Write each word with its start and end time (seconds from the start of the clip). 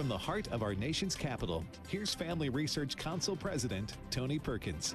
From 0.00 0.08
the 0.08 0.16
heart 0.16 0.48
of 0.48 0.62
our 0.62 0.74
nation's 0.74 1.14
capital, 1.14 1.62
here's 1.86 2.14
Family 2.14 2.48
Research 2.48 2.96
Council 2.96 3.36
President 3.36 3.98
Tony 4.10 4.38
Perkins. 4.38 4.94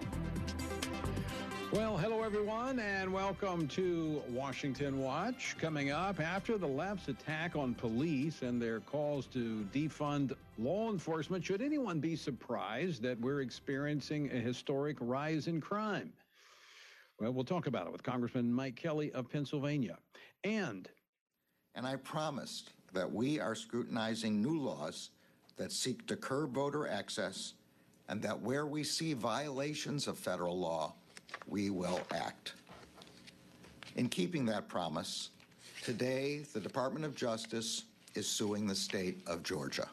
Well, 1.72 1.96
hello 1.96 2.24
everyone, 2.24 2.80
and 2.80 3.14
welcome 3.14 3.68
to 3.68 4.24
Washington 4.30 5.00
Watch. 5.00 5.58
Coming 5.60 5.92
up 5.92 6.20
after 6.20 6.58
the 6.58 6.66
left's 6.66 7.08
attack 7.08 7.56
on 7.56 7.76
police 7.76 8.42
and 8.42 8.60
their 8.60 8.80
calls 8.80 9.28
to 9.28 9.68
defund 9.72 10.34
law 10.58 10.90
enforcement, 10.90 11.46
should 11.46 11.62
anyone 11.62 12.00
be 12.00 12.16
surprised 12.16 13.04
that 13.04 13.22
we're 13.22 13.42
experiencing 13.42 14.32
a 14.32 14.40
historic 14.40 14.98
rise 15.00 15.46
in 15.46 15.62
crime? 15.62 16.14
Well, 17.20 17.32
we'll 17.32 17.44
talk 17.44 17.68
about 17.68 17.86
it 17.86 17.92
with 17.92 18.02
Congressman 18.02 18.52
Mike 18.52 18.76
Kelly 18.76 19.12
of 19.12 19.30
Pennsylvania. 19.30 20.00
And 20.44 20.90
and 21.76 21.86
I 21.86 21.98
promised 21.98 22.72
that 22.96 23.12
we 23.12 23.40
are 23.40 23.54
scrutinizing 23.54 24.42
new 24.42 24.60
laws 24.60 25.12
that 25.58 25.72
seek 25.72 26.08
to 26.08 26.16
curb 26.16 26.54
voter 26.54 26.88
access 26.88 27.54
and 28.10 28.22
that 28.22 28.40
where 28.42 28.66
we 28.66 28.84
see 28.84 29.14
violations 29.14 30.08
of 30.08 30.18
federal 30.18 30.58
law, 30.58 30.94
we 31.48 31.70
will 31.70 32.02
act. 32.14 32.54
In 33.96 34.10
keeping 34.10 34.46
that 34.48 34.68
promise, 34.68 35.30
today 35.84 36.46
the 36.54 36.60
Department 36.60 37.06
of 37.06 37.16
Justice 37.16 37.84
is 38.16 38.28
suing 38.28 38.68
the 38.68 38.76
state 38.76 39.22
of 39.28 39.44
Georgia. 39.44 39.88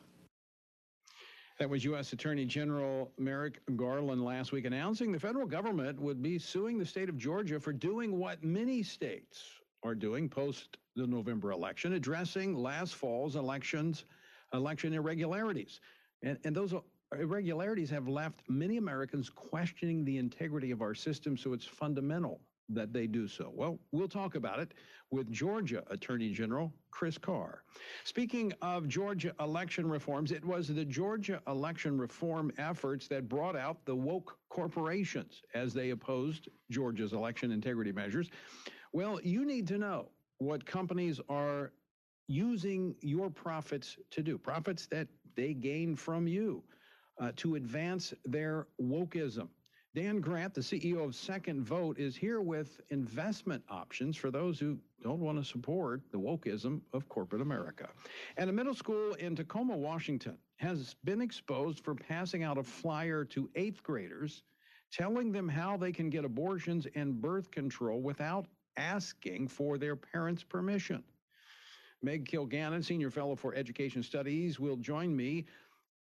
That 1.59 1.69
was 1.69 1.85
U.S. 1.85 2.13
Attorney 2.13 2.45
General 2.45 3.13
Merrick 3.19 3.61
Garland 3.77 4.25
last 4.25 4.53
week 4.53 4.65
announcing 4.65 5.13
the 5.13 5.21
federal 5.21 5.47
government 5.47 6.01
would 6.01 6.23
be 6.23 6.39
suing 6.39 6.79
the 6.79 6.87
state 6.87 7.09
of 7.09 7.17
Georgia 7.17 7.61
for 7.61 7.73
doing 7.73 8.19
what 8.19 8.43
many 8.43 8.83
states 8.83 9.45
are 9.85 9.95
doing 9.95 10.29
post 10.29 10.79
the 10.97 11.07
November 11.07 11.53
election, 11.53 11.95
addressing 11.95 12.55
last 12.57 12.95
fall's 12.95 13.37
elections, 13.37 14.05
election 14.53 14.93
irregularities. 14.93 15.81
And, 16.23 16.39
and 16.45 16.55
those 16.55 16.75
irregularities 17.19 17.91
have 17.91 18.09
left 18.09 18.41
many 18.49 18.77
Americans 18.77 19.31
questioning 19.31 20.05
the 20.05 20.19
integrity 20.19 20.71
of 20.71 20.83
our 20.83 20.95
system, 20.95 21.37
so 21.37 21.53
it's 21.53 21.65
fundamental 21.65 22.41
that 22.69 22.93
they 22.93 23.07
do 23.07 23.29
so. 23.29 23.53
Well, 23.55 23.79
we'll 23.91 24.09
talk 24.09 24.35
about 24.35 24.59
it 24.59 24.73
with 25.11 25.31
Georgia 25.31 25.83
Attorney 25.91 26.31
General 26.31 26.73
Chris 26.91 27.19
Carr. 27.19 27.65
Speaking 28.05 28.53
of 28.63 28.89
Georgia 28.89 29.35
election 29.41 29.89
reforms, 29.89 30.33
it 30.33 30.45
was 30.45 30.69
the 30.69 30.85
Georgia 30.85 31.43
election 31.49 31.99
reform 31.99 32.51
efforts 32.59 33.09
that 33.09 33.29
brought 33.29 33.57
out 33.57 33.85
the 33.85 33.95
woke 33.95 34.39
corporations 34.49 35.43
as 35.55 35.75
they 35.75 35.91
opposed 35.91 36.49
Georgia's 36.71 37.13
election 37.13 37.51
integrity 37.51 37.93
measures. 37.93 38.31
Well, 38.93 39.21
you 39.23 39.45
need 39.45 39.67
to 39.69 39.79
know 39.79 40.11
what 40.45 40.65
companies 40.65 41.21
are 41.29 41.73
using 42.29 42.95
your 43.01 43.31
profits 43.31 43.97
to 44.11 44.23
do, 44.23 44.39
profits 44.39 44.87
that 44.87 45.09
they 45.35 45.55
gain 45.55 45.97
from 45.97 46.27
you 46.27 46.63
uh, 47.21 47.33
to 47.37 47.57
advance 47.57 48.15
their 48.25 48.67
wokeism. 48.81 49.49
Dan 49.95 50.21
Grant, 50.21 50.55
the 50.55 50.63
CEO 50.63 51.05
of 51.05 51.15
Second 51.15 51.61
Vote, 51.67 51.99
is 51.99 52.17
here 52.17 52.41
with 52.41 52.81
investment 52.89 53.63
options 53.69 54.17
for 54.17 54.31
those 54.31 54.59
who 54.59 54.79
don't 55.03 55.21
want 55.21 55.37
to 55.37 55.45
support 55.45 56.01
the 56.11 56.19
wokeism 56.19 56.81
of 56.95 57.07
corporate 57.11 57.43
America. 57.43 57.89
And 58.39 58.49
a 58.49 58.53
middle 58.53 58.75
school 58.75 59.13
in 59.15 59.37
Tacoma, 59.37 59.77
Washington, 59.77 60.39
has 60.57 60.97
been 61.05 61.21
exposed 61.21 61.85
for 61.85 61.95
passing 61.95 62.43
out 62.43 62.57
a 62.57 62.63
flyer 62.63 63.25
to 63.27 63.51
eighth 63.55 63.83
graders 63.83 64.45
telling 64.93 65.33
them 65.33 65.49
how 65.49 65.77
they 65.77 65.91
can 65.91 66.11
get 66.11 66.25
abortions 66.25 66.87
and 66.95 67.21
birth 67.21 67.51
control 67.51 68.01
without 68.01 68.47
asking 68.77 69.49
for 69.49 69.79
their 69.79 69.97
parents' 69.97 70.43
permission. 70.43 71.03
Meg 72.03 72.29
Kilgannon, 72.29 72.85
Senior 72.85 73.11
Fellow 73.11 73.37
for 73.37 73.55
Education 73.55 74.03
Studies, 74.03 74.59
will 74.59 74.77
join 74.77 75.15
me 75.15 75.47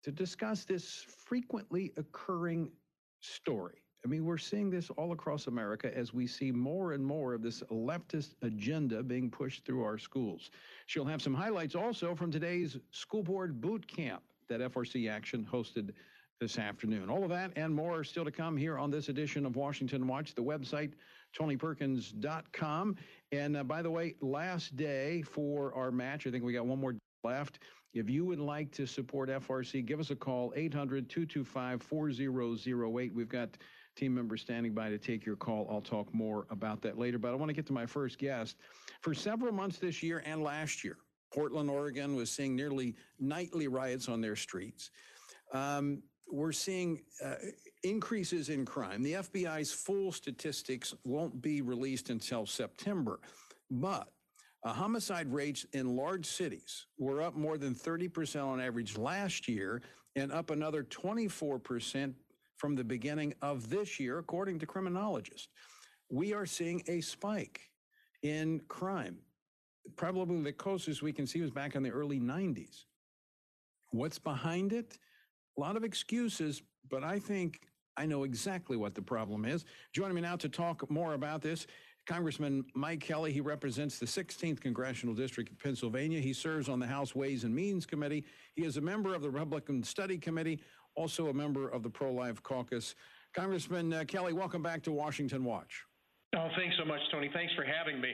to 0.02 0.10
discuss 0.10 0.64
this 0.64 1.04
frequently 1.26 1.92
occurring 1.96 2.70
story. 3.20 3.84
I 4.04 4.08
mean, 4.08 4.26
we're 4.26 4.36
seeing 4.36 4.68
this 4.68 4.90
all 4.90 5.12
across 5.12 5.46
America 5.46 5.96
as 5.96 6.12
we 6.12 6.26
see 6.26 6.52
more 6.52 6.92
and 6.92 7.04
more 7.04 7.32
of 7.32 7.42
this 7.42 7.62
leftist 7.70 8.34
agenda 8.42 9.02
being 9.02 9.30
pushed 9.30 9.64
through 9.64 9.82
our 9.82 9.96
schools. 9.96 10.50
She'll 10.86 11.06
have 11.06 11.22
some 11.22 11.32
highlights 11.32 11.74
also 11.74 12.14
from 12.14 12.30
today's 12.30 12.76
school 12.90 13.22
board 13.22 13.62
boot 13.62 13.86
camp 13.86 14.22
that 14.48 14.60
FRC 14.60 15.10
Action 15.10 15.46
hosted 15.50 15.92
this 16.44 16.58
afternoon. 16.58 17.08
All 17.08 17.22
of 17.22 17.30
that 17.30 17.52
and 17.56 17.74
more 17.74 18.04
still 18.04 18.22
to 18.22 18.30
come 18.30 18.54
here 18.54 18.76
on 18.76 18.90
this 18.90 19.08
edition 19.08 19.46
of 19.46 19.56
Washington 19.56 20.06
Watch. 20.06 20.34
The 20.34 20.42
website 20.42 20.92
TonyPerkins.com. 21.34 22.96
And 23.32 23.56
uh, 23.56 23.64
by 23.64 23.80
the 23.80 23.90
way, 23.90 24.14
last 24.20 24.76
day 24.76 25.22
for 25.22 25.74
our 25.74 25.90
match, 25.90 26.26
I 26.26 26.30
think 26.30 26.44
we 26.44 26.52
got 26.52 26.66
one 26.66 26.78
more 26.78 26.96
left. 27.24 27.60
If 27.94 28.10
you 28.10 28.26
would 28.26 28.40
like 28.40 28.70
to 28.72 28.84
support 28.84 29.30
FRC, 29.30 29.86
give 29.86 30.00
us 30.00 30.10
a 30.10 30.16
call, 30.16 30.52
800 30.54 31.08
225 31.08 31.80
4008. 31.80 33.14
We've 33.14 33.26
got 33.26 33.56
team 33.96 34.14
members 34.14 34.42
standing 34.42 34.74
by 34.74 34.90
to 34.90 34.98
take 34.98 35.24
your 35.24 35.36
call. 35.36 35.66
I'll 35.70 35.80
talk 35.80 36.12
more 36.12 36.44
about 36.50 36.82
that 36.82 36.98
later. 36.98 37.16
But 37.16 37.30
I 37.30 37.36
want 37.36 37.48
to 37.48 37.54
get 37.54 37.64
to 37.68 37.72
my 37.72 37.86
first 37.86 38.18
guest. 38.18 38.58
For 39.00 39.14
several 39.14 39.54
months 39.54 39.78
this 39.78 40.02
year 40.02 40.22
and 40.26 40.42
last 40.42 40.84
year, 40.84 40.98
Portland, 41.32 41.70
Oregon 41.70 42.14
was 42.14 42.30
seeing 42.30 42.54
nearly 42.54 42.96
nightly 43.18 43.66
riots 43.66 44.10
on 44.10 44.20
their 44.20 44.36
streets. 44.36 44.90
Um, 45.54 46.02
we're 46.30 46.52
seeing 46.52 47.02
uh, 47.24 47.34
increases 47.82 48.48
in 48.48 48.64
crime. 48.64 49.02
The 49.02 49.14
FBI's 49.14 49.72
full 49.72 50.12
statistics 50.12 50.94
won't 51.04 51.40
be 51.40 51.62
released 51.62 52.10
until 52.10 52.46
September, 52.46 53.20
but 53.70 54.08
uh, 54.64 54.72
homicide 54.72 55.32
rates 55.32 55.66
in 55.72 55.94
large 55.94 56.26
cities 56.26 56.86
were 56.98 57.22
up 57.22 57.36
more 57.36 57.58
than 57.58 57.74
30% 57.74 58.44
on 58.44 58.60
average 58.60 58.96
last 58.96 59.46
year 59.46 59.82
and 60.16 60.32
up 60.32 60.50
another 60.50 60.82
24% 60.84 62.14
from 62.56 62.74
the 62.74 62.84
beginning 62.84 63.34
of 63.42 63.68
this 63.68 64.00
year, 64.00 64.18
according 64.18 64.58
to 64.60 64.66
criminologists. 64.66 65.48
We 66.10 66.32
are 66.32 66.46
seeing 66.46 66.82
a 66.88 67.00
spike 67.00 67.60
in 68.22 68.60
crime. 68.68 69.18
Probably 69.96 70.40
the 70.40 70.52
closest 70.52 71.02
we 71.02 71.12
can 71.12 71.26
see 71.26 71.42
was 71.42 71.50
back 71.50 71.74
in 71.74 71.82
the 71.82 71.90
early 71.90 72.20
90s. 72.20 72.84
What's 73.90 74.18
behind 74.18 74.72
it? 74.72 74.96
A 75.56 75.60
lot 75.60 75.76
of 75.76 75.84
excuses, 75.84 76.62
but 76.90 77.04
I 77.04 77.18
think 77.18 77.60
I 77.96 78.06
know 78.06 78.24
exactly 78.24 78.76
what 78.76 78.94
the 78.94 79.02
problem 79.02 79.44
is. 79.44 79.64
Joining 79.92 80.16
me 80.16 80.20
now 80.20 80.36
to 80.36 80.48
talk 80.48 80.90
more 80.90 81.14
about 81.14 81.42
this, 81.42 81.66
Congressman 82.06 82.64
Mike 82.74 83.00
Kelly. 83.00 83.32
He 83.32 83.40
represents 83.40 83.98
the 83.98 84.06
16th 84.06 84.60
Congressional 84.60 85.14
District 85.14 85.50
of 85.50 85.58
Pennsylvania. 85.58 86.20
He 86.20 86.32
serves 86.32 86.68
on 86.68 86.80
the 86.80 86.86
House 86.86 87.14
Ways 87.14 87.44
and 87.44 87.54
Means 87.54 87.86
Committee. 87.86 88.24
He 88.54 88.64
is 88.64 88.76
a 88.76 88.80
member 88.80 89.14
of 89.14 89.22
the 89.22 89.30
Republican 89.30 89.82
Study 89.84 90.18
Committee, 90.18 90.60
also 90.96 91.28
a 91.28 91.34
member 91.34 91.68
of 91.68 91.82
the 91.82 91.90
Pro 91.90 92.12
Life 92.12 92.42
Caucus. 92.42 92.94
Congressman 93.32 93.92
uh, 93.92 94.04
Kelly, 94.06 94.32
welcome 94.32 94.62
back 94.62 94.82
to 94.82 94.92
Washington 94.92 95.44
Watch. 95.44 95.84
Oh, 96.36 96.48
thanks 96.56 96.76
so 96.76 96.84
much, 96.84 97.00
Tony. 97.12 97.30
Thanks 97.32 97.52
for 97.54 97.64
having 97.64 98.00
me. 98.00 98.10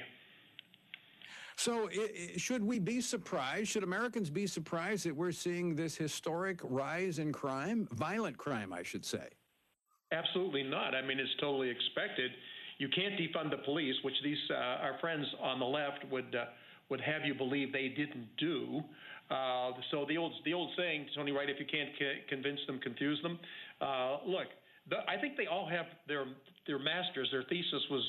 So, 1.60 1.90
it, 1.92 2.40
should 2.40 2.64
we 2.64 2.78
be 2.78 3.02
surprised? 3.02 3.68
Should 3.68 3.82
Americans 3.82 4.30
be 4.30 4.46
surprised 4.46 5.04
that 5.04 5.14
we're 5.14 5.30
seeing 5.30 5.74
this 5.74 5.94
historic 5.94 6.58
rise 6.64 7.18
in 7.18 7.34
crime, 7.34 7.86
violent 7.92 8.38
crime, 8.38 8.72
I 8.72 8.82
should 8.82 9.04
say? 9.04 9.28
Absolutely 10.10 10.62
not. 10.62 10.94
I 10.94 11.02
mean, 11.02 11.20
it's 11.20 11.36
totally 11.38 11.68
expected. 11.68 12.30
You 12.78 12.88
can't 12.88 13.12
defund 13.20 13.50
the 13.50 13.58
police, 13.58 13.94
which 14.02 14.14
these 14.24 14.38
uh, 14.50 14.54
our 14.54 14.96
friends 15.02 15.26
on 15.38 15.58
the 15.58 15.66
left 15.66 16.02
would 16.10 16.34
uh, 16.34 16.46
would 16.88 17.02
have 17.02 17.26
you 17.26 17.34
believe 17.34 17.74
they 17.74 17.88
didn't 17.88 18.28
do. 18.38 18.80
Uh, 19.30 19.72
so 19.90 20.06
the 20.08 20.16
old 20.16 20.32
the 20.46 20.54
old 20.54 20.70
saying, 20.78 21.08
Tony, 21.14 21.30
right? 21.30 21.50
If 21.50 21.60
you 21.60 21.66
can't 21.66 21.90
convince 22.30 22.60
them, 22.66 22.80
confuse 22.80 23.20
them. 23.20 23.38
Uh, 23.82 24.16
look, 24.26 24.48
the, 24.88 24.96
I 25.06 25.20
think 25.20 25.36
they 25.36 25.46
all 25.46 25.68
have 25.68 25.86
their 26.08 26.24
their 26.66 26.78
masters. 26.78 27.28
Their 27.30 27.44
thesis 27.44 27.82
was 27.90 28.02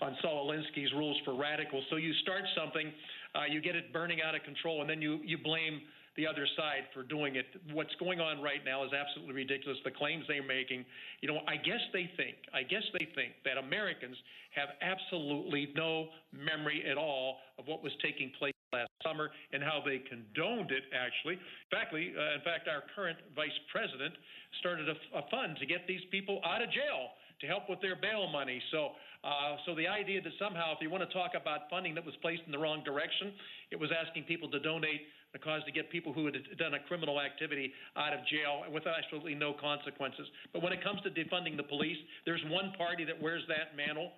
on 0.00 0.16
Saul 0.22 0.46
Alinsky's 0.48 0.92
rules 0.92 1.16
for 1.24 1.34
radicals. 1.34 1.84
So 1.90 1.96
you 1.96 2.12
start 2.22 2.42
something, 2.56 2.92
uh, 3.34 3.50
you 3.50 3.60
get 3.60 3.76
it 3.76 3.92
burning 3.92 4.18
out 4.22 4.34
of 4.34 4.42
control, 4.42 4.80
and 4.80 4.90
then 4.90 5.02
you 5.02 5.20
you 5.24 5.38
blame 5.38 5.80
the 6.16 6.26
other 6.26 6.46
side 6.58 6.82
for 6.92 7.06
doing 7.06 7.36
it. 7.36 7.46
What's 7.72 7.94
going 8.02 8.18
on 8.18 8.42
right 8.42 8.66
now 8.66 8.82
is 8.82 8.90
absolutely 8.90 9.34
ridiculous. 9.34 9.78
The 9.84 9.94
claims 9.94 10.24
they're 10.26 10.42
making, 10.42 10.84
you 11.22 11.28
know, 11.30 11.38
I 11.46 11.54
guess 11.54 11.78
they 11.94 12.10
think, 12.18 12.34
I 12.50 12.66
guess 12.66 12.82
they 12.90 13.06
think 13.14 13.38
that 13.46 13.54
Americans 13.54 14.18
have 14.50 14.74
absolutely 14.82 15.70
no 15.78 16.10
memory 16.34 16.82
at 16.90 16.98
all 16.98 17.38
of 17.56 17.70
what 17.70 17.86
was 17.86 17.92
taking 18.02 18.34
place 18.34 18.52
last 18.74 18.90
summer 19.06 19.30
and 19.54 19.62
how 19.62 19.78
they 19.80 20.02
condoned 20.10 20.74
it 20.74 20.90
actually. 20.90 21.38
In 21.38 21.70
fact, 21.70 21.94
uh, 21.94 21.98
in 21.98 22.42
fact 22.42 22.66
our 22.66 22.82
current 22.98 23.16
vice 23.38 23.54
president 23.70 24.12
started 24.58 24.90
a, 24.90 24.98
a 25.16 25.22
fund 25.30 25.56
to 25.62 25.66
get 25.66 25.86
these 25.86 26.02
people 26.10 26.42
out 26.44 26.60
of 26.60 26.68
jail 26.74 27.14
to 27.40 27.46
help 27.46 27.70
with 27.70 27.80
their 27.80 27.96
bail 27.96 28.26
money. 28.26 28.60
So, 28.72 28.98
uh, 29.24 29.56
so 29.66 29.74
the 29.74 29.86
idea 29.86 30.22
that 30.22 30.32
somehow, 30.38 30.72
if 30.74 30.78
you 30.80 30.90
want 30.90 31.02
to 31.02 31.12
talk 31.12 31.32
about 31.34 31.68
funding 31.68 31.94
that 31.94 32.04
was 32.04 32.14
placed 32.22 32.42
in 32.46 32.52
the 32.52 32.58
wrong 32.58 32.82
direction, 32.84 33.32
it 33.70 33.78
was 33.78 33.90
asking 33.90 34.24
people 34.24 34.48
to 34.50 34.60
donate 34.60 35.02
the 35.32 35.38
cause 35.38 35.60
to 35.66 35.72
get 35.72 35.90
people 35.90 36.12
who 36.12 36.24
had 36.24 36.34
done 36.56 36.74
a 36.74 36.82
criminal 36.88 37.20
activity 37.20 37.72
out 37.96 38.12
of 38.14 38.20
jail 38.30 38.64
with 38.72 38.84
absolutely 38.86 39.34
no 39.34 39.52
consequences. 39.52 40.26
But 40.52 40.62
when 40.62 40.72
it 40.72 40.82
comes 40.82 41.02
to 41.02 41.10
defunding 41.10 41.56
the 41.56 41.64
police, 41.66 41.98
there's 42.24 42.40
one 42.48 42.72
party 42.78 43.04
that 43.04 43.20
wears 43.20 43.42
that 43.48 43.76
mantle. 43.76 44.12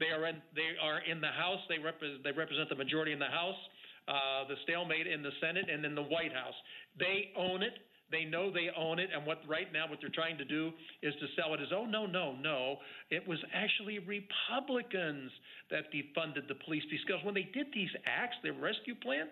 They 0.00 0.08
are 0.08 0.26
in, 0.26 0.36
they 0.54 0.74
are 0.80 1.00
in 1.04 1.20
the 1.20 1.28
House. 1.34 1.60
They, 1.68 1.76
repre- 1.76 2.22
they 2.22 2.32
represent 2.32 2.68
the 2.68 2.76
majority 2.76 3.12
in 3.12 3.18
the 3.18 3.26
House. 3.30 3.58
uh, 4.08 4.46
the 4.48 4.56
stalemate 4.64 5.06
in 5.06 5.22
the 5.22 5.30
Senate 5.40 5.68
and 5.70 5.84
in 5.84 5.94
the 5.94 6.02
White 6.02 6.32
House. 6.32 6.54
They 6.98 7.32
own 7.36 7.62
it. 7.62 7.72
They 8.14 8.24
know 8.24 8.52
they 8.52 8.70
own 8.78 9.00
it, 9.00 9.10
and 9.12 9.26
what 9.26 9.42
right 9.48 9.66
now 9.72 9.90
what 9.90 9.98
they're 10.00 10.14
trying 10.14 10.38
to 10.38 10.44
do 10.44 10.70
is 11.02 11.12
to 11.18 11.26
sell 11.34 11.52
it 11.52 11.60
as 11.60 11.74
oh 11.74 11.84
no 11.84 12.06
no 12.06 12.36
no, 12.38 12.76
it 13.10 13.26
was 13.26 13.38
actually 13.52 13.98
Republicans 13.98 15.32
that 15.70 15.90
defunded 15.90 16.46
the 16.46 16.54
police 16.64 16.84
because 16.86 17.18
when 17.24 17.34
they 17.34 17.50
did 17.52 17.66
these 17.74 17.90
acts, 18.06 18.36
the 18.44 18.52
rescue 18.52 18.94
plan, 18.94 19.26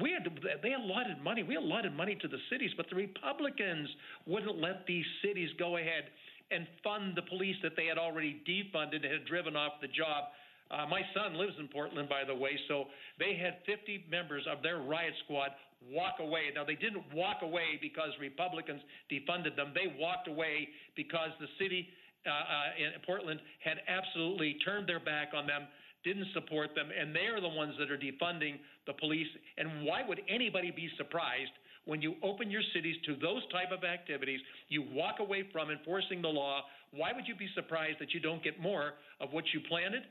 we 0.00 0.14
had 0.14 0.22
to, 0.22 0.30
they 0.62 0.74
allotted 0.74 1.18
money, 1.18 1.42
we 1.42 1.56
allotted 1.56 1.92
money 1.96 2.16
to 2.22 2.28
the 2.28 2.38
cities, 2.48 2.70
but 2.76 2.86
the 2.90 2.94
Republicans 2.94 3.88
wouldn't 4.24 4.60
let 4.60 4.86
these 4.86 5.06
cities 5.24 5.50
go 5.58 5.76
ahead 5.76 6.04
and 6.52 6.64
fund 6.84 7.16
the 7.16 7.22
police 7.22 7.56
that 7.64 7.72
they 7.74 7.86
had 7.86 7.98
already 7.98 8.40
defunded 8.46 9.02
and 9.02 9.12
had 9.18 9.26
driven 9.26 9.56
off 9.56 9.72
the 9.82 9.88
job. 9.88 10.30
Uh, 10.70 10.86
my 10.86 11.00
son 11.14 11.34
lives 11.34 11.54
in 11.58 11.66
Portland, 11.66 12.08
by 12.08 12.22
the 12.24 12.34
way, 12.34 12.52
so 12.68 12.84
they 13.18 13.34
had 13.34 13.56
50 13.66 14.04
members 14.10 14.44
of 14.46 14.62
their 14.62 14.78
riot 14.78 15.14
squad 15.24 15.50
walk 15.90 16.20
away. 16.20 16.50
Now, 16.54 16.64
they 16.64 16.74
didn't 16.74 17.04
walk 17.14 17.38
away 17.42 17.78
because 17.80 18.10
Republicans 18.20 18.80
defunded 19.10 19.56
them. 19.56 19.72
They 19.74 19.94
walked 19.98 20.28
away 20.28 20.68
because 20.96 21.30
the 21.40 21.48
city 21.58 21.88
uh, 22.26 22.30
uh, 22.30 22.82
in 22.82 23.00
Portland 23.06 23.40
had 23.62 23.78
absolutely 23.86 24.58
turned 24.64 24.88
their 24.88 25.00
back 25.00 25.30
on 25.36 25.46
them, 25.46 25.68
didn't 26.04 26.26
support 26.34 26.74
them, 26.74 26.88
and 26.90 27.14
they 27.14 27.26
are 27.26 27.40
the 27.40 27.48
ones 27.48 27.74
that 27.78 27.90
are 27.90 27.98
defunding 27.98 28.58
the 28.86 28.92
police. 28.94 29.28
And 29.56 29.84
why 29.84 30.02
would 30.06 30.20
anybody 30.28 30.70
be 30.70 30.90
surprised 30.96 31.52
when 31.88 32.02
you 32.02 32.16
open 32.22 32.50
your 32.50 32.60
cities 32.74 32.96
to 33.06 33.16
those 33.16 33.40
type 33.50 33.72
of 33.72 33.82
activities, 33.82 34.40
you 34.68 34.84
walk 34.92 35.20
away 35.20 35.48
from 35.50 35.70
enforcing 35.70 36.20
the 36.20 36.28
law. 36.28 36.60
Why 36.92 37.12
would 37.16 37.26
you 37.26 37.34
be 37.34 37.48
surprised 37.54 37.96
that 38.00 38.12
you 38.12 38.20
don't 38.20 38.44
get 38.44 38.60
more 38.60 38.92
of 39.20 39.32
what 39.32 39.44
you 39.54 39.60
planted, 39.70 40.02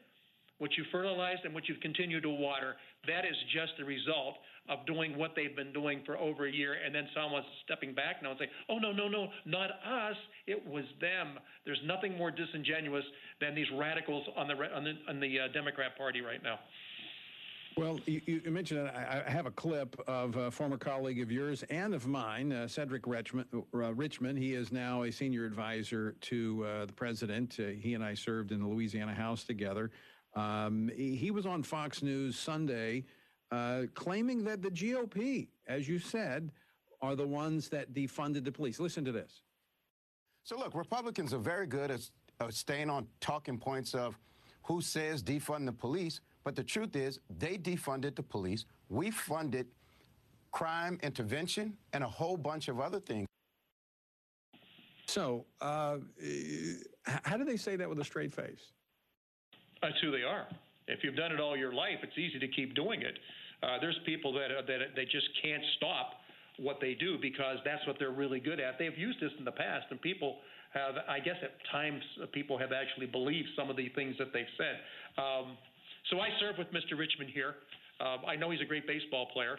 what 0.57 0.71
you 0.75 0.83
fertilized, 0.91 1.45
and 1.45 1.53
what 1.53 1.69
you've 1.69 1.79
continued 1.81 2.23
to 2.23 2.29
water? 2.29 2.77
That 3.05 3.25
is 3.25 3.35
just 3.53 3.73
the 3.77 3.85
result 3.85 4.35
of 4.69 4.85
doing 4.85 5.17
what 5.17 5.31
they've 5.35 5.55
been 5.55 5.71
doing 5.71 6.01
for 6.05 6.17
over 6.17 6.45
a 6.45 6.51
year, 6.51 6.75
and 6.85 6.93
then 6.93 7.07
someone's 7.15 7.45
stepping 7.63 7.93
back 7.93 8.21
now 8.21 8.31
and 8.31 8.39
say, 8.39 8.49
"Oh 8.69 8.79
no, 8.79 8.91
no, 8.91 9.07
no, 9.07 9.29
not 9.45 9.71
us. 9.85 10.17
It 10.45 10.65
was 10.67 10.83
them." 10.99 11.39
There's 11.65 11.81
nothing 11.85 12.17
more 12.17 12.31
disingenuous 12.31 13.05
than 13.39 13.55
these 13.55 13.67
radicals 13.71 14.27
on 14.35 14.47
the 14.47 14.55
on 14.75 14.83
the, 14.83 14.93
on 15.07 15.19
the 15.19 15.39
uh, 15.39 15.47
Democrat 15.53 15.97
Party 15.97 16.21
right 16.21 16.43
now. 16.43 16.59
Well, 17.77 17.99
you, 18.07 18.21
you 18.25 18.41
mentioned 18.49 18.89
I, 18.89 19.23
I 19.27 19.29
have 19.29 19.45
a 19.45 19.51
clip 19.51 19.99
of 20.07 20.35
a 20.35 20.49
former 20.49 20.77
colleague 20.77 21.21
of 21.21 21.31
yours 21.31 21.63
and 21.69 21.93
of 21.93 22.07
mine, 22.07 22.51
uh, 22.51 22.67
Cedric 22.67 23.05
Richmond, 23.05 23.47
uh, 23.53 23.93
Richmond. 23.93 24.39
He 24.39 24.55
is 24.55 24.71
now 24.71 25.03
a 25.03 25.11
senior 25.11 25.45
advisor 25.45 26.15
to 26.21 26.65
uh, 26.65 26.85
the 26.87 26.93
president. 26.93 27.57
Uh, 27.59 27.67
he 27.79 27.93
and 27.93 28.03
I 28.03 28.15
served 28.15 28.51
in 28.51 28.59
the 28.59 28.67
Louisiana 28.67 29.13
House 29.13 29.43
together. 29.43 29.91
Um, 30.35 30.91
he, 30.95 31.31
was 31.31 31.45
on 31.45 31.63
Fox 31.63 32.03
News 32.03 32.37
Sunday 32.37 33.05
uh, 33.51 33.83
claiming 33.93 34.43
that 34.43 34.61
the 34.61 34.69
GOP, 34.69 35.47
as 35.67 35.87
you 35.87 35.99
said, 35.99 36.51
are 37.01 37.15
the 37.15 37.25
ones 37.25 37.69
that 37.69 37.93
defunded 37.93 38.43
the 38.43 38.51
police. 38.51 38.79
Listen 38.79 39.03
to 39.05 39.11
this. 39.11 39.41
So, 40.43 40.57
look, 40.57 40.75
Republicans 40.75 41.33
are 41.33 41.39
very 41.39 41.65
good 41.65 41.91
at 41.91 42.53
staying 42.53 42.89
on 42.89 43.07
talking 43.19 43.57
points 43.57 43.93
of 43.93 44.17
who 44.63 44.81
says 44.81 45.23
defund 45.23 45.65
the 45.65 45.71
police. 45.71 46.21
But 46.43 46.55
the 46.55 46.63
truth 46.63 46.95
is, 46.95 47.19
they 47.39 47.57
defunded 47.57 48.15
the 48.15 48.23
police. 48.23 48.65
We 48.89 49.11
funded 49.11 49.67
crime 50.51 50.99
intervention 51.03 51.73
and 51.93 52.03
a 52.03 52.07
whole 52.07 52.37
bunch 52.37 52.67
of 52.67 52.79
other 52.79 52.99
things. 52.99 53.27
So, 55.07 55.45
uh, 55.61 55.97
how 57.05 57.37
do 57.37 57.45
they 57.45 57.57
say 57.57 57.77
that 57.77 57.87
with 57.87 57.99
a 57.99 58.03
straight 58.03 58.33
face? 58.33 58.71
That's 59.81 59.99
who 60.01 60.11
they 60.11 60.23
are. 60.23 60.47
If 60.87 61.03
you've 61.03 61.15
done 61.15 61.31
it 61.31 61.39
all 61.39 61.57
your 61.57 61.73
life, 61.73 61.99
it's 62.01 62.17
easy 62.17 62.39
to 62.39 62.47
keep 62.47 62.75
doing 62.75 63.01
it. 63.01 63.19
Uh, 63.61 63.77
there's 63.81 63.97
people 64.05 64.31
that 64.33 64.51
uh, 64.51 64.61
that 64.67 64.95
they 64.95 65.05
just 65.05 65.27
can't 65.41 65.63
stop 65.77 66.21
what 66.57 66.77
they 66.81 66.93
do 66.93 67.17
because 67.21 67.57
that's 67.65 67.85
what 67.85 67.97
they're 67.99 68.13
really 68.13 68.39
good 68.39 68.59
at. 68.59 68.77
They've 68.79 68.97
used 68.97 69.19
this 69.19 69.31
in 69.37 69.45
the 69.45 69.51
past, 69.51 69.85
and 69.89 70.01
people 70.01 70.37
have, 70.73 70.95
I 71.07 71.19
guess, 71.19 71.37
at 71.41 71.53
times 71.71 72.01
people 72.33 72.57
have 72.57 72.71
actually 72.71 73.05
believed 73.05 73.49
some 73.55 73.69
of 73.69 73.77
the 73.77 73.89
things 73.89 74.15
that 74.17 74.33
they've 74.33 74.49
said. 74.57 74.81
Um, 75.17 75.57
so 76.09 76.19
I 76.19 76.29
serve 76.39 76.57
with 76.57 76.69
Mr. 76.73 76.97
Richmond 76.97 77.31
here. 77.33 77.55
Uh, 77.99 78.25
I 78.25 78.35
know 78.35 78.49
he's 78.49 78.61
a 78.61 78.69
great 78.69 78.85
baseball 78.85 79.27
player, 79.33 79.57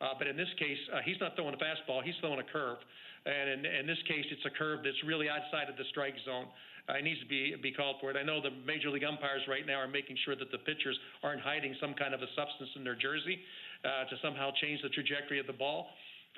uh, 0.00 0.14
but 0.18 0.26
in 0.26 0.36
this 0.36 0.50
case, 0.58 0.78
uh, 0.94 0.98
he's 1.04 1.18
not 1.20 1.34
throwing 1.34 1.54
a 1.54 1.58
fastball, 1.58 2.02
he's 2.02 2.14
throwing 2.20 2.40
a 2.40 2.46
curve. 2.46 2.78
And 3.26 3.50
in, 3.50 3.60
in 3.66 3.86
this 3.86 4.00
case, 4.08 4.24
it's 4.30 4.44
a 4.46 4.54
curve 4.56 4.80
that's 4.82 4.96
really 5.04 5.28
outside 5.28 5.68
of 5.68 5.76
the 5.76 5.84
strike 5.90 6.14
zone. 6.24 6.46
Uh, 6.90 6.98
needs 7.00 7.20
to 7.20 7.26
be, 7.26 7.54
be 7.62 7.70
called 7.70 7.96
for 8.00 8.10
it. 8.10 8.16
I 8.18 8.24
know 8.26 8.42
the 8.42 8.50
major 8.66 8.90
league 8.90 9.04
umpires 9.04 9.42
right 9.46 9.62
now 9.62 9.78
are 9.78 9.86
making 9.86 10.16
sure 10.24 10.34
that 10.34 10.50
the 10.50 10.58
pitchers 10.58 10.98
aren't 11.22 11.40
hiding 11.40 11.76
some 11.80 11.94
kind 11.94 12.14
of 12.14 12.20
a 12.20 12.26
substance 12.34 12.70
in 12.74 12.82
their 12.82 12.98
jersey 12.98 13.38
uh, 13.84 14.10
to 14.10 14.16
somehow 14.18 14.50
change 14.60 14.82
the 14.82 14.90
trajectory 14.90 15.38
of 15.38 15.46
the 15.46 15.54
ball. 15.54 15.86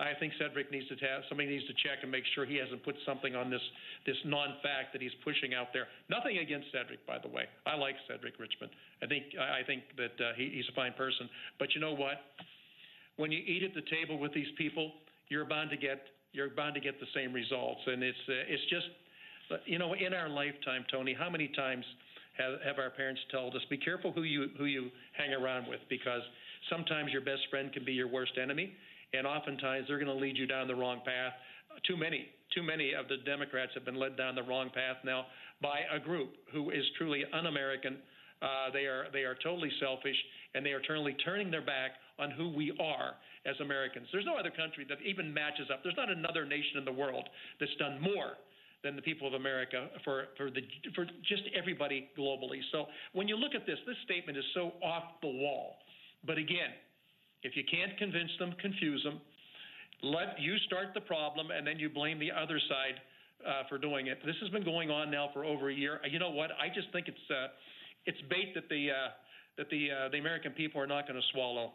I 0.00 0.16
think 0.18 0.32
Cedric 0.40 0.72
needs 0.72 0.88
to 0.88 0.96
have 1.04 1.20
somebody 1.28 1.52
needs 1.52 1.66
to 1.68 1.76
check 1.84 2.00
and 2.00 2.10
make 2.10 2.24
sure 2.34 2.46
he 2.46 2.56
hasn't 2.56 2.82
put 2.82 2.96
something 3.04 3.36
on 3.36 3.50
this 3.50 3.60
this 4.06 4.16
non-fact 4.24 4.92
that 4.96 5.02
he's 5.02 5.12
pushing 5.22 5.52
out 5.52 5.68
there. 5.76 5.84
Nothing 6.08 6.38
against 6.38 6.72
Cedric, 6.72 7.04
by 7.06 7.18
the 7.20 7.28
way. 7.28 7.44
I 7.66 7.76
like 7.76 7.96
Cedric 8.08 8.40
Richmond. 8.40 8.72
I 9.04 9.06
think 9.06 9.36
I 9.36 9.60
think 9.66 9.84
that 10.00 10.16
uh, 10.16 10.32
he, 10.32 10.48
he's 10.48 10.64
a 10.72 10.74
fine 10.74 10.94
person. 10.96 11.28
But 11.58 11.74
you 11.74 11.80
know 11.84 11.92
what? 11.92 12.24
When 13.16 13.30
you 13.30 13.44
eat 13.44 13.62
at 13.64 13.74
the 13.76 13.84
table 13.92 14.16
with 14.16 14.32
these 14.32 14.48
people, 14.56 14.92
you're 15.28 15.44
bound 15.44 15.68
to 15.70 15.76
get 15.76 16.00
you're 16.32 16.48
bound 16.48 16.72
to 16.72 16.80
get 16.80 16.98
the 16.98 17.12
same 17.12 17.32
results. 17.36 17.80
And 17.84 18.02
it's 18.02 18.24
uh, 18.28 18.48
it's 18.48 18.64
just 18.72 18.88
you 19.66 19.78
know 19.78 19.94
in 19.94 20.14
our 20.14 20.28
lifetime, 20.28 20.84
Tony, 20.90 21.14
how 21.18 21.30
many 21.30 21.48
times 21.48 21.84
have, 22.38 22.60
have 22.64 22.78
our 22.78 22.90
parents 22.90 23.20
told 23.30 23.54
us 23.54 23.62
be 23.68 23.76
careful 23.76 24.12
who 24.12 24.22
you 24.22 24.48
who 24.58 24.64
you 24.64 24.90
hang 25.16 25.32
around 25.32 25.68
with 25.68 25.80
because 25.88 26.22
sometimes 26.70 27.12
your 27.12 27.20
best 27.20 27.42
friend 27.50 27.72
can 27.72 27.84
be 27.84 27.92
your 27.92 28.08
worst 28.08 28.32
enemy 28.40 28.72
and 29.12 29.26
oftentimes 29.26 29.86
they're 29.88 29.98
going 29.98 30.08
to 30.08 30.20
lead 30.20 30.36
you 30.36 30.46
down 30.46 30.66
the 30.66 30.74
wrong 30.74 31.00
path. 31.04 31.32
Too 31.86 31.96
many, 31.96 32.26
too 32.54 32.62
many 32.62 32.92
of 32.94 33.08
the 33.08 33.16
Democrats 33.24 33.72
have 33.74 33.84
been 33.84 33.96
led 33.96 34.16
down 34.16 34.34
the 34.34 34.42
wrong 34.42 34.70
path 34.74 34.96
now 35.04 35.26
by 35.60 35.80
a 35.92 35.98
group 35.98 36.30
who 36.52 36.70
is 36.70 36.84
truly 36.98 37.24
un-American. 37.32 37.96
Uh, 38.40 38.72
they 38.72 38.84
are 38.84 39.06
they 39.12 39.22
are 39.22 39.36
totally 39.42 39.70
selfish, 39.80 40.16
and 40.54 40.66
they 40.66 40.72
are 40.72 40.80
totally 40.80 41.14
turning 41.24 41.50
their 41.50 41.62
back 41.64 41.92
on 42.18 42.30
who 42.30 42.48
we 42.50 42.76
are 42.80 43.14
as 43.46 43.54
Americans. 43.60 44.06
There's 44.12 44.26
no 44.26 44.36
other 44.36 44.50
country 44.50 44.84
that 44.88 44.98
even 45.04 45.32
matches 45.32 45.68
up. 45.72 45.80
There's 45.82 45.96
not 45.96 46.10
another 46.10 46.44
nation 46.44 46.78
in 46.78 46.84
the 46.84 46.92
world 46.92 47.28
that's 47.60 47.74
done 47.78 48.00
more 48.00 48.36
than 48.82 48.96
the 48.96 49.02
people 49.02 49.28
of 49.28 49.34
America 49.34 49.88
for, 50.04 50.24
for, 50.36 50.50
the, 50.50 50.60
for 50.94 51.04
just 51.22 51.42
everybody 51.56 52.08
globally. 52.18 52.60
So 52.72 52.86
when 53.12 53.28
you 53.28 53.36
look 53.36 53.54
at 53.54 53.66
this, 53.66 53.78
this 53.86 53.96
statement 54.04 54.36
is 54.36 54.44
so 54.54 54.72
off 54.82 55.04
the 55.20 55.28
wall. 55.28 55.76
But 56.26 56.38
again, 56.38 56.74
if 57.42 57.56
you 57.56 57.62
can't 57.70 57.96
convince 57.98 58.30
them, 58.38 58.54
confuse 58.60 59.02
them. 59.04 59.20
Let 60.02 60.40
you 60.40 60.56
start 60.66 60.94
the 60.94 61.00
problem, 61.00 61.50
and 61.50 61.66
then 61.66 61.78
you 61.78 61.88
blame 61.88 62.18
the 62.18 62.30
other 62.32 62.58
side 62.68 62.98
uh, 63.46 63.62
for 63.68 63.78
doing 63.78 64.08
it. 64.08 64.18
This 64.26 64.36
has 64.40 64.50
been 64.50 64.64
going 64.64 64.90
on 64.90 65.10
now 65.10 65.30
for 65.32 65.44
over 65.44 65.70
a 65.70 65.74
year. 65.74 66.00
You 66.08 66.18
know 66.18 66.30
what? 66.30 66.50
I 66.52 66.68
just 66.74 66.90
think 66.92 67.06
it's 67.08 67.30
uh, 67.30 67.48
it's 68.06 68.18
bait 68.28 68.54
that 68.54 68.68
the 68.68 68.90
uh, 68.90 68.94
that 69.58 69.70
the 69.70 69.88
uh, 69.90 70.08
the 70.10 70.18
American 70.18 70.52
people 70.52 70.80
are 70.80 70.86
not 70.86 71.06
going 71.06 71.20
to 71.20 71.26
swallow. 71.32 71.72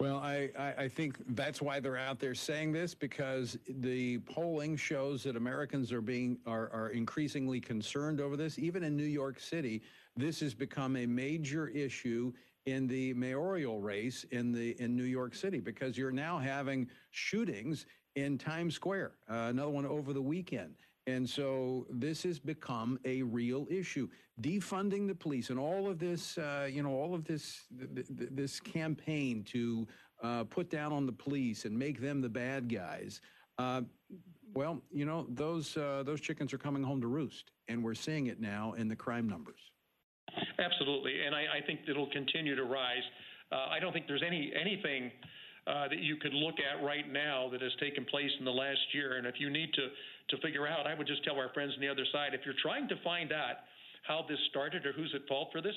Well, 0.00 0.16
I, 0.16 0.50
I, 0.76 0.88
think 0.88 1.18
that's 1.36 1.62
why 1.62 1.78
they're 1.78 1.96
out 1.96 2.18
there 2.18 2.34
saying 2.34 2.72
this 2.72 2.94
because 2.94 3.56
the 3.68 4.18
polling 4.18 4.76
shows 4.76 5.22
that 5.22 5.36
Americans 5.36 5.92
are 5.92 6.00
being 6.00 6.36
are, 6.46 6.68
are 6.72 6.88
increasingly 6.88 7.60
concerned 7.60 8.20
over 8.20 8.36
this. 8.36 8.58
Even 8.58 8.82
in 8.82 8.96
New 8.96 9.04
York 9.04 9.38
City, 9.38 9.82
this 10.16 10.40
has 10.40 10.52
become 10.52 10.96
a 10.96 11.06
major 11.06 11.68
issue 11.68 12.32
in 12.66 12.88
the 12.88 13.14
mayoral 13.14 13.80
race 13.80 14.24
in 14.32 14.50
the 14.50 14.72
in 14.80 14.96
New 14.96 15.04
York 15.04 15.32
City 15.32 15.60
because 15.60 15.96
you're 15.96 16.10
now 16.10 16.38
having 16.38 16.88
shootings 17.12 17.86
in 18.16 18.36
Times 18.36 18.74
Square, 18.74 19.12
uh, 19.30 19.46
another 19.50 19.70
one 19.70 19.86
over 19.86 20.12
the 20.12 20.22
weekend. 20.22 20.74
And 21.06 21.28
so 21.28 21.86
this 21.90 22.22
has 22.22 22.38
become 22.38 22.98
a 23.04 23.22
real 23.22 23.66
issue. 23.70 24.08
Defunding 24.40 25.06
the 25.06 25.14
police 25.14 25.50
and 25.50 25.58
all 25.58 25.88
of 25.88 25.98
this, 25.98 26.38
uh, 26.38 26.68
you 26.70 26.82
know, 26.82 26.92
all 26.92 27.14
of 27.14 27.24
this 27.24 27.64
th- 27.78 28.06
th- 28.06 28.30
this 28.32 28.58
campaign 28.58 29.44
to 29.44 29.86
uh, 30.22 30.44
put 30.44 30.70
down 30.70 30.92
on 30.92 31.04
the 31.04 31.12
police 31.12 31.66
and 31.66 31.78
make 31.78 32.00
them 32.00 32.22
the 32.22 32.28
bad 32.28 32.72
guys. 32.72 33.20
Uh, 33.58 33.82
well, 34.54 34.80
you 34.92 35.04
know, 35.04 35.26
those 35.28 35.76
uh, 35.76 36.02
those 36.06 36.20
chickens 36.20 36.52
are 36.52 36.58
coming 36.58 36.82
home 36.82 37.00
to 37.00 37.06
roost, 37.06 37.50
and 37.68 37.84
we're 37.84 37.94
seeing 37.94 38.28
it 38.28 38.40
now 38.40 38.72
in 38.72 38.88
the 38.88 38.96
crime 38.96 39.28
numbers. 39.28 39.60
Absolutely, 40.58 41.24
and 41.24 41.34
I, 41.34 41.58
I 41.58 41.66
think 41.66 41.80
it'll 41.88 42.10
continue 42.10 42.56
to 42.56 42.64
rise. 42.64 43.02
Uh, 43.52 43.66
I 43.70 43.78
don't 43.78 43.92
think 43.92 44.06
there's 44.06 44.24
any 44.26 44.52
anything 44.58 45.12
uh, 45.66 45.88
that 45.88 45.98
you 45.98 46.16
could 46.16 46.34
look 46.34 46.56
at 46.60 46.84
right 46.84 47.10
now 47.10 47.48
that 47.50 47.62
has 47.62 47.72
taken 47.80 48.04
place 48.04 48.30
in 48.38 48.44
the 48.44 48.52
last 48.52 48.80
year. 48.92 49.16
And 49.16 49.26
if 49.26 49.36
you 49.38 49.50
need 49.50 49.72
to 49.74 49.88
to 50.30 50.36
figure 50.38 50.66
out, 50.66 50.86
I 50.86 50.94
would 50.94 51.06
just 51.06 51.24
tell 51.24 51.36
our 51.36 51.52
friends 51.52 51.72
on 51.74 51.80
the 51.80 51.88
other 51.88 52.06
side, 52.12 52.34
if 52.34 52.40
you're 52.44 52.54
trying 52.62 52.88
to 52.88 52.96
find 53.02 53.32
out 53.32 53.56
how 54.06 54.24
this 54.28 54.38
started 54.50 54.84
or 54.86 54.92
who's 54.92 55.12
at 55.14 55.26
fault 55.28 55.48
for 55.52 55.60
this, 55.60 55.74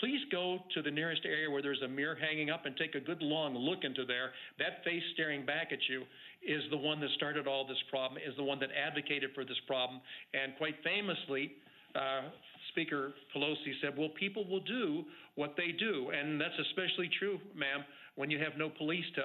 please 0.00 0.20
go 0.30 0.58
to 0.74 0.82
the 0.82 0.90
nearest 0.90 1.22
area 1.24 1.50
where 1.50 1.62
there's 1.62 1.80
a 1.82 1.88
mirror 1.88 2.16
hanging 2.20 2.50
up 2.50 2.66
and 2.66 2.76
take 2.76 2.94
a 2.94 3.00
good 3.00 3.22
long 3.22 3.54
look 3.54 3.84
into 3.84 4.04
there. 4.04 4.32
That 4.58 4.84
face 4.84 5.02
staring 5.14 5.46
back 5.46 5.68
at 5.72 5.78
you 5.88 6.02
is 6.46 6.62
the 6.70 6.76
one 6.76 7.00
that 7.00 7.10
started 7.16 7.46
all 7.46 7.66
this 7.66 7.80
problem, 7.90 8.20
is 8.26 8.36
the 8.36 8.44
one 8.44 8.60
that 8.60 8.68
advocated 8.76 9.30
for 9.34 9.44
this 9.44 9.56
problem, 9.66 10.00
and 10.34 10.52
quite 10.58 10.74
famously. 10.84 11.52
Uh, 11.94 12.28
Speaker 12.72 13.14
Pelosi 13.34 13.72
said, 13.80 13.96
well, 13.96 14.10
people 14.20 14.46
will 14.46 14.60
do 14.60 15.02
what 15.34 15.54
they 15.56 15.72
do. 15.72 16.10
And 16.10 16.38
that's 16.38 16.58
especially 16.68 17.08
true, 17.18 17.38
ma'am, 17.56 17.84
when 18.16 18.30
you 18.30 18.38
have 18.38 18.52
no 18.58 18.68
police 18.68 19.04
to 19.14 19.22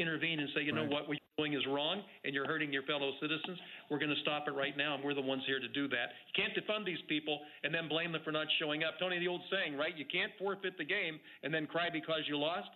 intervene 0.00 0.40
and 0.40 0.48
say, 0.56 0.62
you 0.62 0.72
know 0.72 0.86
what, 0.86 1.06
you're 1.06 1.19
doing 1.38 1.54
is 1.54 1.62
wrong 1.66 2.02
and 2.24 2.34
you're 2.34 2.46
hurting 2.46 2.72
your 2.72 2.82
fellow 2.84 3.12
citizens. 3.20 3.58
We're 3.90 3.98
going 3.98 4.14
to 4.14 4.20
stop 4.22 4.44
it 4.46 4.52
right 4.52 4.76
now, 4.76 4.94
and 4.94 5.04
we're 5.04 5.14
the 5.14 5.20
ones 5.20 5.42
here 5.46 5.60
to 5.60 5.68
do 5.68 5.88
that. 5.88 6.12
You 6.28 6.34
can't 6.36 6.54
defund 6.54 6.84
these 6.84 7.02
people 7.08 7.40
and 7.64 7.74
then 7.74 7.88
blame 7.88 8.12
them 8.12 8.22
for 8.24 8.32
not 8.32 8.46
showing 8.58 8.84
up. 8.84 8.98
Tony, 8.98 9.18
the 9.18 9.28
old 9.28 9.42
saying, 9.50 9.76
right? 9.76 9.96
You 9.96 10.04
can't 10.10 10.32
forfeit 10.38 10.76
the 10.78 10.84
game 10.84 11.18
and 11.42 11.52
then 11.52 11.66
cry 11.66 11.88
because 11.92 12.22
you 12.28 12.36
lost. 12.36 12.68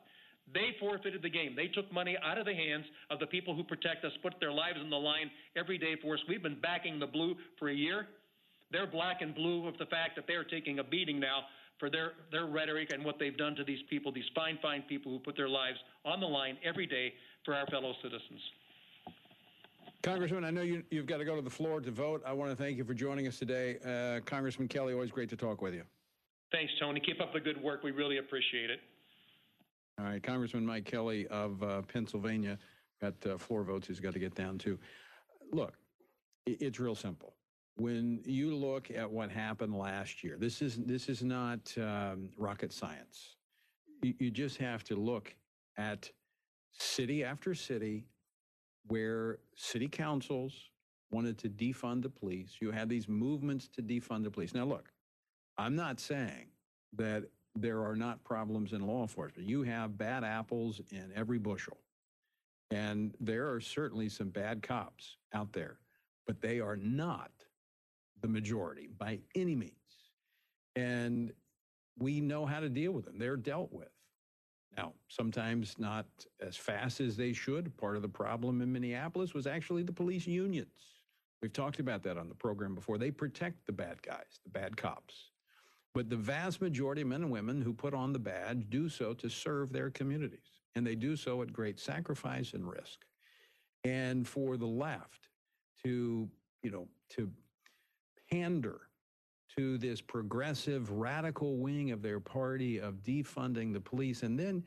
They 0.52 0.76
forfeited 0.78 1.22
the 1.22 1.30
game. 1.30 1.54
They 1.56 1.68
took 1.68 1.90
money 1.92 2.16
out 2.22 2.36
of 2.36 2.44
the 2.44 2.54
hands 2.54 2.84
of 3.10 3.18
the 3.18 3.26
people 3.26 3.54
who 3.54 3.64
protect 3.64 4.04
us, 4.04 4.12
put 4.22 4.34
their 4.40 4.52
lives 4.52 4.78
on 4.82 4.90
the 4.90 4.96
line 4.96 5.30
every 5.56 5.78
day 5.78 5.96
for 6.02 6.14
us. 6.14 6.20
We've 6.28 6.42
been 6.42 6.60
backing 6.60 6.98
the 6.98 7.06
blue 7.06 7.34
for 7.58 7.70
a 7.70 7.74
year. 7.74 8.08
They're 8.70 8.86
black 8.86 9.22
and 9.22 9.34
blue 9.34 9.66
of 9.66 9.78
the 9.78 9.86
fact 9.86 10.16
that 10.16 10.24
they're 10.26 10.44
taking 10.44 10.80
a 10.80 10.84
beating 10.84 11.18
now 11.18 11.44
for 11.78 11.90
their, 11.90 12.12
their 12.30 12.46
rhetoric 12.46 12.90
and 12.92 13.04
what 13.04 13.16
they've 13.18 13.36
done 13.36 13.54
to 13.56 13.64
these 13.64 13.80
people, 13.88 14.12
these 14.12 14.28
fine, 14.34 14.58
fine 14.62 14.82
people 14.82 15.10
who 15.10 15.18
put 15.18 15.36
their 15.36 15.48
lives 15.48 15.78
on 16.04 16.20
the 16.20 16.26
line 16.26 16.56
every 16.64 16.86
day 16.86 17.12
for 17.44 17.54
our 17.54 17.66
fellow 17.66 17.92
citizens. 18.02 18.40
Congressman, 20.02 20.44
I 20.44 20.50
know 20.50 20.62
you, 20.62 20.82
you've 20.90 21.06
got 21.06 21.18
to 21.18 21.24
go 21.24 21.34
to 21.36 21.42
the 21.42 21.50
floor 21.50 21.80
to 21.80 21.90
vote. 21.90 22.22
I 22.26 22.32
want 22.32 22.50
to 22.50 22.56
thank 22.56 22.76
you 22.76 22.84
for 22.84 22.94
joining 22.94 23.26
us 23.26 23.38
today. 23.38 23.78
Uh, 23.84 24.20
Congressman 24.24 24.68
Kelly, 24.68 24.92
always 24.92 25.10
great 25.10 25.30
to 25.30 25.36
talk 25.36 25.62
with 25.62 25.74
you. 25.74 25.82
Thanks, 26.52 26.72
Tony. 26.78 27.00
Keep 27.00 27.20
up 27.20 27.32
the 27.32 27.40
good 27.40 27.62
work. 27.62 27.82
We 27.82 27.90
really 27.90 28.18
appreciate 28.18 28.70
it. 28.70 28.80
All 29.98 30.04
right, 30.04 30.22
Congressman 30.22 30.66
Mike 30.66 30.84
Kelly 30.84 31.26
of 31.28 31.62
uh, 31.62 31.82
Pennsylvania 31.82 32.58
got 33.00 33.14
uh, 33.26 33.38
floor 33.38 33.62
votes 33.62 33.86
he's 33.86 34.00
got 34.00 34.12
to 34.12 34.18
get 34.18 34.34
down 34.34 34.58
to. 34.58 34.78
Look, 35.52 35.74
it's 36.46 36.78
real 36.78 36.94
simple. 36.94 37.32
When 37.76 38.20
you 38.24 38.54
look 38.54 38.90
at 38.90 39.10
what 39.10 39.30
happened 39.30 39.76
last 39.76 40.22
year, 40.22 40.36
this 40.38 40.62
is 40.62 40.76
this 40.76 41.08
is 41.08 41.22
not 41.22 41.72
um, 41.78 42.28
rocket 42.36 42.72
science. 42.72 43.36
You, 44.02 44.14
you 44.18 44.30
just 44.30 44.58
have 44.58 44.84
to 44.84 44.96
look 44.96 45.34
at 45.76 46.10
city 46.78 47.24
after 47.24 47.54
city 47.54 48.06
where 48.86 49.38
city 49.56 49.88
councils 49.88 50.70
wanted 51.10 51.38
to 51.38 51.48
defund 51.48 52.02
the 52.02 52.10
police. 52.10 52.56
You 52.60 52.70
had 52.70 52.88
these 52.88 53.08
movements 53.08 53.68
to 53.68 53.82
defund 53.82 54.24
the 54.24 54.30
police. 54.30 54.54
Now, 54.54 54.64
look, 54.64 54.90
I'm 55.56 55.76
not 55.76 56.00
saying 56.00 56.46
that 56.96 57.24
there 57.54 57.84
are 57.84 57.96
not 57.96 58.24
problems 58.24 58.72
in 58.72 58.86
law 58.86 59.02
enforcement. 59.02 59.48
You 59.48 59.62
have 59.62 59.96
bad 59.96 60.24
apples 60.24 60.80
in 60.90 61.12
every 61.14 61.38
bushel. 61.38 61.78
And 62.70 63.14
there 63.20 63.52
are 63.52 63.60
certainly 63.60 64.08
some 64.08 64.30
bad 64.30 64.62
cops 64.62 65.16
out 65.32 65.52
there, 65.52 65.78
but 66.26 66.40
they 66.40 66.58
are 66.60 66.76
not 66.76 67.30
the 68.20 68.28
majority 68.28 68.88
by 68.98 69.20
any 69.36 69.54
means. 69.54 69.72
And 70.74 71.32
we 71.98 72.20
know 72.20 72.44
how 72.46 72.58
to 72.58 72.68
deal 72.68 72.90
with 72.90 73.04
them. 73.04 73.18
They're 73.18 73.36
dealt 73.36 73.72
with. 73.72 73.90
Now, 74.76 74.92
sometimes 75.08 75.78
not 75.78 76.06
as 76.40 76.56
fast 76.56 77.00
as 77.00 77.16
they 77.16 77.32
should. 77.32 77.76
Part 77.76 77.96
of 77.96 78.02
the 78.02 78.08
problem 78.08 78.60
in 78.60 78.72
Minneapolis 78.72 79.34
was 79.34 79.46
actually 79.46 79.82
the 79.82 79.92
police 79.92 80.26
unions. 80.26 80.68
We've 81.40 81.52
talked 81.52 81.78
about 81.78 82.02
that 82.04 82.16
on 82.16 82.28
the 82.28 82.34
program 82.34 82.74
before. 82.74 82.98
They 82.98 83.10
protect 83.10 83.66
the 83.66 83.72
bad 83.72 84.02
guys, 84.02 84.40
the 84.42 84.50
bad 84.50 84.76
cops. 84.76 85.30
But 85.94 86.10
the 86.10 86.16
vast 86.16 86.60
majority 86.60 87.02
of 87.02 87.08
men 87.08 87.22
and 87.22 87.30
women 87.30 87.60
who 87.60 87.72
put 87.72 87.94
on 87.94 88.12
the 88.12 88.18
badge 88.18 88.66
do 88.68 88.88
so 88.88 89.14
to 89.14 89.28
serve 89.28 89.72
their 89.72 89.90
communities, 89.90 90.60
and 90.74 90.84
they 90.84 90.96
do 90.96 91.14
so 91.14 91.42
at 91.42 91.52
great 91.52 91.78
sacrifice 91.78 92.52
and 92.52 92.68
risk. 92.68 93.04
And 93.84 94.26
for 94.26 94.56
the 94.56 94.66
left 94.66 95.28
to, 95.84 96.28
you 96.62 96.70
know, 96.70 96.88
to 97.10 97.30
pander 98.30 98.80
to 99.56 99.78
this 99.78 100.00
progressive 100.00 100.90
radical 100.90 101.56
wing 101.56 101.90
of 101.90 102.02
their 102.02 102.20
party 102.20 102.78
of 102.78 103.02
defunding 103.02 103.72
the 103.72 103.80
police. 103.80 104.22
And 104.22 104.38
then 104.38 104.64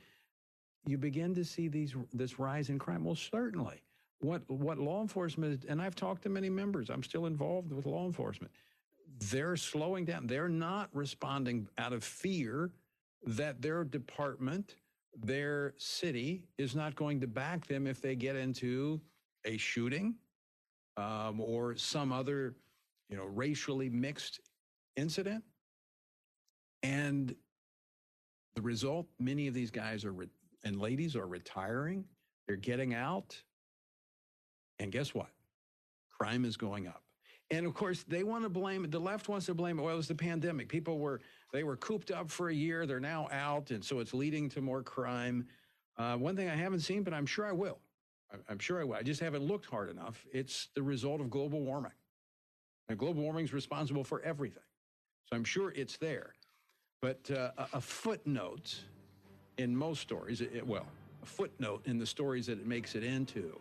you 0.86 0.98
begin 0.98 1.36
to 1.36 1.44
see 1.44 1.67
these 1.67 1.96
this 2.13 2.39
rise 2.39 2.70
in 2.70 2.79
crime. 2.79 3.03
Well 3.03 3.15
certainly. 3.15 3.82
What 4.20 4.50
what 4.50 4.77
law 4.77 5.01
enforcement 5.01 5.65
and 5.67 5.82
I've 5.82 5.96
talked 5.96 6.24
to 6.24 6.29
many 6.29 6.50
members 6.50 6.89
I'm 6.89 7.03
still 7.03 7.25
involved 7.25 7.72
with 7.72 7.86
law 7.86 8.06
enforcement. 8.06 8.51
They're 9.32 9.58
slowing 9.58 10.06
down. 10.06 10.27
They're 10.27 10.50
not 10.50 10.89
responding 10.94 11.67
out 11.77 11.94
of 11.94 12.03
fear 12.03 12.72
that 13.25 13.62
their 13.62 13.84
department, 13.84 14.75
their 15.20 15.74
city 15.77 16.44
is 16.58 16.75
not 16.75 16.96
going 16.96 17.20
to 17.22 17.27
back 17.27 17.65
them 17.65 17.88
if 17.88 18.01
they 18.01 18.15
get 18.15 18.36
into 18.36 19.01
a 19.44 19.58
shooting 19.58 20.15
um, 20.98 21.41
or 21.41 21.75
some 21.75 22.12
other, 22.12 22.56
you 23.10 23.17
know, 23.17 23.25
racially 23.25 23.89
mixed 23.89 24.39
incident. 24.97 25.43
And 26.83 27.33
the 28.55 28.61
result, 28.61 29.07
many 29.19 29.47
of 29.47 29.53
these 29.53 29.71
guys 29.71 30.03
are 30.03 30.11
re- 30.11 30.29
and 30.63 30.79
ladies 30.79 31.15
are 31.15 31.27
retiring. 31.27 32.03
They're 32.47 32.57
getting 32.57 32.93
out. 32.93 33.41
And 34.79 34.91
guess 34.91 35.13
what? 35.13 35.29
Crime 36.09 36.43
is 36.43 36.57
going 36.57 36.87
up. 36.87 37.03
And 37.49 37.65
of 37.65 37.73
course, 37.73 38.03
they 38.03 38.23
want 38.23 38.43
to 38.43 38.49
blame. 38.49 38.89
The 38.89 38.99
left 38.99 39.29
wants 39.29 39.45
to 39.45 39.53
blame 39.53 39.79
it. 39.79 39.83
Well, 39.83 39.95
was 39.95 40.07
the 40.07 40.15
pandemic. 40.15 40.67
People 40.67 40.99
were 40.99 41.21
they 41.53 41.63
were 41.63 41.77
cooped 41.77 42.11
up 42.11 42.29
for 42.29 42.49
a 42.49 42.53
year. 42.53 42.85
They're 42.85 42.99
now 42.99 43.29
out, 43.31 43.71
and 43.71 43.83
so 43.83 43.99
it's 43.99 44.13
leading 44.13 44.49
to 44.49 44.61
more 44.61 44.83
crime. 44.83 45.47
Uh, 45.97 46.17
one 46.17 46.35
thing 46.35 46.49
I 46.49 46.55
haven't 46.55 46.81
seen, 46.81 47.03
but 47.03 47.13
I'm 47.13 47.25
sure 47.25 47.45
I 47.45 47.53
will. 47.53 47.79
I'm 48.49 48.59
sure 48.59 48.81
I 48.81 48.83
will. 48.83 48.95
I 48.95 49.03
just 49.03 49.21
haven't 49.21 49.43
looked 49.43 49.65
hard 49.65 49.89
enough. 49.89 50.25
It's 50.33 50.67
the 50.75 50.83
result 50.83 51.21
of 51.21 51.29
global 51.29 51.61
warming. 51.61 51.93
And 52.89 52.97
global 52.97 53.23
warming 53.23 53.45
is 53.45 53.53
responsible 53.53 54.03
for 54.03 54.21
everything. 54.21 54.63
So 55.29 55.36
I'm 55.36 55.43
sure 55.43 55.74
it's 55.75 55.98
there. 55.98 56.34
But 57.01 57.29
uh, 57.29 57.51
a 57.74 57.81
footnote 57.81 58.75
in 59.57 59.75
most 59.75 60.01
stories, 60.01 60.41
it, 60.41 60.65
well, 60.65 60.86
a 61.22 61.25
footnote 61.25 61.81
in 61.86 62.00
the 62.00 62.05
stories 62.05 62.48
that 62.48 62.60
it 62.60 62.65
makes 62.65 62.96
it 62.96 63.03
into 63.03 63.60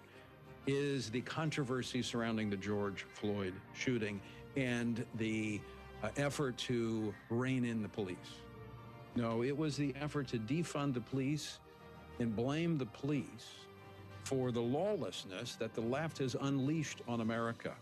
is 0.66 1.10
the 1.10 1.20
controversy 1.22 2.02
surrounding 2.02 2.50
the 2.50 2.56
George 2.56 3.04
Floyd 3.12 3.54
shooting 3.74 4.20
and 4.56 5.04
the 5.16 5.60
uh, 6.02 6.08
effort 6.16 6.56
to 6.58 7.14
rein 7.30 7.64
in 7.64 7.82
the 7.82 7.88
police. 7.88 8.16
No, 9.14 9.42
it 9.42 9.56
was 9.56 9.76
the 9.76 9.94
effort 10.00 10.28
to 10.28 10.38
defund 10.38 10.94
the 10.94 11.00
police 11.00 11.58
and 12.18 12.34
blame 12.34 12.78
the 12.78 12.86
police 12.86 13.54
for 14.24 14.50
the 14.50 14.60
lawlessness 14.60 15.56
that 15.56 15.74
the 15.74 15.80
left 15.80 16.18
has 16.18 16.36
unleashed 16.40 17.02
on 17.06 17.20
America. 17.20 17.74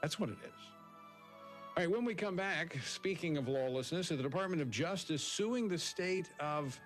That's 0.00 0.18
what 0.18 0.30
it 0.30 0.38
is. 0.44 0.71
All 1.74 1.82
right, 1.82 1.90
when 1.90 2.04
we 2.04 2.14
come 2.14 2.36
back, 2.36 2.76
speaking 2.84 3.38
of 3.38 3.48
lawlessness, 3.48 4.10
the 4.10 4.16
Department 4.16 4.60
of 4.60 4.70
Justice 4.70 5.22
suing 5.22 5.68
the 5.68 5.78
state 5.78 6.28
of 6.38 6.78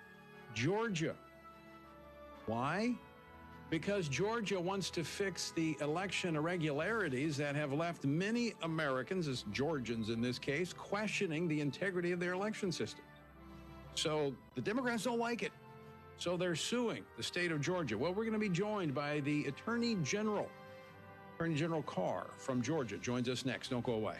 Georgia. 0.53 1.15
Why? 2.45 2.95
because 3.69 4.07
Georgia 4.07 4.59
wants 4.59 4.89
to 4.91 5.03
fix 5.03 5.51
the 5.51 5.75
election 5.81 6.35
irregularities 6.35 7.35
that 7.37 7.55
have 7.55 7.73
left 7.73 8.05
many 8.05 8.53
Americans, 8.61 9.27
as 9.27 9.43
Georgians 9.51 10.09
in 10.09 10.21
this 10.21 10.39
case, 10.39 10.71
questioning 10.71 11.47
the 11.47 11.59
integrity 11.59 12.11
of 12.11 12.19
their 12.19 12.33
election 12.33 12.71
system. 12.71 13.03
So 13.95 14.33
the 14.55 14.61
Democrats 14.61 15.03
don't 15.03 15.19
like 15.19 15.43
it. 15.43 15.51
So 16.17 16.37
they're 16.37 16.55
suing 16.55 17.03
the 17.17 17.23
state 17.23 17.51
of 17.51 17.61
Georgia. 17.61 17.97
Well, 17.97 18.11
we're 18.13 18.23
going 18.23 18.33
to 18.33 18.39
be 18.39 18.49
joined 18.49 18.95
by 18.95 19.19
the 19.19 19.45
Attorney 19.45 19.95
General. 20.03 20.49
Attorney 21.35 21.55
General 21.55 21.83
Carr 21.83 22.27
from 22.37 22.61
Georgia 22.61 22.97
joins 22.97 23.29
us 23.29 23.45
next. 23.45 23.69
Don't 23.69 23.83
go 23.83 23.93
away. 23.93 24.15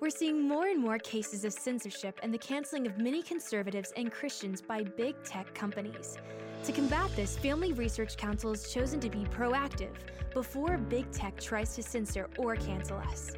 We're 0.00 0.08
seeing 0.08 0.48
more 0.48 0.66
and 0.68 0.80
more 0.80 0.98
cases 0.98 1.44
of 1.44 1.52
censorship 1.52 2.18
and 2.22 2.32
the 2.32 2.38
canceling 2.38 2.86
of 2.86 2.96
many 2.96 3.22
conservatives 3.22 3.92
and 3.98 4.10
Christians 4.10 4.62
by 4.62 4.82
big 4.82 5.14
tech 5.24 5.52
companies. 5.52 6.16
To 6.64 6.72
combat 6.72 7.14
this, 7.16 7.36
Family 7.36 7.74
Research 7.74 8.16
Council 8.16 8.48
has 8.48 8.72
chosen 8.72 8.98
to 9.00 9.10
be 9.10 9.26
proactive 9.26 9.92
before 10.32 10.78
big 10.78 11.10
tech 11.10 11.38
tries 11.38 11.74
to 11.74 11.82
censor 11.82 12.30
or 12.38 12.56
cancel 12.56 12.96
us. 12.96 13.32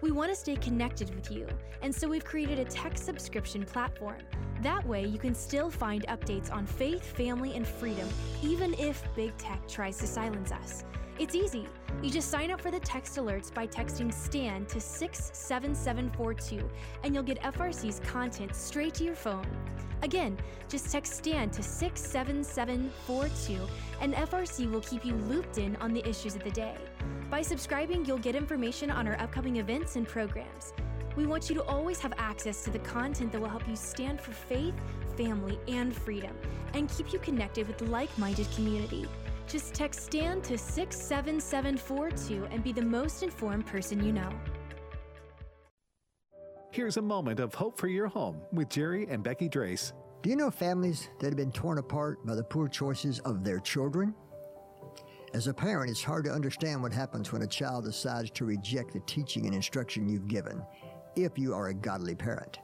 We 0.00 0.10
want 0.10 0.30
to 0.30 0.36
stay 0.36 0.56
connected 0.56 1.14
with 1.14 1.30
you, 1.30 1.46
and 1.80 1.94
so 1.94 2.08
we've 2.08 2.24
created 2.24 2.58
a 2.58 2.64
tech 2.64 2.98
subscription 2.98 3.64
platform. 3.64 4.18
That 4.62 4.84
way, 4.84 5.04
you 5.04 5.18
can 5.18 5.36
still 5.36 5.70
find 5.70 6.04
updates 6.08 6.52
on 6.52 6.66
faith, 6.66 7.04
family, 7.16 7.54
and 7.54 7.64
freedom, 7.64 8.08
even 8.42 8.74
if 8.80 9.04
big 9.14 9.36
tech 9.36 9.68
tries 9.68 9.98
to 9.98 10.08
silence 10.08 10.50
us. 10.50 10.82
It's 11.20 11.34
easy. 11.34 11.68
You 12.02 12.08
just 12.08 12.30
sign 12.30 12.50
up 12.50 12.62
for 12.62 12.70
the 12.70 12.80
text 12.80 13.18
alerts 13.18 13.52
by 13.52 13.66
texting 13.66 14.10
STAND 14.10 14.70
to 14.70 14.80
67742, 14.80 16.66
and 17.04 17.14
you'll 17.14 17.22
get 17.22 17.38
FRC's 17.42 18.00
content 18.00 18.56
straight 18.56 18.94
to 18.94 19.04
your 19.04 19.14
phone. 19.14 19.46
Again, 20.02 20.38
just 20.70 20.90
text 20.90 21.18
STAND 21.18 21.52
to 21.52 21.62
67742, 21.62 23.68
and 24.00 24.14
FRC 24.14 24.70
will 24.70 24.80
keep 24.80 25.04
you 25.04 25.14
looped 25.14 25.58
in 25.58 25.76
on 25.76 25.92
the 25.92 26.02
issues 26.08 26.36
of 26.36 26.42
the 26.42 26.52
day. 26.52 26.78
By 27.28 27.42
subscribing, 27.42 28.06
you'll 28.06 28.16
get 28.16 28.34
information 28.34 28.90
on 28.90 29.06
our 29.06 29.20
upcoming 29.20 29.56
events 29.56 29.96
and 29.96 30.08
programs. 30.08 30.72
We 31.16 31.26
want 31.26 31.50
you 31.50 31.54
to 31.56 31.62
always 31.64 32.00
have 32.00 32.14
access 32.16 32.64
to 32.64 32.70
the 32.70 32.78
content 32.78 33.30
that 33.32 33.42
will 33.42 33.50
help 33.50 33.68
you 33.68 33.76
stand 33.76 34.22
for 34.22 34.32
faith, 34.32 34.72
family, 35.18 35.58
and 35.68 35.94
freedom, 35.94 36.34
and 36.72 36.88
keep 36.88 37.12
you 37.12 37.18
connected 37.18 37.68
with 37.68 37.76
the 37.76 37.84
like 37.84 38.16
minded 38.16 38.50
community. 38.54 39.06
Just 39.50 39.74
text 39.74 40.04
STAND 40.04 40.44
to 40.44 40.56
67742 40.56 42.46
and 42.52 42.62
be 42.62 42.72
the 42.72 42.82
most 42.82 43.24
informed 43.24 43.66
person 43.66 44.04
you 44.04 44.12
know. 44.12 44.30
Here's 46.70 46.98
a 46.98 47.02
moment 47.02 47.40
of 47.40 47.52
hope 47.52 47.76
for 47.76 47.88
your 47.88 48.06
home 48.06 48.40
with 48.52 48.68
Jerry 48.68 49.08
and 49.10 49.24
Becky 49.24 49.48
Drace. 49.48 49.92
Do 50.22 50.30
you 50.30 50.36
know 50.36 50.52
families 50.52 51.08
that 51.18 51.26
have 51.26 51.36
been 51.36 51.50
torn 51.50 51.78
apart 51.78 52.24
by 52.24 52.36
the 52.36 52.44
poor 52.44 52.68
choices 52.68 53.18
of 53.20 53.42
their 53.42 53.58
children? 53.58 54.14
As 55.34 55.48
a 55.48 55.54
parent, 55.54 55.90
it's 55.90 56.04
hard 56.04 56.24
to 56.26 56.30
understand 56.30 56.80
what 56.80 56.92
happens 56.92 57.32
when 57.32 57.42
a 57.42 57.46
child 57.46 57.86
decides 57.86 58.30
to 58.32 58.44
reject 58.44 58.92
the 58.92 59.00
teaching 59.00 59.46
and 59.46 59.54
instruction 59.54 60.08
you've 60.08 60.28
given, 60.28 60.62
if 61.16 61.36
you 61.36 61.54
are 61.54 61.68
a 61.68 61.74
godly 61.74 62.14
parent. 62.14 62.60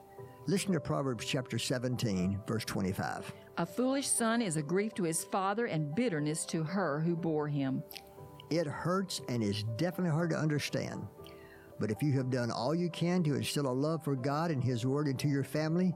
Listen 0.46 0.72
to 0.72 0.78
Proverbs 0.78 1.26
chapter 1.26 1.58
17, 1.58 2.42
verse 2.46 2.64
25. 2.64 3.32
A 3.58 3.64
foolish 3.64 4.06
son 4.06 4.42
is 4.42 4.56
a 4.56 4.62
grief 4.62 4.94
to 4.94 5.04
his 5.04 5.24
father 5.24 5.66
and 5.66 5.94
bitterness 5.94 6.44
to 6.46 6.62
her 6.62 7.00
who 7.00 7.16
bore 7.16 7.48
him. 7.48 7.82
It 8.50 8.66
hurts 8.66 9.22
and 9.28 9.42
is 9.42 9.64
definitely 9.76 10.10
hard 10.10 10.30
to 10.30 10.36
understand. 10.36 11.06
But 11.80 11.90
if 11.90 12.02
you 12.02 12.12
have 12.12 12.30
done 12.30 12.50
all 12.50 12.74
you 12.74 12.90
can 12.90 13.22
to 13.24 13.34
instill 13.34 13.66
a 13.66 13.72
love 13.72 14.04
for 14.04 14.14
God 14.14 14.50
and 14.50 14.62
His 14.62 14.86
Word 14.86 15.08
into 15.08 15.28
your 15.28 15.44
family, 15.44 15.94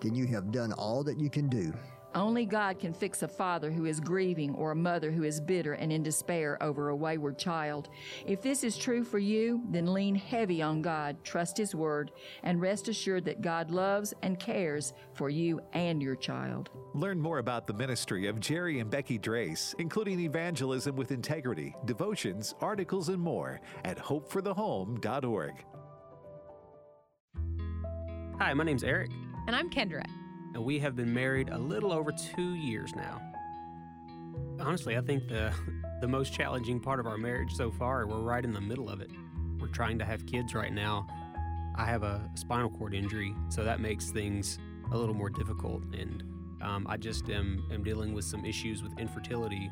then 0.00 0.14
you 0.14 0.26
have 0.26 0.52
done 0.52 0.72
all 0.72 1.04
that 1.04 1.18
you 1.18 1.30
can 1.30 1.48
do. 1.48 1.72
Only 2.14 2.44
God 2.44 2.78
can 2.78 2.92
fix 2.92 3.22
a 3.22 3.28
father 3.28 3.70
who 3.70 3.86
is 3.86 3.98
grieving 3.98 4.54
or 4.54 4.72
a 4.72 4.76
mother 4.76 5.10
who 5.10 5.22
is 5.22 5.40
bitter 5.40 5.72
and 5.74 5.90
in 5.90 6.02
despair 6.02 6.62
over 6.62 6.90
a 6.90 6.96
wayward 6.96 7.38
child. 7.38 7.88
If 8.26 8.42
this 8.42 8.64
is 8.64 8.76
true 8.76 9.02
for 9.02 9.18
you, 9.18 9.62
then 9.70 9.92
lean 9.92 10.14
heavy 10.14 10.60
on 10.60 10.82
God, 10.82 11.16
trust 11.24 11.56
His 11.56 11.74
Word, 11.74 12.10
and 12.42 12.60
rest 12.60 12.88
assured 12.88 13.24
that 13.24 13.40
God 13.40 13.70
loves 13.70 14.12
and 14.22 14.38
cares 14.38 14.92
for 15.14 15.30
you 15.30 15.60
and 15.72 16.02
your 16.02 16.16
child. 16.16 16.70
Learn 16.94 17.18
more 17.18 17.38
about 17.38 17.66
the 17.66 17.74
ministry 17.74 18.26
of 18.26 18.40
Jerry 18.40 18.80
and 18.80 18.90
Becky 18.90 19.18
Drace, 19.18 19.74
including 19.78 20.20
evangelism 20.20 20.96
with 20.96 21.12
integrity, 21.12 21.74
devotions, 21.86 22.54
articles, 22.60 23.08
and 23.08 23.20
more 23.20 23.60
at 23.84 23.98
hopeforthehome.org. 23.98 25.64
Hi, 28.38 28.54
my 28.54 28.64
name's 28.64 28.84
Eric. 28.84 29.10
And 29.46 29.56
I'm 29.56 29.70
Kendra 29.70 30.04
and 30.54 30.64
we 30.64 30.78
have 30.78 30.96
been 30.96 31.12
married 31.12 31.48
a 31.48 31.58
little 31.58 31.92
over 31.92 32.12
two 32.12 32.54
years 32.54 32.94
now. 32.94 33.20
Honestly, 34.60 34.96
I 34.96 35.00
think 35.00 35.28
the 35.28 35.52
the 36.00 36.08
most 36.08 36.32
challenging 36.32 36.80
part 36.80 37.00
of 37.00 37.06
our 37.06 37.18
marriage 37.18 37.52
so 37.52 37.70
far, 37.70 38.06
we're 38.06 38.20
right 38.20 38.44
in 38.44 38.52
the 38.52 38.60
middle 38.60 38.88
of 38.88 39.00
it. 39.00 39.10
We're 39.60 39.68
trying 39.68 39.98
to 39.98 40.04
have 40.04 40.26
kids 40.26 40.54
right 40.54 40.72
now. 40.72 41.06
I 41.76 41.84
have 41.86 42.02
a 42.02 42.28
spinal 42.34 42.70
cord 42.70 42.92
injury, 42.92 43.34
so 43.48 43.64
that 43.64 43.80
makes 43.80 44.10
things 44.10 44.58
a 44.90 44.98
little 44.98 45.14
more 45.14 45.30
difficult, 45.30 45.84
and 45.94 46.22
um, 46.62 46.86
I 46.88 46.96
just 46.96 47.28
am, 47.30 47.64
am 47.72 47.82
dealing 47.82 48.12
with 48.14 48.24
some 48.24 48.44
issues 48.44 48.82
with 48.82 48.98
infertility. 48.98 49.70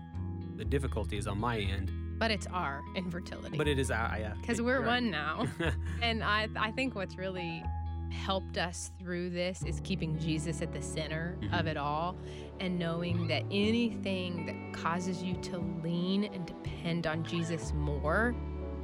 The 0.57 0.65
difficulty 0.65 1.17
is 1.17 1.27
on 1.27 1.39
my 1.39 1.59
end. 1.59 1.93
But 2.19 2.31
it's 2.31 2.47
our 2.49 2.83
infertility. 2.95 3.57
But 3.57 3.69
it 3.69 3.79
is 3.79 3.91
our, 3.91 4.17
yeah. 4.19 4.35
Because 4.41 4.61
we're 4.61 4.81
right. 4.81 4.87
one 4.87 5.11
now. 5.11 5.47
and 6.03 6.23
I, 6.23 6.49
I 6.57 6.71
think 6.73 6.95
what's 6.95 7.17
really 7.17 7.63
helped 8.11 8.59
us 8.59 8.91
through 8.99 9.31
this 9.31 9.63
is 9.63 9.81
keeping 9.85 10.19
Jesus 10.19 10.63
at 10.63 10.73
the 10.73 10.83
center 10.83 11.37
mm-hmm. 11.41 11.55
of 11.55 11.67
it 11.67 11.77
all 11.77 12.17
and 12.61 12.79
knowing 12.79 13.27
that 13.29 13.43
anything 13.51 14.47
that 14.47 14.81
causes 14.81 15.23
you 15.23 15.35
to 15.37 15.59
lean 15.83 16.25
and 16.25 16.47
depend 16.47 17.07
on 17.07 17.25
Jesus 17.25 17.73
more 17.75 18.35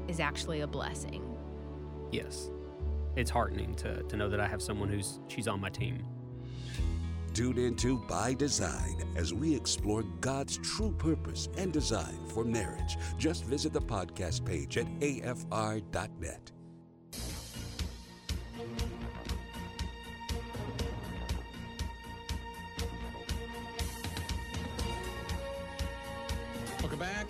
is 0.09 0.21
actually 0.21 0.61
a 0.61 0.67
blessing. 0.67 1.23
Yes. 2.11 2.51
It's 3.17 3.31
heartening 3.31 3.75
to, 3.77 4.03
to 4.03 4.17
know 4.17 4.29
that 4.29 4.41
I 4.41 4.47
have 4.47 4.63
someone 4.63 4.89
who's 4.89 5.21
she's 5.29 5.49
on 5.49 5.61
my 5.61 5.71
team. 5.71 6.05
Tune 7.37 7.59
into 7.59 7.99
By 7.99 8.33
Design 8.33 9.03
as 9.15 9.35
we 9.35 9.55
explore 9.55 10.03
God's 10.23 10.57
true 10.59 10.93
purpose 10.93 11.51
and 11.59 11.71
design 11.71 12.19
for 12.29 12.45
marriage. 12.45 12.97
Just 13.19 13.45
visit 13.45 13.75
the 13.75 13.81
podcast 13.81 14.47
page 14.47 14.79
at 14.79 14.87
afr.net. 15.01 16.53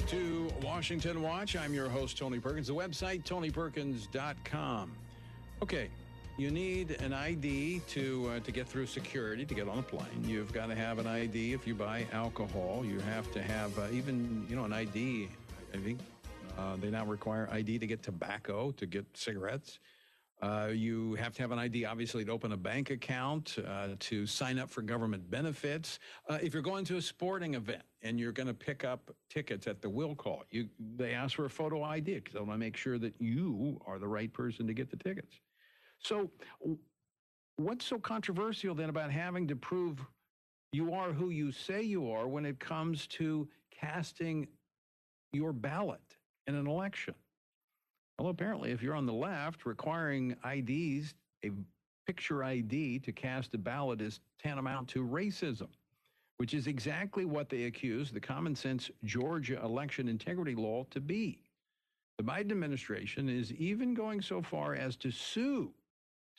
to 0.06 0.48
Washington 0.62 1.20
Watch. 1.20 1.56
I'm 1.56 1.74
your 1.74 1.88
host, 1.88 2.16
Tony 2.16 2.38
Perkins. 2.38 2.68
The 2.68 2.74
website, 2.74 3.24
tonyperkins.com. 3.24 4.92
Okay, 5.62 5.88
you 6.38 6.52
need 6.52 6.92
an 7.00 7.12
ID 7.12 7.80
to 7.88 8.30
uh, 8.30 8.40
to 8.40 8.52
get 8.52 8.68
through 8.68 8.86
security 8.86 9.44
to 9.44 9.54
get 9.54 9.68
on 9.68 9.78
a 9.78 9.82
plane. 9.82 10.22
You've 10.22 10.52
got 10.52 10.66
to 10.66 10.76
have 10.76 11.00
an 11.00 11.08
ID 11.08 11.54
if 11.54 11.66
you 11.66 11.74
buy 11.74 12.06
alcohol. 12.12 12.84
You 12.84 13.00
have 13.00 13.32
to 13.32 13.42
have 13.42 13.76
uh, 13.80 13.86
even 13.90 14.46
you 14.48 14.54
know 14.54 14.64
an 14.64 14.72
ID. 14.72 15.28
I 15.74 15.78
think 15.78 15.98
uh, 16.56 16.76
they 16.76 16.90
now 16.90 17.04
require 17.04 17.48
ID 17.50 17.80
to 17.80 17.86
get 17.88 18.04
tobacco, 18.04 18.70
to 18.72 18.86
get 18.86 19.04
cigarettes. 19.14 19.80
Uh, 20.42 20.68
you 20.72 21.14
have 21.14 21.34
to 21.34 21.42
have 21.42 21.50
an 21.50 21.58
ID, 21.58 21.86
obviously, 21.86 22.24
to 22.24 22.30
open 22.30 22.52
a 22.52 22.56
bank 22.56 22.90
account, 22.90 23.56
uh, 23.66 23.88
to 23.98 24.26
sign 24.26 24.58
up 24.58 24.68
for 24.68 24.82
government 24.82 25.30
benefits. 25.30 25.98
Uh, 26.28 26.38
if 26.42 26.52
you're 26.52 26.62
going 26.62 26.84
to 26.84 26.96
a 26.96 27.02
sporting 27.02 27.54
event 27.54 27.82
and 28.06 28.20
you're 28.20 28.32
going 28.32 28.46
to 28.46 28.54
pick 28.54 28.84
up 28.84 29.10
tickets 29.28 29.66
at 29.66 29.82
the 29.82 29.90
will 29.90 30.14
call, 30.14 30.44
you 30.50 30.68
they 30.96 31.12
ask 31.12 31.34
for 31.34 31.46
a 31.46 31.50
photo 31.50 31.82
ID 31.82 32.14
because 32.14 32.34
they 32.34 32.40
want 32.40 32.52
to 32.52 32.58
make 32.58 32.76
sure 32.76 32.98
that 32.98 33.14
you 33.18 33.80
are 33.84 33.98
the 33.98 34.06
right 34.06 34.32
person 34.32 34.66
to 34.66 34.74
get 34.74 34.90
the 34.90 34.96
tickets. 34.96 35.40
So, 35.98 36.30
what's 37.56 37.84
so 37.84 37.98
controversial 37.98 38.74
then 38.74 38.90
about 38.90 39.10
having 39.10 39.48
to 39.48 39.56
prove 39.56 40.00
you 40.72 40.94
are 40.94 41.12
who 41.12 41.30
you 41.30 41.50
say 41.50 41.82
you 41.82 42.10
are 42.10 42.28
when 42.28 42.46
it 42.46 42.60
comes 42.60 43.06
to 43.08 43.48
casting 43.72 44.46
your 45.32 45.52
ballot 45.52 46.16
in 46.46 46.54
an 46.54 46.66
election? 46.66 47.14
Well, 48.18 48.28
apparently, 48.28 48.70
if 48.70 48.82
you're 48.82 48.94
on 48.94 49.06
the 49.06 49.12
left, 49.12 49.66
requiring 49.66 50.36
IDs, 50.44 51.14
a 51.44 51.50
picture 52.06 52.44
ID 52.44 53.00
to 53.00 53.12
cast 53.12 53.52
a 53.54 53.58
ballot 53.58 54.00
is 54.00 54.20
tantamount 54.38 54.88
to 54.88 55.04
racism, 55.04 55.68
which 56.38 56.54
is 56.54 56.66
exactly 56.66 57.24
what 57.24 57.48
they 57.48 57.64
accuse 57.64 58.10
the 58.10 58.20
common 58.20 58.54
sense 58.54 58.90
Georgia 59.04 59.60
election 59.64 60.08
integrity 60.08 60.54
law 60.54 60.84
to 60.90 61.00
be. 61.00 61.40
The 62.18 62.24
Biden 62.24 62.50
administration 62.50 63.28
is 63.28 63.52
even 63.54 63.94
going 63.94 64.22
so 64.22 64.42
far 64.42 64.74
as 64.74 64.96
to 64.96 65.10
sue, 65.10 65.72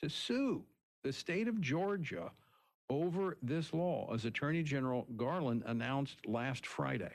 to 0.02 0.08
sue 0.08 0.64
the 1.04 1.12
state 1.12 1.48
of 1.48 1.60
Georgia 1.60 2.30
over 2.90 3.36
this 3.42 3.72
law, 3.72 4.12
as 4.12 4.24
Attorney 4.24 4.62
General 4.62 5.06
Garland 5.16 5.62
announced 5.66 6.26
last 6.26 6.66
Friday. 6.66 7.12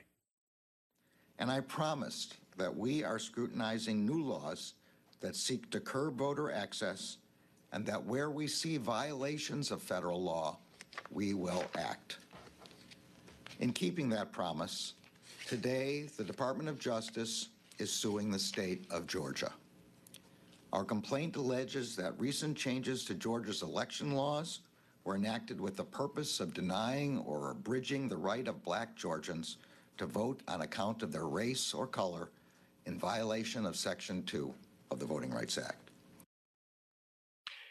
And 1.39 1.49
I 1.49 1.61
promised 1.61 2.35
that 2.57 2.75
we 2.75 3.03
are 3.03 3.17
scrutinizing 3.17 4.05
new 4.05 4.23
laws 4.23 4.75
that 5.19 5.35
seek 5.35 5.69
to 5.71 5.79
curb 5.79 6.17
voter 6.17 6.51
access 6.51 7.17
and 7.71 7.85
that 7.87 8.05
where 8.05 8.29
we 8.29 8.47
see 8.47 8.77
violations 8.77 9.71
of 9.71 9.81
federal 9.81 10.21
law, 10.21 10.59
we 11.09 11.33
will 11.33 11.65
act. 11.75 12.17
In 13.63 13.71
keeping 13.71 14.09
that 14.09 14.33
promise, 14.33 14.95
today 15.47 16.09
the 16.17 16.23
Department 16.25 16.67
of 16.67 16.77
Justice 16.77 17.47
is 17.79 17.89
suing 17.89 18.29
the 18.29 18.37
state 18.37 18.85
of 18.91 19.07
Georgia. 19.07 19.53
Our 20.73 20.83
complaint 20.83 21.37
alleges 21.37 21.95
that 21.95 22.19
recent 22.19 22.57
changes 22.57 23.05
to 23.05 23.13
Georgia's 23.13 23.61
election 23.61 24.15
laws 24.15 24.59
were 25.05 25.15
enacted 25.15 25.61
with 25.61 25.77
the 25.77 25.83
purpose 25.85 26.41
of 26.41 26.53
denying 26.53 27.19
or 27.19 27.51
abridging 27.51 28.09
the 28.09 28.17
right 28.17 28.49
of 28.49 28.61
black 28.65 28.97
Georgians 28.97 29.59
to 29.97 30.07
vote 30.07 30.41
on 30.49 30.63
account 30.63 31.01
of 31.01 31.13
their 31.13 31.27
race 31.27 31.73
or 31.73 31.87
color 31.87 32.31
in 32.85 32.99
violation 32.99 33.65
of 33.65 33.77
Section 33.77 34.23
2 34.23 34.53
of 34.91 34.99
the 34.99 35.05
Voting 35.05 35.31
Rights 35.31 35.57
Act. 35.57 35.89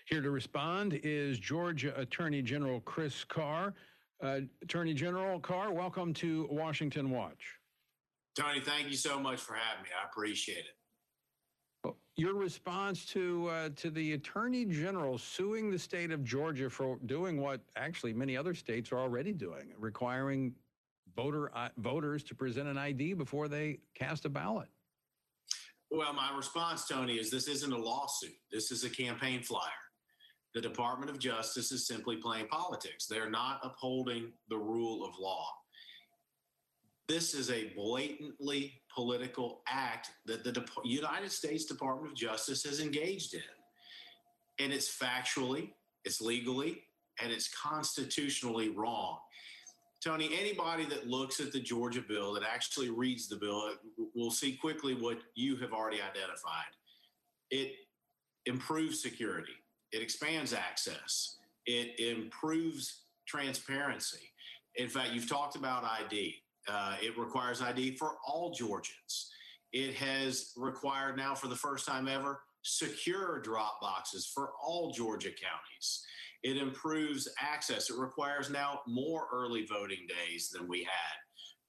Here 0.06 0.22
to 0.22 0.30
respond 0.30 0.98
is 1.02 1.38
Georgia 1.38 1.92
Attorney 2.00 2.40
General 2.40 2.80
Chris 2.80 3.24
Carr. 3.24 3.74
Uh, 4.22 4.40
Attorney 4.62 4.94
General 4.94 5.40
Carr, 5.40 5.72
welcome 5.72 6.14
to 6.14 6.46
Washington 6.48 7.10
Watch. 7.10 7.58
Tony, 8.38 8.60
thank 8.60 8.88
you 8.88 8.96
so 8.96 9.18
much 9.18 9.40
for 9.40 9.54
having 9.54 9.82
me. 9.82 9.88
I 10.00 10.06
appreciate 10.08 10.64
it. 10.64 11.94
your 12.14 12.34
response 12.34 13.04
to 13.06 13.48
uh, 13.48 13.68
to 13.76 13.90
the 13.90 14.12
Attorney 14.12 14.64
General 14.64 15.18
suing 15.18 15.72
the 15.72 15.78
state 15.78 16.12
of 16.12 16.22
Georgia 16.22 16.70
for 16.70 16.98
doing 17.06 17.40
what 17.40 17.62
actually 17.76 18.12
many 18.12 18.36
other 18.36 18.54
states 18.54 18.92
are 18.92 18.98
already 18.98 19.32
doing, 19.32 19.72
requiring 19.76 20.54
voter 21.16 21.50
uh, 21.56 21.70
voters 21.78 22.22
to 22.22 22.34
present 22.34 22.68
an 22.68 22.78
ID 22.78 23.14
before 23.14 23.48
they 23.48 23.80
cast 23.94 24.24
a 24.24 24.28
ballot. 24.28 24.68
Well, 25.90 26.12
my 26.12 26.34
response, 26.36 26.86
Tony, 26.86 27.14
is 27.14 27.28
this 27.28 27.48
isn't 27.48 27.72
a 27.72 27.76
lawsuit. 27.76 28.36
This 28.52 28.70
is 28.70 28.84
a 28.84 28.88
campaign 28.88 29.42
flyer. 29.42 29.81
The 30.54 30.60
Department 30.60 31.10
of 31.10 31.18
Justice 31.18 31.72
is 31.72 31.86
simply 31.86 32.16
playing 32.16 32.48
politics. 32.48 33.06
They're 33.06 33.30
not 33.30 33.60
upholding 33.62 34.32
the 34.48 34.58
rule 34.58 35.04
of 35.04 35.18
law. 35.18 35.46
This 37.08 37.34
is 37.34 37.50
a 37.50 37.72
blatantly 37.74 38.82
political 38.94 39.62
act 39.66 40.10
that 40.26 40.44
the 40.44 40.52
De- 40.52 40.64
United 40.84 41.32
States 41.32 41.64
Department 41.64 42.12
of 42.12 42.16
Justice 42.16 42.64
has 42.64 42.80
engaged 42.80 43.34
in. 43.34 43.40
And 44.58 44.72
it's 44.72 44.94
factually, 44.94 45.72
it's 46.04 46.20
legally, 46.20 46.84
and 47.22 47.32
it's 47.32 47.48
constitutionally 47.54 48.68
wrong. 48.68 49.18
Tony, 50.04 50.30
anybody 50.38 50.84
that 50.86 51.06
looks 51.06 51.38
at 51.40 51.52
the 51.52 51.60
Georgia 51.60 52.02
bill, 52.06 52.32
that 52.34 52.42
actually 52.42 52.90
reads 52.90 53.28
the 53.28 53.36
bill, 53.36 53.70
will 54.14 54.30
see 54.30 54.56
quickly 54.56 54.94
what 54.94 55.18
you 55.34 55.56
have 55.56 55.72
already 55.72 55.98
identified. 55.98 56.72
It 57.50 57.72
improves 58.46 59.00
security, 59.00 59.52
it 59.92 60.02
expands 60.02 60.52
access, 60.52 61.36
it 61.66 61.98
improves 62.00 63.02
transparency. 63.26 64.32
In 64.76 64.88
fact, 64.88 65.12
you've 65.12 65.28
talked 65.28 65.56
about 65.56 65.84
ID. 65.84 66.34
Uh, 66.68 66.96
it 67.02 67.16
requires 67.18 67.60
ID 67.60 67.96
for 67.96 68.16
all 68.26 68.52
Georgians. 68.52 69.30
It 69.72 69.94
has 69.94 70.52
required 70.56 71.16
now, 71.16 71.34
for 71.34 71.48
the 71.48 71.56
first 71.56 71.86
time 71.86 72.08
ever, 72.08 72.40
secure 72.62 73.40
drop 73.40 73.80
boxes 73.80 74.26
for 74.26 74.50
all 74.62 74.92
Georgia 74.92 75.30
counties. 75.30 76.04
It 76.42 76.56
improves 76.56 77.28
access. 77.40 77.90
It 77.90 77.98
requires 77.98 78.50
now 78.50 78.80
more 78.86 79.28
early 79.32 79.66
voting 79.66 80.06
days 80.08 80.50
than 80.50 80.68
we 80.68 80.80
had 80.80 81.16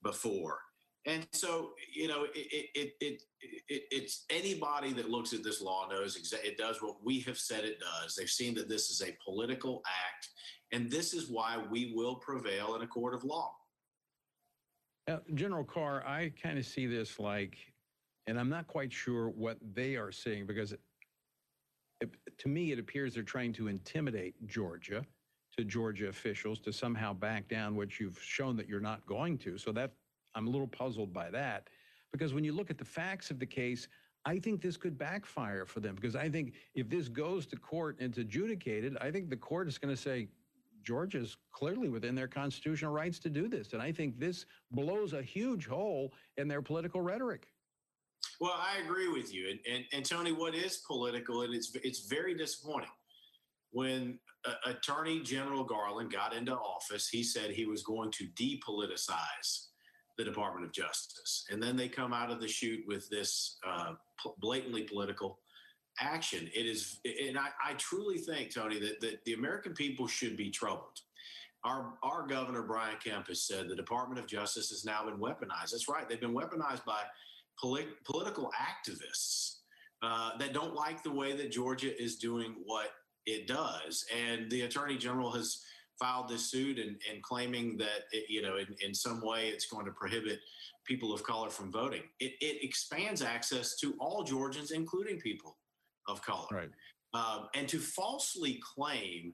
before. 0.04 0.60
And 1.06 1.28
so, 1.34 1.72
you 1.92 2.08
know, 2.08 2.24
it, 2.34 2.70
it, 2.74 2.94
it, 3.02 3.24
it, 3.68 3.84
it's 3.92 4.24
anybody 4.30 4.94
that 4.94 5.10
looks 5.10 5.34
at 5.34 5.44
this 5.44 5.62
law 5.62 5.88
knows 5.90 6.18
exa- 6.18 6.44
it 6.46 6.58
does 6.58 6.82
what 6.82 6.96
we 7.04 7.20
have 7.22 7.38
said 7.38 7.66
it 7.66 7.80
does. 7.80 8.16
They've 8.16 8.30
seen 8.30 8.54
that 8.56 8.70
this 8.70 8.90
is 8.90 9.02
a 9.02 9.16
political 9.24 9.82
act, 9.86 10.30
and 10.72 10.90
this 10.90 11.14
is 11.14 11.30
why 11.30 11.62
we 11.70 11.94
will 11.94 12.16
prevail 12.16 12.76
in 12.76 12.84
a 12.84 12.88
court 12.88 13.14
of 13.14 13.24
law. 13.26 13.54
General 15.34 15.66
Carr, 15.66 16.02
I 16.08 16.32
kind 16.42 16.58
of 16.58 16.66
see 16.66 16.86
this 16.88 17.20
like, 17.20 17.58
and 18.28 18.40
I'm 18.40 18.48
not 18.48 18.68
quite 18.68 18.94
sure 18.94 19.30
what 19.30 19.58
they 19.74 19.98
are 19.98 20.14
seeing 20.14 20.46
because 20.46 20.72
it, 20.72 20.80
it, 22.00 22.12
to 22.38 22.48
me, 22.48 22.72
it 22.72 22.80
appears 22.80 23.14
they're 23.14 23.24
trying 23.24 23.52
to 23.54 23.68
intimidate 23.68 24.36
Georgia 24.48 25.06
to 25.58 25.66
Georgia 25.66 26.08
officials 26.08 26.60
to 26.62 26.72
somehow 26.72 27.14
back 27.14 27.50
down, 27.50 27.76
which 27.76 28.00
you've 28.00 28.20
shown 28.22 28.56
that 28.56 28.70
you're 28.70 28.80
not 28.80 29.06
going 29.06 29.38
to. 29.40 29.58
So 29.58 29.74
that 29.74 29.92
I'm 30.36 30.48
a 30.48 30.50
little 30.50 30.68
puzzled 30.68 31.14
by 31.14 31.30
that 31.32 31.70
because 32.12 32.34
when 32.34 32.44
you 32.44 32.54
look 32.54 32.70
at 32.70 32.78
the 32.78 32.86
facts 32.86 33.32
of 33.32 33.40
the 33.40 33.46
case, 33.46 33.88
I 34.26 34.40
think 34.40 34.62
this 34.62 34.78
could 34.78 34.98
backfire 34.98 35.66
for 35.66 35.80
them 35.80 35.96
because 35.96 36.16
I 36.16 36.30
think 36.30 36.54
if 36.76 36.90
this 36.90 37.08
goes 37.10 37.46
to 37.48 37.58
court 37.58 37.98
and 38.00 38.10
it's 38.10 38.18
adjudicated, 38.18 38.98
I 39.02 39.12
think 39.12 39.30
the 39.30 39.38
court 39.38 39.68
is 39.68 39.78
going 39.78 39.94
to 39.94 40.02
say, 40.02 40.30
Georgia's 40.84 41.38
clearly 41.54 41.88
within 41.88 42.14
their 42.14 42.28
constitutional 42.28 42.92
rights 42.92 43.18
to 43.20 43.30
do 43.30 43.48
this. 43.48 43.72
And 43.72 43.82
I 43.82 43.92
think 43.92 44.20
this 44.20 44.46
blows 44.72 45.14
a 45.14 45.22
huge 45.22 45.66
hole 45.66 46.14
in 46.36 46.50
their 46.50 46.62
political 46.62 47.02
rhetoric. 47.02 47.48
Well, 48.42 48.56
I 48.58 48.84
agree 48.84 49.08
with 49.08 49.34
you. 49.34 49.50
And, 49.50 49.60
and, 49.72 49.86
and 49.94 50.06
Tony, 50.06 50.34
what 50.34 50.56
is 50.56 50.84
political, 50.86 51.44
and 51.44 51.54
it's, 51.54 51.74
it's 51.84 52.08
very 52.08 52.36
disappointing. 52.36 52.90
When 53.72 54.20
uh, 54.46 54.56
Attorney 54.66 55.22
General 55.22 55.64
Garland 55.64 56.12
got 56.12 56.34
into 56.34 56.54
office, 56.54 57.08
he 57.08 57.24
said 57.24 57.52
he 57.52 57.66
was 57.66 57.82
going 57.82 58.12
to 58.12 58.28
depoliticize 58.36 59.68
the 60.18 60.24
Department 60.24 60.66
of 60.66 60.72
Justice. 60.72 61.46
And 61.50 61.62
then 61.62 61.76
they 61.76 61.88
come 61.88 62.14
out 62.14 62.32
of 62.32 62.40
the 62.40 62.48
chute 62.48 62.84
with 62.88 63.10
this 63.10 63.58
uh, 63.68 63.94
blatantly 64.40 64.84
political 64.84 65.40
action. 66.00 66.50
It 66.54 66.66
is, 66.66 67.00
and 67.28 67.38
I, 67.38 67.48
I 67.64 67.74
truly 67.74 68.18
think, 68.18 68.54
Tony, 68.54 68.80
that, 68.80 69.02
that 69.02 69.24
the 69.26 69.34
American 69.34 69.74
people 69.74 70.08
should 70.08 70.38
be 70.38 70.50
troubled. 70.50 71.00
Our, 71.66 71.94
our 72.04 72.28
governor, 72.28 72.64
Brian 72.64 72.98
Kemp, 73.04 73.28
has 73.28 73.44
said 73.44 73.70
the 73.70 73.76
Department 73.76 74.20
of 74.20 74.28
Justice 74.28 74.70
has 74.70 74.84
now 74.86 75.06
been 75.06 75.18
weaponized. 75.18 75.72
That's 75.72 75.88
right. 75.88 76.08
They've 76.08 76.20
been 76.20 76.36
weaponized 76.36 76.84
by 76.86 77.02
polit- 77.60 78.04
political 78.04 78.52
activists 78.60 79.58
uh, 80.02 80.38
that 80.38 80.54
don't 80.54 80.76
like 80.76 81.02
the 81.04 81.12
way 81.12 81.34
that 81.34 81.52
Georgia 81.52 82.02
is 82.02 82.18
doing 82.18 82.56
what 82.66 82.92
it 83.26 83.48
does. 83.48 84.06
And 84.14 84.52
the 84.52 84.64
attorney 84.64 84.98
general 84.98 85.32
has 85.32 85.62
filed 86.00 86.30
this 86.30 86.50
suit 86.50 86.80
and, 86.80 86.96
and 87.12 87.22
claiming 87.24 87.78
that, 87.78 88.06
it, 88.12 88.26
you 88.30 88.42
know, 88.42 88.58
in, 88.58 88.68
in 88.86 88.94
some 88.94 89.22
way 89.22 89.50
it's 89.50 89.66
going 89.66 89.86
to 89.86 89.92
prohibit 89.92 90.40
people 90.86 91.14
of 91.14 91.24
color 91.24 91.50
from 91.50 91.72
voting. 91.72 92.04
It, 92.20 92.34
it 92.42 92.64
expands 92.64 93.22
access 93.22 93.76
to 93.78 93.94
all 94.00 94.24
Georgians, 94.24 94.72
including 94.72 95.20
people 95.20 95.58
of 96.08 96.22
color. 96.22 96.48
Right. 96.52 96.70
Um, 97.14 97.48
and 97.54 97.68
to 97.70 97.80
falsely 97.80 98.60
claim 98.76 99.34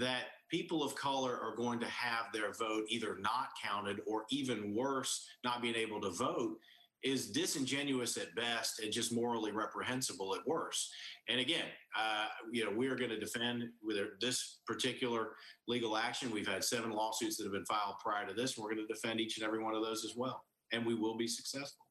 that 0.00 0.24
people 0.50 0.82
of 0.82 0.94
color 0.94 1.38
are 1.38 1.54
going 1.56 1.78
to 1.80 1.86
have 1.86 2.26
their 2.32 2.52
vote 2.52 2.84
either 2.88 3.18
not 3.20 3.48
counted 3.62 4.00
or 4.06 4.24
even 4.30 4.74
worse, 4.74 5.26
not 5.44 5.62
being 5.62 5.74
able 5.74 6.00
to 6.00 6.10
vote 6.10 6.58
is 7.02 7.30
disingenuous 7.30 8.16
at 8.16 8.34
best 8.34 8.80
and 8.80 8.92
just 8.92 9.12
morally 9.12 9.50
reprehensible 9.50 10.34
at 10.34 10.46
worst. 10.46 10.90
And 11.28 11.40
again, 11.40 11.66
uh, 11.98 12.26
you 12.52 12.64
know, 12.64 12.70
we 12.76 12.88
are 12.88 12.96
going 12.96 13.10
to 13.10 13.18
defend 13.18 13.64
with 13.82 13.96
this 14.20 14.60
particular 14.66 15.30
legal 15.66 15.96
action. 15.96 16.30
We've 16.30 16.46
had 16.46 16.62
seven 16.62 16.92
lawsuits 16.92 17.36
that 17.36 17.44
have 17.44 17.52
been 17.52 17.64
filed 17.66 17.96
prior 18.02 18.26
to 18.26 18.34
this. 18.34 18.56
And 18.56 18.64
we're 18.64 18.74
going 18.74 18.86
to 18.86 18.92
defend 18.92 19.20
each 19.20 19.36
and 19.38 19.46
every 19.46 19.62
one 19.62 19.74
of 19.74 19.82
those 19.82 20.04
as 20.04 20.14
well, 20.16 20.44
and 20.72 20.86
we 20.86 20.94
will 20.94 21.16
be 21.16 21.26
successful. 21.26 21.86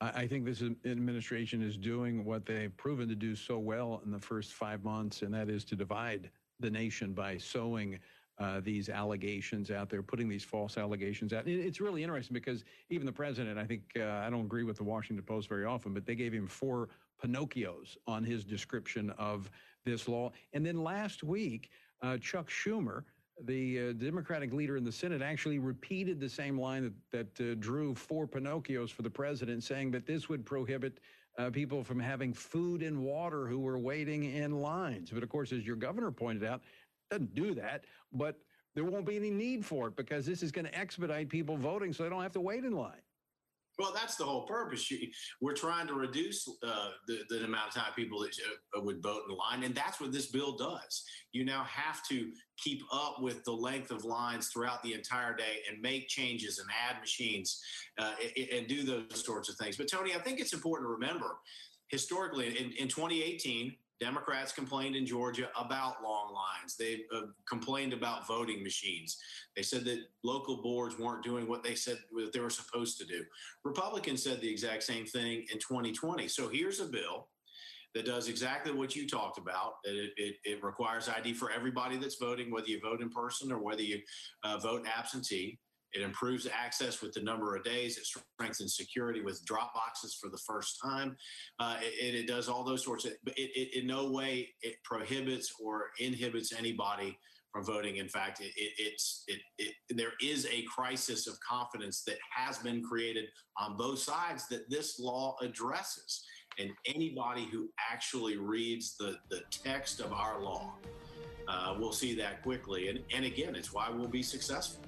I 0.00 0.26
think 0.26 0.44
this 0.44 0.62
administration 0.84 1.62
is 1.62 1.76
doing 1.76 2.24
what 2.24 2.44
they've 2.44 2.76
proven 2.76 3.08
to 3.08 3.14
do 3.14 3.34
so 3.34 3.58
well 3.58 4.02
in 4.04 4.10
the 4.10 4.18
first 4.18 4.52
five 4.52 4.84
months, 4.84 5.22
and 5.22 5.32
that 5.32 5.48
is 5.48 5.64
to 5.66 5.76
divide 5.76 6.30
the 6.60 6.70
nation 6.70 7.14
by 7.14 7.38
sowing 7.38 7.98
uh, 8.38 8.60
these 8.60 8.88
allegations 8.88 9.70
out 9.70 9.88
there, 9.88 10.02
putting 10.02 10.28
these 10.28 10.44
false 10.44 10.76
allegations 10.76 11.32
out. 11.32 11.46
It's 11.46 11.80
really 11.80 12.02
interesting 12.02 12.34
because 12.34 12.64
even 12.90 13.06
the 13.06 13.12
president, 13.12 13.58
I 13.58 13.64
think, 13.64 13.82
uh, 13.96 14.04
I 14.04 14.30
don't 14.30 14.44
agree 14.44 14.64
with 14.64 14.76
the 14.76 14.84
Washington 14.84 15.24
Post 15.24 15.48
very 15.48 15.64
often, 15.64 15.94
but 15.94 16.04
they 16.04 16.14
gave 16.14 16.32
him 16.32 16.46
four 16.46 16.88
Pinocchios 17.22 17.96
on 18.06 18.24
his 18.24 18.44
description 18.44 19.10
of 19.10 19.50
this 19.84 20.08
law. 20.08 20.32
And 20.52 20.66
then 20.66 20.82
last 20.82 21.22
week, 21.22 21.70
uh, 22.02 22.18
Chuck 22.18 22.50
Schumer, 22.50 23.04
the 23.44 23.90
uh, 23.90 23.92
Democratic 23.92 24.52
leader 24.52 24.76
in 24.76 24.84
the 24.84 24.92
Senate, 24.92 25.22
actually 25.22 25.58
repeated 25.58 26.20
the 26.20 26.28
same 26.28 26.58
line 26.58 26.92
that, 27.12 27.28
that 27.38 27.52
uh, 27.52 27.54
drew 27.58 27.94
four 27.94 28.26
Pinocchios 28.26 28.90
for 28.90 29.02
the 29.02 29.10
president, 29.10 29.62
saying 29.62 29.90
that 29.92 30.06
this 30.06 30.28
would 30.28 30.44
prohibit 30.44 30.98
uh, 31.38 31.50
people 31.50 31.82
from 31.82 31.98
having 31.98 32.32
food 32.32 32.82
and 32.82 33.02
water 33.02 33.46
who 33.46 33.58
were 33.58 33.78
waiting 33.78 34.24
in 34.24 34.60
lines. 34.60 35.10
But 35.10 35.22
of 35.22 35.28
course, 35.28 35.52
as 35.52 35.66
your 35.66 35.76
governor 35.76 36.10
pointed 36.10 36.44
out, 36.44 36.62
doesn't 37.10 37.34
do 37.34 37.54
that, 37.54 37.84
but 38.12 38.36
there 38.74 38.84
won't 38.84 39.06
be 39.06 39.16
any 39.16 39.30
need 39.30 39.64
for 39.64 39.88
it 39.88 39.96
because 39.96 40.26
this 40.26 40.42
is 40.42 40.50
going 40.50 40.66
to 40.66 40.78
expedite 40.78 41.28
people 41.28 41.56
voting 41.56 41.92
so 41.92 42.02
they 42.02 42.08
don't 42.08 42.22
have 42.22 42.32
to 42.32 42.40
wait 42.40 42.64
in 42.64 42.72
line. 42.72 43.02
Well, 43.78 43.92
that's 43.92 44.14
the 44.14 44.24
whole 44.24 44.46
purpose. 44.46 44.90
We're 45.40 45.54
trying 45.54 45.88
to 45.88 45.94
reduce 45.94 46.48
uh, 46.62 46.90
the, 47.08 47.22
the 47.28 47.44
amount 47.44 47.68
of 47.68 47.74
time 47.74 47.92
people 47.96 48.20
that 48.20 48.30
uh, 48.76 48.80
would 48.80 49.02
vote 49.02 49.22
in 49.28 49.36
line, 49.36 49.64
and 49.64 49.74
that's 49.74 50.00
what 50.00 50.12
this 50.12 50.26
bill 50.26 50.56
does. 50.56 51.04
You 51.32 51.44
now 51.44 51.64
have 51.64 52.06
to 52.08 52.30
keep 52.56 52.82
up 52.92 53.16
with 53.20 53.42
the 53.44 53.52
length 53.52 53.90
of 53.90 54.04
lines 54.04 54.48
throughout 54.48 54.82
the 54.84 54.94
entire 54.94 55.34
day 55.34 55.62
and 55.68 55.82
make 55.82 56.06
changes 56.06 56.60
and 56.60 56.68
add 56.88 57.00
machines 57.00 57.60
uh, 57.98 58.12
and 58.52 58.68
do 58.68 58.84
those 58.84 59.24
sorts 59.24 59.48
of 59.48 59.56
things. 59.56 59.76
But 59.76 59.88
Tony, 59.90 60.14
I 60.14 60.18
think 60.18 60.38
it's 60.38 60.52
important 60.52 60.88
to 60.88 60.92
remember 60.92 61.38
historically 61.88 62.48
in, 62.56 62.72
in 62.78 62.88
2018 62.88 63.74
Democrats 64.04 64.52
complained 64.52 64.96
in 64.96 65.06
Georgia 65.06 65.48
about 65.58 66.02
long 66.02 66.34
lines. 66.34 66.76
They 66.76 67.04
uh, 67.16 67.22
complained 67.48 67.94
about 67.94 68.26
voting 68.26 68.62
machines. 68.62 69.16
They 69.56 69.62
said 69.62 69.82
that 69.86 70.00
local 70.22 70.60
boards 70.60 70.98
weren't 70.98 71.24
doing 71.24 71.48
what 71.48 71.64
they 71.64 71.74
said 71.74 71.96
what 72.10 72.30
they 72.30 72.40
were 72.40 72.50
supposed 72.50 72.98
to 72.98 73.06
do. 73.06 73.24
Republicans 73.64 74.22
said 74.22 74.42
the 74.42 74.50
exact 74.50 74.82
same 74.82 75.06
thing 75.06 75.46
in 75.50 75.58
2020. 75.58 76.28
So 76.28 76.50
here's 76.50 76.80
a 76.80 76.84
bill 76.84 77.28
that 77.94 78.04
does 78.04 78.28
exactly 78.28 78.72
what 78.74 78.94
you 78.94 79.08
talked 79.08 79.38
about. 79.38 79.76
It, 79.84 80.10
it, 80.18 80.34
it 80.44 80.62
requires 80.62 81.08
ID 81.08 81.32
for 81.32 81.50
everybody 81.50 81.96
that's 81.96 82.16
voting, 82.16 82.50
whether 82.50 82.66
you 82.66 82.80
vote 82.82 83.00
in 83.00 83.08
person 83.08 83.50
or 83.50 83.58
whether 83.58 83.82
you 83.82 84.00
uh, 84.42 84.58
vote 84.58 84.86
absentee. 84.98 85.58
It 85.94 86.02
improves 86.02 86.46
access 86.46 87.00
with 87.00 87.12
the 87.12 87.22
number 87.22 87.54
of 87.54 87.62
days. 87.62 87.96
It 87.98 88.06
strengthens 88.06 88.76
security 88.76 89.20
with 89.20 89.44
drop 89.44 89.72
boxes 89.74 90.18
for 90.20 90.28
the 90.28 90.38
first 90.38 90.78
time. 90.82 91.16
Uh, 91.60 91.76
it, 91.80 92.14
it, 92.14 92.26
does 92.26 92.48
all 92.48 92.64
those 92.64 92.84
sorts 92.84 93.04
of, 93.04 93.12
but 93.22 93.38
it, 93.38 93.50
it, 93.54 93.80
in 93.80 93.86
no 93.86 94.10
way 94.10 94.48
it 94.62 94.74
prohibits 94.82 95.52
or 95.62 95.84
inhibits 96.00 96.52
anybody 96.52 97.16
from 97.52 97.64
voting. 97.64 97.98
In 97.98 98.08
fact, 98.08 98.40
it, 98.40 98.52
it's 98.56 99.24
it, 99.28 99.74
there 99.88 100.12
is 100.20 100.46
a 100.46 100.62
crisis 100.62 101.28
of 101.28 101.38
confidence 101.40 102.02
that 102.04 102.16
has 102.34 102.58
been 102.58 102.82
created 102.82 103.26
on 103.56 103.76
both 103.76 104.00
sides 104.00 104.48
that 104.48 104.68
this 104.68 104.98
law 104.98 105.36
addresses. 105.40 106.24
And 106.58 106.70
anybody 106.86 107.48
who 107.50 107.68
actually 107.92 108.36
reads 108.36 108.96
the, 108.96 109.16
the 109.30 109.42
text 109.50 110.00
of 110.00 110.12
our 110.12 110.40
law 110.40 110.74
uh, 111.48 111.76
will 111.78 111.92
see 111.92 112.14
that 112.16 112.42
quickly. 112.42 112.88
And, 112.88 113.00
and 113.14 113.24
again, 113.24 113.54
it's 113.54 113.72
why 113.72 113.88
we'll 113.90 114.08
be 114.08 114.22
successful. 114.22 114.82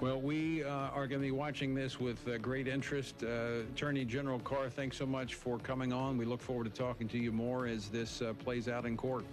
Well, 0.00 0.18
we 0.18 0.64
uh, 0.64 0.70
are 0.70 1.06
going 1.06 1.20
to 1.20 1.26
be 1.26 1.30
watching 1.30 1.74
this 1.74 2.00
with 2.00 2.26
uh, 2.26 2.38
great 2.38 2.66
interest. 2.66 3.22
Uh, 3.22 3.64
Attorney 3.74 4.06
General 4.06 4.38
Carr, 4.38 4.70
thanks 4.70 4.96
so 4.96 5.04
much 5.04 5.34
for 5.34 5.58
coming 5.58 5.92
on. 5.92 6.16
We 6.16 6.24
look 6.24 6.40
forward 6.40 6.64
to 6.64 6.70
talking 6.70 7.06
to 7.08 7.18
you 7.18 7.32
more 7.32 7.66
as 7.66 7.88
this 7.90 8.22
uh, 8.22 8.32
plays 8.32 8.66
out 8.66 8.86
in 8.86 8.96
court. 8.96 9.26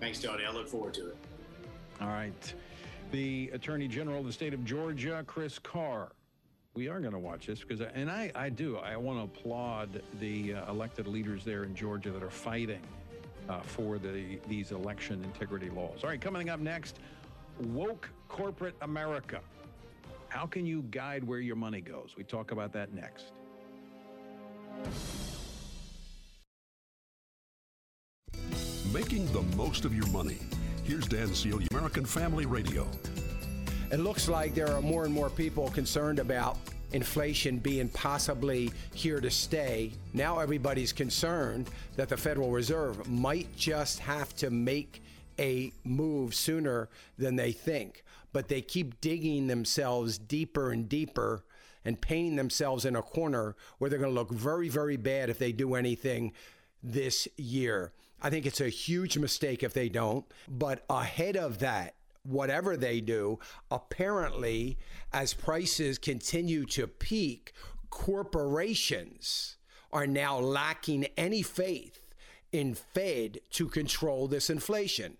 Thanks, 0.00 0.20
Tony. 0.20 0.44
I 0.44 0.52
look 0.52 0.68
forward 0.68 0.92
to 0.94 1.08
it. 1.08 1.16
All 2.02 2.08
right. 2.08 2.54
The 3.12 3.48
Attorney 3.54 3.88
General 3.88 4.20
of 4.20 4.26
the 4.26 4.32
state 4.32 4.52
of 4.52 4.62
Georgia, 4.66 5.24
Chris 5.26 5.58
Carr. 5.58 6.12
We 6.74 6.88
are 6.88 7.00
going 7.00 7.14
to 7.14 7.18
watch 7.18 7.46
this 7.46 7.60
because, 7.60 7.80
and 7.80 8.10
I, 8.10 8.30
I 8.34 8.50
do, 8.50 8.76
I 8.76 8.98
want 8.98 9.18
to 9.20 9.24
applaud 9.24 10.02
the 10.20 10.54
uh, 10.54 10.70
elected 10.70 11.06
leaders 11.06 11.46
there 11.46 11.64
in 11.64 11.74
Georgia 11.74 12.10
that 12.10 12.22
are 12.22 12.28
fighting 12.28 12.82
uh, 13.48 13.60
for 13.60 13.96
the 13.96 14.38
these 14.48 14.70
election 14.70 15.24
integrity 15.24 15.70
laws. 15.70 16.00
All 16.02 16.10
right, 16.10 16.20
coming 16.20 16.50
up 16.50 16.60
next, 16.60 16.98
woke 17.58 18.10
corporate 18.28 18.74
America. 18.82 19.40
How 20.34 20.46
can 20.46 20.66
you 20.66 20.82
guide 20.90 21.22
where 21.22 21.38
your 21.38 21.54
money 21.54 21.80
goes? 21.80 22.16
We 22.18 22.24
talk 22.24 22.50
about 22.50 22.72
that 22.72 22.92
next. 22.92 23.26
Making 28.92 29.30
the 29.32 29.42
most 29.56 29.84
of 29.84 29.94
your 29.94 30.08
money. 30.08 30.38
Here's 30.82 31.06
Dan 31.06 31.32
Celia, 31.32 31.68
American 31.70 32.04
Family 32.04 32.46
Radio. 32.46 32.88
It 33.92 34.00
looks 34.00 34.28
like 34.28 34.56
there 34.56 34.74
are 34.74 34.82
more 34.82 35.04
and 35.04 35.14
more 35.14 35.30
people 35.30 35.70
concerned 35.70 36.18
about 36.18 36.58
inflation 36.92 37.58
being 37.58 37.88
possibly 37.90 38.72
here 38.92 39.20
to 39.20 39.30
stay. 39.30 39.92
Now 40.14 40.40
everybody's 40.40 40.92
concerned 40.92 41.70
that 41.94 42.08
the 42.08 42.16
Federal 42.16 42.50
Reserve 42.50 43.08
might 43.08 43.54
just 43.54 44.00
have 44.00 44.34
to 44.38 44.50
make 44.50 45.00
a 45.38 45.72
move 45.84 46.34
sooner 46.34 46.88
than 47.18 47.36
they 47.36 47.52
think. 47.52 48.03
But 48.34 48.48
they 48.48 48.60
keep 48.60 49.00
digging 49.00 49.46
themselves 49.46 50.18
deeper 50.18 50.72
and 50.72 50.88
deeper 50.88 51.44
and 51.84 52.00
painting 52.00 52.36
themselves 52.36 52.84
in 52.84 52.96
a 52.96 53.02
corner 53.02 53.54
where 53.78 53.88
they're 53.88 53.98
going 53.98 54.10
to 54.10 54.20
look 54.20 54.32
very, 54.32 54.68
very 54.68 54.96
bad 54.96 55.30
if 55.30 55.38
they 55.38 55.52
do 55.52 55.74
anything 55.74 56.32
this 56.82 57.28
year. 57.36 57.92
I 58.20 58.30
think 58.30 58.44
it's 58.44 58.60
a 58.60 58.68
huge 58.68 59.16
mistake 59.16 59.62
if 59.62 59.72
they 59.72 59.88
don't. 59.88 60.26
But 60.48 60.84
ahead 60.90 61.36
of 61.36 61.60
that, 61.60 61.94
whatever 62.24 62.76
they 62.76 63.00
do, 63.00 63.38
apparently, 63.70 64.78
as 65.12 65.32
prices 65.32 65.96
continue 65.96 66.64
to 66.66 66.88
peak, 66.88 67.52
corporations 67.88 69.58
are 69.92 70.08
now 70.08 70.40
lacking 70.40 71.06
any 71.16 71.42
faith 71.42 72.12
in 72.50 72.74
Fed 72.74 73.38
to 73.50 73.68
control 73.68 74.26
this 74.26 74.50
inflation. 74.50 75.18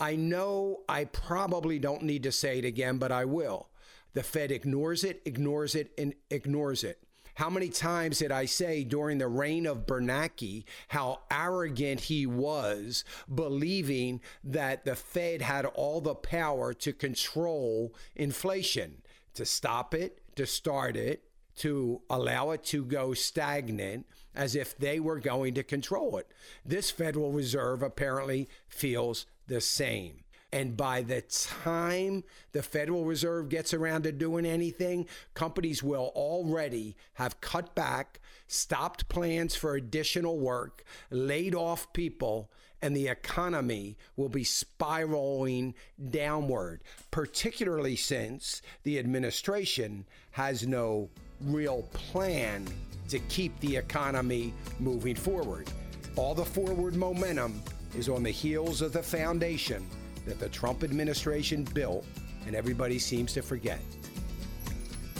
I 0.00 0.16
know 0.16 0.80
I 0.88 1.04
probably 1.04 1.78
don't 1.78 2.02
need 2.02 2.22
to 2.22 2.32
say 2.32 2.58
it 2.58 2.64
again, 2.64 2.98
but 2.98 3.12
I 3.12 3.24
will. 3.24 3.68
The 4.14 4.22
Fed 4.22 4.50
ignores 4.50 5.04
it, 5.04 5.22
ignores 5.24 5.74
it, 5.74 5.92
and 5.98 6.14
ignores 6.30 6.84
it. 6.84 7.02
How 7.34 7.50
many 7.50 7.68
times 7.68 8.18
did 8.18 8.32
I 8.32 8.46
say 8.46 8.82
during 8.82 9.18
the 9.18 9.28
reign 9.28 9.64
of 9.64 9.86
Bernanke 9.86 10.64
how 10.88 11.20
arrogant 11.30 12.00
he 12.00 12.26
was, 12.26 13.04
believing 13.32 14.20
that 14.42 14.84
the 14.84 14.96
Fed 14.96 15.42
had 15.42 15.64
all 15.64 16.00
the 16.00 16.16
power 16.16 16.74
to 16.74 16.92
control 16.92 17.94
inflation, 18.16 19.02
to 19.34 19.44
stop 19.44 19.94
it, 19.94 20.20
to 20.34 20.46
start 20.46 20.96
it, 20.96 21.22
to 21.58 22.02
allow 22.10 22.50
it 22.50 22.64
to 22.64 22.84
go 22.84 23.14
stagnant 23.14 24.06
as 24.34 24.56
if 24.56 24.76
they 24.76 24.98
were 24.98 25.20
going 25.20 25.54
to 25.54 25.62
control 25.62 26.16
it. 26.16 26.26
This 26.64 26.90
Federal 26.90 27.30
Reserve 27.30 27.82
apparently 27.82 28.48
feels 28.68 29.26
the 29.48 29.60
same. 29.60 30.24
And 30.50 30.76
by 30.76 31.02
the 31.02 31.20
time 31.22 32.24
the 32.52 32.62
Federal 32.62 33.04
Reserve 33.04 33.50
gets 33.50 33.74
around 33.74 34.04
to 34.04 34.12
doing 34.12 34.46
anything, 34.46 35.06
companies 35.34 35.82
will 35.82 36.10
already 36.14 36.96
have 37.14 37.40
cut 37.42 37.74
back, 37.74 38.20
stopped 38.46 39.08
plans 39.10 39.54
for 39.54 39.74
additional 39.74 40.38
work, 40.38 40.84
laid 41.10 41.54
off 41.54 41.92
people, 41.92 42.50
and 42.80 42.96
the 42.96 43.08
economy 43.08 43.98
will 44.16 44.30
be 44.30 44.44
spiraling 44.44 45.74
downward, 46.10 46.80
particularly 47.10 47.96
since 47.96 48.62
the 48.84 48.98
administration 48.98 50.06
has 50.30 50.66
no 50.66 51.10
real 51.42 51.82
plan 51.92 52.66
to 53.08 53.18
keep 53.20 53.58
the 53.60 53.76
economy 53.76 54.54
moving 54.78 55.14
forward. 55.14 55.70
All 56.16 56.34
the 56.34 56.44
forward 56.44 56.94
momentum 56.94 57.62
is 57.96 58.08
on 58.08 58.22
the 58.22 58.30
heels 58.30 58.82
of 58.82 58.92
the 58.92 59.02
foundation 59.02 59.86
that 60.26 60.38
the 60.38 60.48
Trump 60.48 60.84
administration 60.84 61.64
built 61.74 62.04
and 62.46 62.54
everybody 62.54 62.98
seems 62.98 63.32
to 63.34 63.42
forget. 63.42 63.80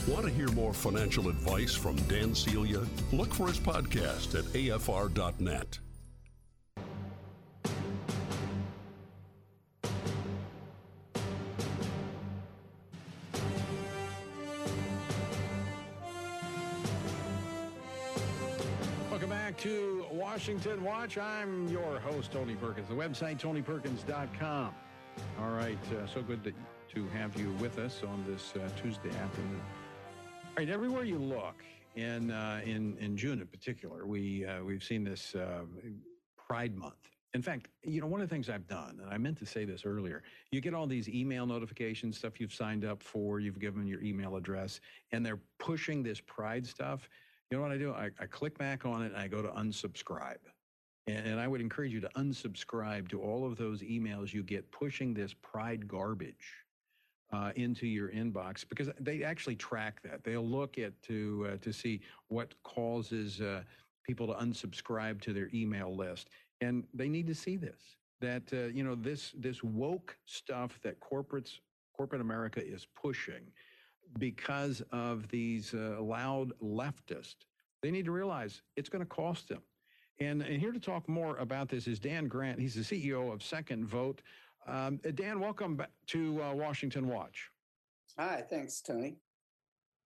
Want 0.07 0.25
to 0.25 0.31
hear 0.31 0.47
more 0.49 0.73
financial 0.73 1.29
advice 1.29 1.75
from 1.75 1.95
Dan 2.07 2.33
Celia? 2.33 2.81
Look 3.11 3.33
for 3.33 3.47
his 3.47 3.59
podcast 3.59 4.37
at 4.37 4.45
afr.net. 4.45 5.79
to 19.59 20.05
Washington 20.09 20.81
Watch. 20.85 21.17
I'm 21.17 21.67
your 21.67 21.99
host, 21.99 22.31
Tony 22.31 22.55
Perkins. 22.55 22.87
The 22.87 22.93
website, 22.93 23.41
tonyperkins.com. 23.41 24.73
All 25.37 25.49
right, 25.49 25.77
uh, 25.91 26.07
so 26.07 26.21
good 26.21 26.41
to, 26.45 26.53
to 26.93 27.07
have 27.09 27.37
you 27.37 27.51
with 27.59 27.77
us 27.77 28.01
on 28.07 28.23
this 28.25 28.53
uh, 28.55 28.69
Tuesday 28.81 29.09
afternoon. 29.09 29.61
All 30.45 30.53
right, 30.57 30.69
everywhere 30.69 31.03
you 31.03 31.17
look, 31.17 31.55
in 31.97 32.31
uh, 32.31 32.61
in 32.63 32.95
in 32.99 33.17
June 33.17 33.41
in 33.41 33.47
particular, 33.47 34.05
we 34.05 34.45
uh, 34.45 34.63
we've 34.63 34.83
seen 34.83 35.03
this 35.03 35.35
uh, 35.35 35.63
Pride 36.37 36.73
Month. 36.73 37.09
In 37.33 37.41
fact, 37.41 37.67
you 37.83 37.99
know, 37.99 38.07
one 38.07 38.21
of 38.21 38.29
the 38.29 38.33
things 38.33 38.49
I've 38.49 38.67
done, 38.67 39.01
and 39.03 39.13
I 39.13 39.17
meant 39.17 39.37
to 39.39 39.45
say 39.45 39.65
this 39.65 39.85
earlier, 39.85 40.23
you 40.51 40.61
get 40.61 40.73
all 40.73 40.87
these 40.87 41.09
email 41.09 41.45
notifications, 41.45 42.17
stuff 42.17 42.39
you've 42.39 42.53
signed 42.53 42.85
up 42.85 43.03
for, 43.03 43.41
you've 43.41 43.59
given 43.59 43.85
your 43.85 44.01
email 44.01 44.37
address, 44.37 44.79
and 45.11 45.25
they're 45.25 45.41
pushing 45.57 46.01
this 46.01 46.21
Pride 46.21 46.65
stuff. 46.65 47.09
You 47.49 47.57
know 47.57 47.63
what 47.63 47.71
I 47.71 47.77
do? 47.77 47.93
I, 47.93 48.09
I 48.19 48.25
click 48.27 48.57
back 48.57 48.85
on 48.85 49.01
it 49.01 49.07
and 49.07 49.17
I 49.17 49.27
go 49.27 49.41
to 49.41 49.49
unsubscribe. 49.49 50.37
And, 51.07 51.25
and 51.25 51.39
I 51.39 51.47
would 51.47 51.61
encourage 51.61 51.91
you 51.91 51.99
to 52.01 52.09
unsubscribe 52.15 53.07
to 53.09 53.21
all 53.21 53.45
of 53.45 53.57
those 53.57 53.81
emails 53.81 54.33
you 54.33 54.43
get 54.43 54.71
pushing 54.71 55.13
this 55.13 55.33
pride 55.33 55.87
garbage 55.87 56.53
uh, 57.31 57.51
into 57.55 57.87
your 57.87 58.09
inbox 58.09 58.67
because 58.67 58.89
they 58.99 59.23
actually 59.23 59.55
track 59.55 60.01
that. 60.03 60.23
They'll 60.23 60.47
look 60.47 60.77
at 60.77 60.99
to 61.03 61.49
uh, 61.51 61.57
to 61.57 61.73
see 61.73 62.01
what 62.27 62.53
causes 62.63 63.41
uh, 63.41 63.63
people 64.03 64.27
to 64.27 64.33
unsubscribe 64.33 65.21
to 65.21 65.33
their 65.33 65.49
email 65.53 65.95
list, 65.95 66.29
and 66.61 66.83
they 66.93 67.07
need 67.07 67.27
to 67.27 67.35
see 67.35 67.55
this. 67.55 67.97
That 68.21 68.43
uh, 68.51 68.67
you 68.73 68.83
know 68.83 68.95
this 68.95 69.31
this 69.37 69.63
woke 69.63 70.17
stuff 70.25 70.79
that 70.83 70.99
corporates 70.99 71.59
corporate 71.95 72.21
America 72.21 72.65
is 72.65 72.87
pushing 72.99 73.51
because 74.17 74.81
of 74.91 75.27
these 75.29 75.73
uh, 75.73 75.97
loud 76.01 76.51
leftists. 76.63 77.35
They 77.81 77.91
need 77.91 78.05
to 78.05 78.11
realize 78.11 78.61
it's 78.75 78.89
going 78.89 79.03
to 79.03 79.09
cost 79.09 79.47
them. 79.47 79.61
And, 80.19 80.41
and 80.41 80.59
here 80.59 80.71
to 80.71 80.79
talk 80.79 81.07
more 81.07 81.37
about 81.37 81.69
this 81.69 81.87
is 81.87 81.99
Dan 81.99 82.27
Grant. 82.27 82.59
He's 82.59 82.75
the 82.75 82.81
CEO 82.81 83.31
of 83.31 83.41
Second 83.43 83.85
Vote. 83.85 84.21
Um, 84.67 84.99
Dan, 85.15 85.39
welcome 85.39 85.77
back 85.77 85.91
to 86.07 86.41
uh, 86.43 86.53
Washington 86.53 87.07
Watch. 87.07 87.49
Hi, 88.17 88.43
thanks, 88.49 88.81
Tony. 88.81 89.15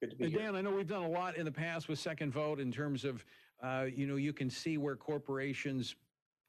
Good 0.01 0.11
to 0.11 0.15
be 0.15 0.25
Uh, 0.25 0.29
here. 0.29 0.39
Dan, 0.39 0.55
I 0.55 0.61
know 0.61 0.71
we've 0.71 0.87
done 0.87 1.03
a 1.03 1.09
lot 1.09 1.35
in 1.37 1.45
the 1.45 1.51
past 1.51 1.89
with 1.89 1.97
Second 1.97 2.31
Vote 2.31 2.59
in 2.59 2.71
terms 2.71 3.05
of, 3.05 3.25
uh, 3.63 3.87
you 3.93 4.05
know, 4.05 4.17
you 4.17 4.33
can 4.33 4.49
see 4.49 4.77
where 4.77 4.95
corporations 4.95 5.95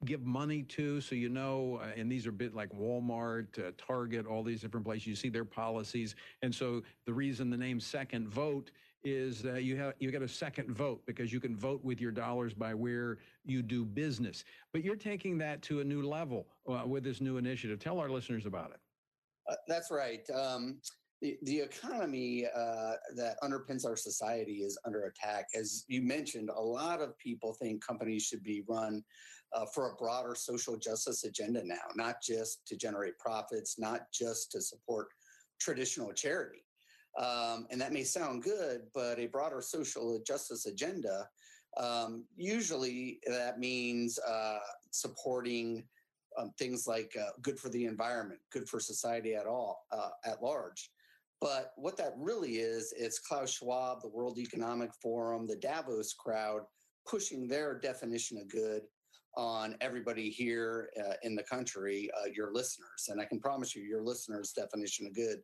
give 0.03 0.25
money 0.25 0.63
to, 0.63 0.99
so 0.99 1.15
you 1.15 1.29
know, 1.29 1.79
uh, 1.81 1.87
and 1.97 2.11
these 2.11 2.27
are 2.27 2.31
bit 2.31 2.53
like 2.53 2.69
Walmart, 2.69 3.57
uh, 3.59 3.71
Target, 3.77 4.25
all 4.25 4.43
these 4.43 4.61
different 4.61 4.85
places. 4.85 5.07
You 5.07 5.15
see 5.15 5.29
their 5.29 5.45
policies, 5.45 6.15
and 6.41 6.53
so 6.53 6.83
the 7.05 7.13
reason 7.13 7.49
the 7.49 7.57
name 7.57 7.79
Second 7.79 8.27
Vote 8.27 8.71
is 9.03 9.41
that 9.43 9.63
you 9.63 9.77
have 9.77 9.93
you 9.99 10.09
get 10.11 10.23
a 10.23 10.27
second 10.27 10.71
vote 10.71 11.01
because 11.05 11.31
you 11.31 11.39
can 11.39 11.55
vote 11.55 11.79
with 11.83 12.01
your 12.01 12.11
dollars 12.11 12.53
by 12.53 12.73
where 12.73 13.19
you 13.45 13.61
do 13.61 13.85
business. 13.85 14.43
But 14.73 14.83
you're 14.83 14.95
taking 14.95 15.37
that 15.37 15.61
to 15.63 15.79
a 15.79 15.83
new 15.83 16.01
level 16.01 16.47
uh, 16.67 16.83
with 16.85 17.03
this 17.03 17.21
new 17.21 17.37
initiative. 17.37 17.79
Tell 17.79 17.99
our 17.99 18.09
listeners 18.09 18.45
about 18.47 18.71
it. 18.71 18.79
Uh, 19.47 19.55
that's 19.67 19.91
right. 19.91 20.27
Um, 20.31 20.79
the, 21.43 21.59
economy 21.59 22.45
uh, 22.45 22.93
that 23.15 23.35
underpins 23.43 23.85
our 23.85 23.95
society 23.95 24.63
is 24.63 24.77
under 24.85 25.05
attack. 25.05 25.47
As 25.55 25.85
you 25.87 26.01
mentioned, 26.01 26.49
a 26.49 26.61
lot 26.61 27.01
of 27.01 27.17
people 27.17 27.53
think 27.53 27.85
companies 27.85 28.23
should 28.23 28.43
be 28.43 28.63
run 28.67 29.03
uh, 29.53 29.65
for 29.73 29.91
a 29.91 29.95
broader 29.95 30.35
social 30.35 30.77
justice 30.77 31.23
agenda 31.23 31.61
now, 31.63 31.87
not 31.95 32.15
just 32.21 32.65
to 32.67 32.75
generate 32.75 33.17
profits, 33.17 33.79
not 33.79 34.01
just 34.11 34.51
to 34.51 34.61
support 34.61 35.07
traditional 35.59 36.11
charity. 36.11 36.65
Um, 37.17 37.67
and 37.71 37.79
that 37.79 37.93
may 37.93 38.03
sound 38.03 38.43
good, 38.43 38.81
but 38.93 39.17
a 39.19 39.27
broader 39.27 39.61
social 39.61 40.21
justice 40.27 40.65
agenda, 40.65 41.27
um, 41.77 42.25
usually 42.35 43.19
that 43.27 43.59
means 43.59 44.19
uh, 44.19 44.59
supporting 44.91 45.85
um, 46.37 46.51
things 46.57 46.87
like 46.87 47.15
uh, 47.19 47.29
good 47.41 47.59
for 47.59 47.69
the 47.69 47.85
environment, 47.85 48.39
good 48.51 48.67
for 48.67 48.79
society 48.79 49.35
at 49.35 49.47
all, 49.47 49.85
uh, 49.91 50.09
at 50.25 50.43
large. 50.43 50.89
But 51.41 51.73
what 51.75 51.97
that 51.97 52.13
really 52.17 52.57
is, 52.57 52.93
it's 52.97 53.19
Klaus 53.19 53.51
Schwab, 53.51 54.01
the 54.01 54.09
World 54.09 54.39
Economic 54.39 54.91
Forum, 55.01 55.47
the 55.47 55.57
Davos 55.57 56.13
crowd 56.13 56.61
pushing 57.07 57.47
their 57.47 57.77
definition 57.79 58.37
of 58.37 58.49
good 58.49 58.81
on 59.37 59.75
everybody 59.81 60.29
here 60.29 60.89
uh, 60.99 61.13
in 61.23 61.35
the 61.35 61.43
country, 61.43 62.09
uh, 62.17 62.29
your 62.33 62.53
listeners. 62.53 63.09
And 63.09 63.21
I 63.21 63.25
can 63.25 63.39
promise 63.39 63.75
you, 63.75 63.83
your 63.83 64.01
listeners' 64.01 64.53
definition 64.53 65.05
of 65.05 65.13
good 65.13 65.39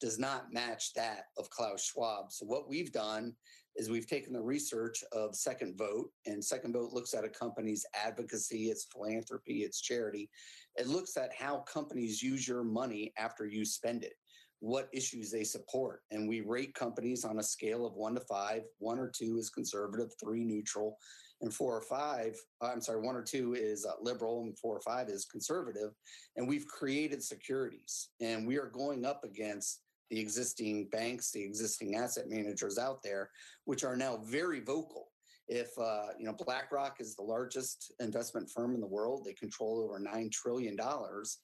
does 0.00 0.18
not 0.18 0.52
match 0.52 0.92
that 0.94 1.24
of 1.38 1.50
Klaus 1.50 1.84
Schwab. 1.84 2.30
So 2.30 2.46
what 2.46 2.68
we've 2.68 2.92
done 2.92 3.34
is 3.76 3.88
we've 3.88 4.08
taken 4.08 4.32
the 4.32 4.40
research 4.40 5.04
of 5.12 5.36
Second 5.36 5.78
Vote, 5.78 6.10
and 6.26 6.44
Second 6.44 6.72
Vote 6.72 6.92
looks 6.92 7.14
at 7.14 7.24
a 7.24 7.28
company's 7.28 7.86
advocacy, 7.94 8.70
its 8.70 8.86
philanthropy, 8.92 9.62
its 9.62 9.80
charity. 9.80 10.28
It 10.76 10.88
looks 10.88 11.16
at 11.16 11.32
how 11.32 11.58
companies 11.60 12.22
use 12.22 12.46
your 12.46 12.64
money 12.64 13.12
after 13.18 13.46
you 13.46 13.64
spend 13.64 14.02
it. 14.02 14.14
What 14.60 14.88
issues 14.92 15.30
they 15.30 15.44
support. 15.44 16.02
And 16.10 16.28
we 16.28 16.40
rate 16.40 16.74
companies 16.74 17.24
on 17.24 17.38
a 17.38 17.42
scale 17.42 17.86
of 17.86 17.94
one 17.94 18.14
to 18.14 18.20
five. 18.20 18.62
One 18.78 18.98
or 18.98 19.08
two 19.08 19.38
is 19.38 19.50
conservative, 19.50 20.10
three 20.20 20.44
neutral, 20.44 20.98
and 21.40 21.54
four 21.54 21.76
or 21.76 21.82
five, 21.82 22.36
uh, 22.60 22.70
I'm 22.72 22.80
sorry, 22.80 23.00
one 23.00 23.14
or 23.14 23.22
two 23.22 23.54
is 23.54 23.86
uh, 23.86 23.92
liberal, 24.02 24.42
and 24.42 24.58
four 24.58 24.76
or 24.76 24.80
five 24.80 25.08
is 25.08 25.24
conservative. 25.24 25.90
And 26.36 26.48
we've 26.48 26.66
created 26.66 27.22
securities, 27.22 28.08
and 28.20 28.46
we 28.46 28.56
are 28.56 28.66
going 28.66 29.04
up 29.04 29.22
against 29.24 29.82
the 30.10 30.18
existing 30.18 30.88
banks, 30.90 31.30
the 31.30 31.44
existing 31.44 31.94
asset 31.94 32.24
managers 32.28 32.78
out 32.78 33.02
there, 33.04 33.30
which 33.66 33.84
are 33.84 33.96
now 33.96 34.18
very 34.24 34.60
vocal. 34.60 35.08
If 35.46 35.68
uh, 35.78 36.08
you 36.18 36.26
know 36.26 36.34
BlackRock 36.34 36.96
is 37.00 37.14
the 37.14 37.22
largest 37.22 37.92
investment 38.00 38.50
firm 38.50 38.74
in 38.74 38.80
the 38.80 38.86
world, 38.86 39.24
they 39.24 39.32
control 39.32 39.82
over 39.82 39.98
nine 39.98 40.30
trillion 40.30 40.76
dollars, 40.76 41.38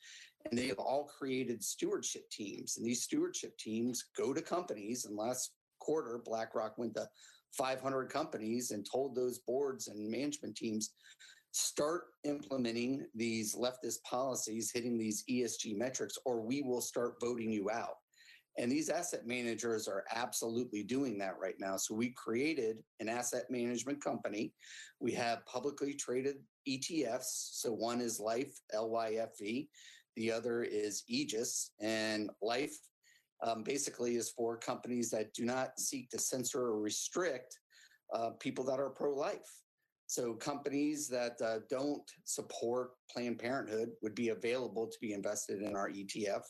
and 0.45 0.59
they 0.59 0.69
have 0.69 0.79
all 0.79 1.05
created 1.19 1.63
stewardship 1.63 2.29
teams. 2.31 2.77
And 2.77 2.87
these 2.87 3.03
stewardship 3.03 3.57
teams 3.59 4.05
go 4.17 4.33
to 4.33 4.43
companies. 4.43 5.05
And 5.05 5.17
last 5.17 5.53
quarter, 5.81 6.21
BlackRock 6.25 6.77
went 6.79 6.95
to 6.95 7.09
500 7.57 8.07
companies 8.11 8.71
and 8.71 8.87
told 8.91 9.15
those 9.15 9.39
boards 9.41 9.89
and 9.89 10.11
management 10.11 10.57
teams 10.57 10.91
start 11.53 12.03
implementing 12.25 13.07
these 13.15 13.55
leftist 13.55 14.03
policies, 14.03 14.73
hitting 14.75 14.99
these 14.99 15.25
ESG 15.31 15.77
metrics, 15.77 16.19
or 16.25 16.41
we 16.41 16.63
will 16.63 16.81
start 16.81 17.15
voting 17.21 17.51
you 17.51 17.71
out. 17.71 17.95
And 18.59 18.71
these 18.71 18.89
asset 18.89 19.27
managers 19.27 19.89
are 19.89 20.05
absolutely 20.15 20.85
doing 20.85 21.19
that 21.19 21.39
right 21.41 21.57
now. 21.59 21.77
So 21.77 21.95
we 21.95 22.11
created 22.11 22.79
an 23.01 23.09
asset 23.09 23.45
management 23.51 24.03
company. 24.03 24.53
We 25.01 25.13
have 25.13 25.45
publicly 25.47 25.95
traded 25.95 26.37
ETFs. 26.69 27.51
So 27.53 27.73
one 27.73 28.01
is 28.01 28.21
Life, 28.21 28.53
L 28.73 28.91
Y 28.91 29.15
F 29.15 29.41
E, 29.43 29.69
the 30.17 30.31
other 30.33 30.63
is 30.63 31.03
Aegis. 31.09 31.73
And 31.81 32.31
Life 32.43 32.77
um, 33.43 33.63
basically 33.63 34.17
is 34.17 34.31
for 34.31 34.57
companies 34.57 35.11
that 35.11 35.35
do 35.35 35.45
not 35.45 35.79
seek 35.79 36.11
to 36.11 36.19
censor 36.19 36.61
or 36.61 36.81
restrict 36.81 37.59
uh, 38.15 38.31
people 38.41 38.65
that 38.65 38.79
are 38.79 38.91
pro 38.91 39.15
life. 39.15 39.51
So 40.07 40.35
companies 40.35 41.09
that 41.09 41.41
uh, 41.43 41.61
don't 41.71 42.03
support 42.25 42.91
Planned 43.11 43.39
Parenthood 43.39 43.91
would 44.03 44.15
be 44.15 44.29
available 44.29 44.87
to 44.87 44.97
be 45.01 45.13
invested 45.13 45.63
in 45.63 45.75
our 45.75 45.91
ETF. 45.91 46.43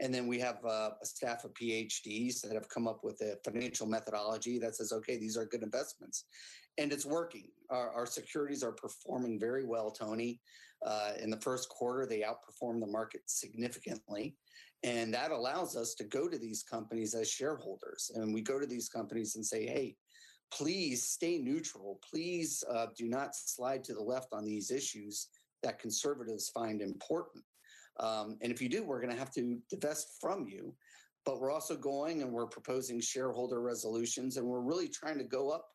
And 0.00 0.12
then 0.12 0.26
we 0.26 0.40
have 0.40 0.58
uh, 0.64 0.90
a 1.02 1.06
staff 1.06 1.44
of 1.44 1.52
PhDs 1.54 2.40
that 2.42 2.54
have 2.54 2.68
come 2.68 2.88
up 2.88 3.00
with 3.04 3.20
a 3.20 3.36
financial 3.44 3.86
methodology 3.86 4.58
that 4.58 4.74
says, 4.74 4.92
okay, 4.92 5.18
these 5.18 5.36
are 5.36 5.46
good 5.46 5.62
investments. 5.62 6.24
And 6.78 6.92
it's 6.92 7.06
working. 7.06 7.48
Our, 7.70 7.90
our 7.90 8.06
securities 8.06 8.62
are 8.62 8.72
performing 8.72 9.38
very 9.38 9.64
well, 9.64 9.90
Tony. 9.90 10.40
Uh, 10.84 11.12
in 11.22 11.30
the 11.30 11.40
first 11.40 11.68
quarter, 11.68 12.06
they 12.06 12.20
outperformed 12.20 12.80
the 12.80 12.86
market 12.86 13.22
significantly. 13.26 14.36
And 14.82 15.14
that 15.14 15.30
allows 15.30 15.76
us 15.76 15.94
to 15.94 16.04
go 16.04 16.28
to 16.28 16.36
these 16.36 16.62
companies 16.62 17.14
as 17.14 17.30
shareholders. 17.30 18.10
And 18.14 18.34
we 18.34 18.42
go 18.42 18.58
to 18.60 18.66
these 18.66 18.88
companies 18.88 19.36
and 19.36 19.44
say, 19.44 19.64
hey, 19.66 19.96
please 20.52 21.04
stay 21.04 21.38
neutral. 21.38 22.00
Please 22.08 22.62
uh, 22.70 22.86
do 22.96 23.08
not 23.08 23.34
slide 23.34 23.82
to 23.84 23.94
the 23.94 24.02
left 24.02 24.28
on 24.32 24.44
these 24.44 24.70
issues 24.70 25.28
that 25.62 25.78
conservatives 25.78 26.50
find 26.50 26.82
important. 26.82 27.42
Um, 27.98 28.36
and 28.42 28.52
if 28.52 28.60
you 28.60 28.68
do, 28.68 28.84
we're 28.84 29.00
going 29.00 29.12
to 29.12 29.18
have 29.18 29.32
to 29.32 29.58
divest 29.70 30.18
from 30.20 30.46
you. 30.46 30.74
But 31.24 31.40
we're 31.40 31.50
also 31.50 31.76
going 31.76 32.20
and 32.20 32.30
we're 32.30 32.46
proposing 32.46 33.00
shareholder 33.00 33.62
resolutions, 33.62 34.36
and 34.36 34.46
we're 34.46 34.60
really 34.60 34.88
trying 34.88 35.16
to 35.16 35.24
go 35.24 35.48
up 35.48 35.68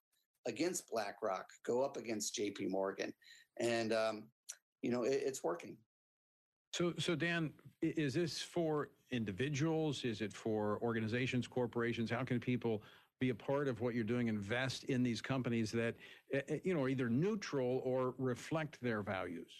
against 0.49 0.89
BlackRock, 0.89 1.47
go 1.65 1.83
up 1.83 1.95
against 1.95 2.35
JP 2.35 2.69
Morgan. 2.69 3.13
And, 3.57 3.93
um, 3.93 4.23
you 4.81 4.91
know, 4.91 5.03
it, 5.03 5.21
it's 5.25 5.43
working. 5.43 5.77
So, 6.73 6.93
so 6.99 7.15
Dan, 7.15 7.51
is 7.81 8.13
this 8.13 8.41
for 8.41 8.89
individuals? 9.12 10.03
Is 10.03 10.21
it 10.21 10.33
for 10.33 10.79
organizations, 10.81 11.47
corporations? 11.47 12.12
How 12.12 12.23
can 12.23 12.39
people 12.39 12.83
be 13.19 13.29
a 13.29 13.35
part 13.35 13.67
of 13.67 13.81
what 13.81 13.95
you're 13.95 14.03
doing, 14.03 14.27
invest 14.27 14.85
in 14.85 15.03
these 15.03 15.21
companies 15.21 15.71
that, 15.71 15.95
eh, 16.33 16.41
eh, 16.47 16.57
you 16.63 16.73
know, 16.73 16.83
are 16.83 16.89
either 16.89 17.09
neutral 17.09 17.81
or 17.83 18.13
reflect 18.17 18.81
their 18.81 19.01
values? 19.01 19.51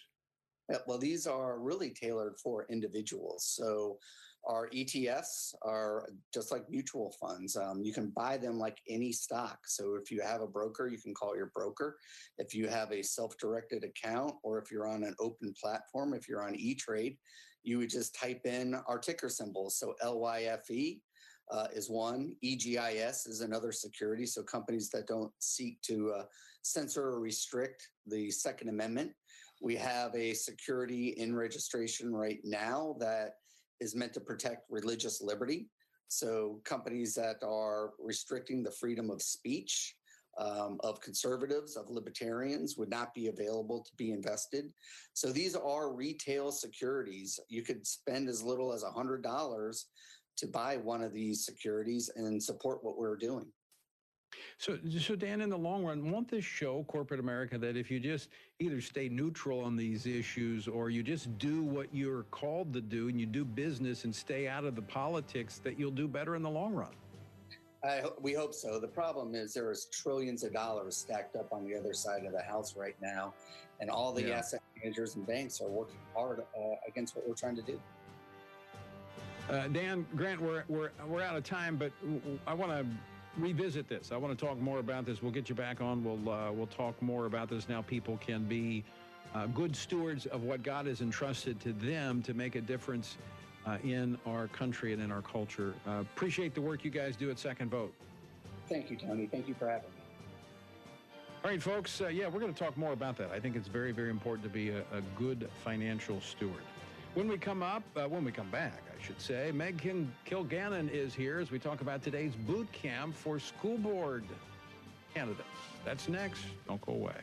Well, 0.86 1.00
these 1.00 1.26
are 1.26 1.60
really 1.60 1.90
tailored 1.90 2.38
for 2.38 2.68
individuals. 2.70 3.44
So 3.44 3.98
our 4.48 4.70
ETFs 4.70 5.54
are 5.64 6.10
just 6.34 6.52
like 6.52 6.70
mutual 6.70 7.14
funds. 7.20 7.56
Um, 7.56 7.82
you 7.84 7.94
can 7.94 8.12
buy 8.16 8.38
them 8.38 8.58
like 8.58 8.78
any 8.88 9.12
stock. 9.12 9.60
So 9.66 9.96
if 9.96 10.12
you 10.12 10.22
have 10.22 10.42
a 10.42 10.48
broker, 10.48 10.88
you 10.88 10.98
can 10.98 11.14
call 11.14 11.36
your 11.36 11.52
broker. 11.54 11.98
If 12.38 12.54
you 12.54 12.68
have 12.68 12.92
a 12.92 13.04
self-directed 13.04 13.84
account, 13.84 14.34
or 14.44 14.60
if 14.60 14.72
you're 14.72 14.88
on 14.88 15.04
an 15.04 15.16
open 15.20 15.54
platform, 15.62 16.14
if 16.14 16.28
you're 16.28 16.44
on 16.44 16.56
E-Trade, 16.56 17.18
you 17.64 17.78
would 17.78 17.90
just 17.90 18.16
type 18.16 18.42
in 18.46 18.76
our 18.88 18.98
ticker 18.98 19.30
symbols. 19.30 19.78
So 19.78 19.94
LYFE 20.04 21.02
uh, 21.52 21.68
is 21.74 21.90
one. 21.90 22.36
EGIS 22.44 23.28
is 23.28 23.42
another 23.42 23.72
security. 23.72 24.26
So 24.26 24.44
companies 24.44 24.90
that 24.92 25.08
don't 25.08 25.32
seek 25.40 25.82
to 25.84 26.14
uh, 26.18 26.24
censor 26.62 27.04
or 27.04 27.20
restrict 27.20 27.88
the 28.08 28.32
Second 28.32 28.70
Amendment 28.70 29.12
we 29.62 29.76
have 29.76 30.16
a 30.16 30.34
security 30.34 31.10
in 31.18 31.36
registration 31.36 32.14
right 32.14 32.40
now 32.44 32.96
that 33.00 33.34
is 33.80 33.96
meant 33.96 34.14
to 34.14 34.20
protect 34.20 34.70
religious 34.70 35.22
liberty. 35.22 35.68
So 36.08 36.60
companies 36.66 37.14
that 37.16 37.38
are 37.44 37.92
restricting 38.00 38.64
the 38.64 38.72
freedom 38.72 39.10
of 39.10 39.22
speech 39.22 39.96
um, 40.38 40.80
of 40.84 41.02
conservatives, 41.02 41.76
of 41.76 41.90
libertarians 41.90 42.78
would 42.78 42.90
not 42.90 43.14
be 43.14 43.28
available 43.28 43.84
to 43.84 43.92
be 43.98 44.12
invested. 44.12 44.72
So 45.14 45.32
these 45.32 45.56
are 45.56 45.94
retail 45.94 46.52
securities. 46.52 47.40
You 47.50 47.62
could 47.62 47.86
spend 47.86 48.30
as 48.30 48.42
little 48.42 48.72
as 48.74 48.84
$100 48.84 49.84
to 50.38 50.48
buy 50.48 50.78
one 50.78 51.04
of 51.04 51.14
these 51.14 51.46
securities 51.46 52.10
and 52.16 52.42
support 52.42 52.84
what 52.84 52.98
we're 52.98 53.18
doing. 53.18 53.52
So, 54.60 54.78
so 55.00 55.16
Dan, 55.16 55.40
in 55.40 55.50
the 55.50 55.58
long 55.58 55.86
run, 55.86 56.12
won't 56.12 56.30
this 56.30 56.44
show 56.44 56.84
corporate 56.90 57.22
America 57.22 57.58
that 57.58 57.78
if 57.78 57.90
you 57.90 57.98
just 57.98 58.28
either 58.60 58.82
stay 58.82 59.08
neutral 59.08 59.62
on 59.62 59.78
these 59.78 60.06
issues 60.06 60.68
or 60.68 60.90
you 60.90 61.02
just 61.02 61.38
do 61.38 61.64
what 61.64 61.88
you're 61.94 62.24
called 62.24 62.74
to 62.74 62.82
do 62.82 63.08
and 63.08 63.18
you 63.18 63.26
do 63.26 63.46
business 63.46 64.04
and 64.04 64.14
stay 64.14 64.50
out 64.50 64.66
of 64.66 64.76
the 64.76 64.82
politics, 64.82 65.62
that 65.64 65.80
you'll 65.80 65.92
do 65.92 66.10
better 66.10 66.36
in 66.36 66.44
the 66.44 66.50
long 66.50 66.74
run? 66.74 66.92
I, 67.86 68.04
we 68.20 68.34
hope 68.34 68.54
so. 68.54 68.82
The 68.82 68.88
problem 68.90 69.34
is 69.34 69.54
there 69.54 69.72
is 69.72 69.86
trillions 69.94 70.44
of 70.44 70.52
dollars 70.52 70.98
stacked 70.98 71.38
up 71.38 71.54
on 71.54 71.66
the 71.66 71.74
other 71.74 71.94
side 71.94 72.26
of 72.26 72.34
the 72.34 72.44
house 72.44 72.76
right 72.76 72.98
now, 73.02 73.34
and 73.80 73.90
all 73.90 74.12
the 74.12 74.24
yeah. 74.24 74.40
asset 74.40 74.60
managers 74.84 75.16
and 75.16 75.26
banks 75.26 75.62
are 75.62 75.70
working 75.70 75.96
hard 76.14 76.42
uh, 76.42 76.62
against 76.86 77.16
what 77.16 77.26
we're 77.26 77.34
trying 77.34 77.56
to 77.56 77.62
do. 77.62 77.80
Uh, 79.50 79.70
Dan 79.70 80.06
Grant, 80.18 80.42
we're, 80.42 80.66
we're 80.68 80.92
we're 81.08 81.22
out 81.22 81.38
of 81.38 81.46
time, 81.46 81.78
but 81.78 81.94
I 82.46 82.54
want 82.54 82.72
to 82.74 82.86
revisit 83.42 83.88
this. 83.88 84.12
I 84.12 84.18
want 84.18 84.38
to 84.38 84.46
talk 84.46 84.58
more 84.60 84.80
about 84.80 85.06
this. 85.06 85.22
We'll 85.22 85.32
get 85.32 85.50
you 85.50 85.56
back 85.56 85.82
on. 85.82 86.04
We'll 86.04 86.34
uh, 86.34 86.52
we'll 86.52 86.68
talk 86.68 87.02
more 87.02 87.26
about 87.26 87.50
this. 87.50 87.70
Now 87.70 87.82
people 87.82 88.18
can 88.18 88.44
be 88.44 88.84
uh, 89.36 89.48
good 89.48 89.76
stewards 89.76 90.26
of 90.28 90.44
what 90.44 90.64
God 90.64 90.88
has 90.88 91.02
entrusted 91.02 91.60
to 91.62 91.74
them 91.74 92.22
to 92.24 92.34
make 92.34 92.56
a 92.56 92.62
difference 92.62 93.18
uh, 93.66 93.78
in 93.84 94.18
our 94.26 94.48
country 94.48 94.94
and 94.94 95.02
in 95.02 95.12
our 95.12 95.22
culture. 95.22 95.74
Uh, 95.88 96.02
appreciate 96.02 96.56
the 96.56 96.62
work 96.62 96.84
you 96.84 96.92
guys 96.92 97.16
do 97.16 97.30
at 97.30 97.38
Second 97.38 97.70
Vote. 97.70 97.94
Thank 98.68 98.90
you, 98.90 98.98
Tony. 98.98 99.28
Thank 99.28 99.48
you 99.48 99.56
for 99.56 99.68
having 99.68 99.90
me. 99.90 99.96
All 101.44 101.52
right, 101.52 101.62
folks. 101.62 102.02
Uh, 102.02 102.08
yeah, 102.08 102.28
we're 102.28 102.40
going 102.40 102.54
to 102.54 102.60
talk 102.60 102.78
more 102.78 102.92
about 102.92 103.18
that. 103.18 103.32
I 103.32 103.40
think 103.40 103.56
it's 103.56 103.68
very, 103.68 103.92
very 103.92 104.10
important 104.10 104.44
to 104.44 104.50
be 104.50 104.70
a, 104.70 104.82
a 104.92 105.02
good 105.18 105.50
financial 105.64 106.20
steward. 106.22 106.64
When 107.16 107.28
we 107.28 107.38
come 107.38 107.64
up, 107.64 107.84
uh, 107.96 108.08
when 108.08 108.24
we 108.24 108.32
come 108.32 108.50
back, 108.52 108.84
I 108.88 109.04
should 109.04 109.20
say, 109.20 109.52
Meg 109.52 109.82
Kilgannon 110.28 110.92
is 110.92 111.16
here 111.16 111.40
as 111.40 111.50
we 111.50 111.58
talk 111.58 111.82
about 111.82 112.04
today's 112.04 112.36
boot 112.36 112.72
camp 112.72 113.16
for 113.16 113.40
school 113.40 113.80
board 113.80 114.24
candidates. 115.16 115.48
That's 115.84 116.08
next. 116.08 116.44
Don't 116.68 116.80
go 116.82 116.94
away. 116.94 117.22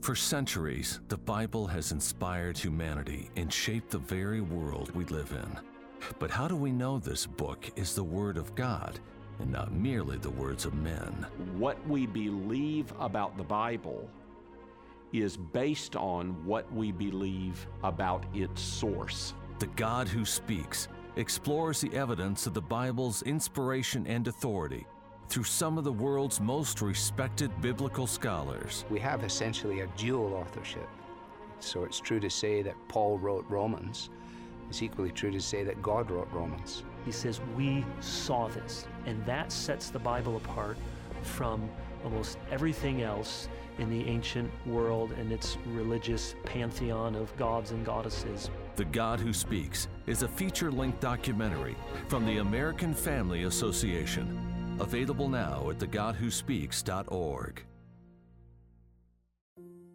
For 0.00 0.16
centuries, 0.16 0.98
the 1.06 1.16
Bible 1.16 1.68
has 1.68 1.92
inspired 1.92 2.58
humanity 2.58 3.30
and 3.36 3.52
shaped 3.52 3.90
the 3.90 3.98
very 3.98 4.40
world 4.40 4.92
we 4.92 5.04
live 5.04 5.30
in. 5.30 5.60
But 6.18 6.32
how 6.32 6.48
do 6.48 6.56
we 6.56 6.72
know 6.72 6.98
this 6.98 7.26
book 7.26 7.70
is 7.76 7.94
the 7.94 8.02
Word 8.02 8.36
of 8.36 8.52
God 8.56 8.98
and 9.38 9.52
not 9.52 9.72
merely 9.72 10.18
the 10.18 10.30
words 10.30 10.64
of 10.64 10.74
men? 10.74 11.26
What 11.56 11.78
we 11.86 12.06
believe 12.06 12.92
about 12.98 13.36
the 13.36 13.44
Bible 13.44 14.10
is 15.12 15.36
based 15.36 15.96
on 15.96 16.30
what 16.44 16.72
we 16.72 16.92
believe 16.92 17.66
about 17.82 18.24
its 18.34 18.60
source. 18.60 19.34
The 19.58 19.66
God 19.68 20.08
who 20.08 20.24
speaks 20.24 20.88
explores 21.16 21.80
the 21.80 21.94
evidence 21.94 22.46
of 22.46 22.54
the 22.54 22.62
Bible's 22.62 23.22
inspiration 23.22 24.06
and 24.06 24.26
authority 24.26 24.86
through 25.28 25.44
some 25.44 25.78
of 25.78 25.84
the 25.84 25.92
world's 25.92 26.40
most 26.40 26.82
respected 26.82 27.50
biblical 27.60 28.06
scholars. 28.06 28.84
We 28.90 29.00
have 29.00 29.24
essentially 29.24 29.80
a 29.80 29.86
dual 29.96 30.34
authorship. 30.34 30.88
So 31.60 31.84
it's 31.84 32.00
true 32.00 32.20
to 32.20 32.28
say 32.28 32.62
that 32.62 32.74
Paul 32.88 33.18
wrote 33.18 33.46
Romans. 33.48 34.10
It's 34.68 34.82
equally 34.82 35.10
true 35.10 35.30
to 35.30 35.40
say 35.40 35.64
that 35.64 35.80
God 35.80 36.10
wrote 36.10 36.28
Romans. 36.32 36.82
He 37.04 37.12
says, 37.12 37.40
We 37.56 37.84
saw 38.00 38.48
this. 38.48 38.86
And 39.06 39.24
that 39.26 39.52
sets 39.52 39.90
the 39.90 39.98
Bible 39.98 40.36
apart 40.36 40.76
from 41.22 41.68
almost 42.04 42.38
everything 42.50 43.02
else 43.02 43.48
in 43.78 43.90
the 43.90 44.08
ancient 44.08 44.50
world 44.66 45.12
and 45.12 45.32
its 45.32 45.56
religious 45.66 46.34
pantheon 46.44 47.14
of 47.14 47.34
gods 47.36 47.70
and 47.70 47.84
goddesses. 47.84 48.50
The 48.76 48.84
God 48.84 49.20
Who 49.20 49.32
Speaks 49.32 49.88
is 50.06 50.22
a 50.22 50.28
feature 50.28 50.70
length 50.70 51.00
documentary 51.00 51.76
from 52.08 52.26
the 52.26 52.38
American 52.38 52.94
Family 52.94 53.44
Association. 53.44 54.76
Available 54.80 55.28
now 55.28 55.70
at 55.70 55.78
thegodwhospeaks.org. 55.78 57.64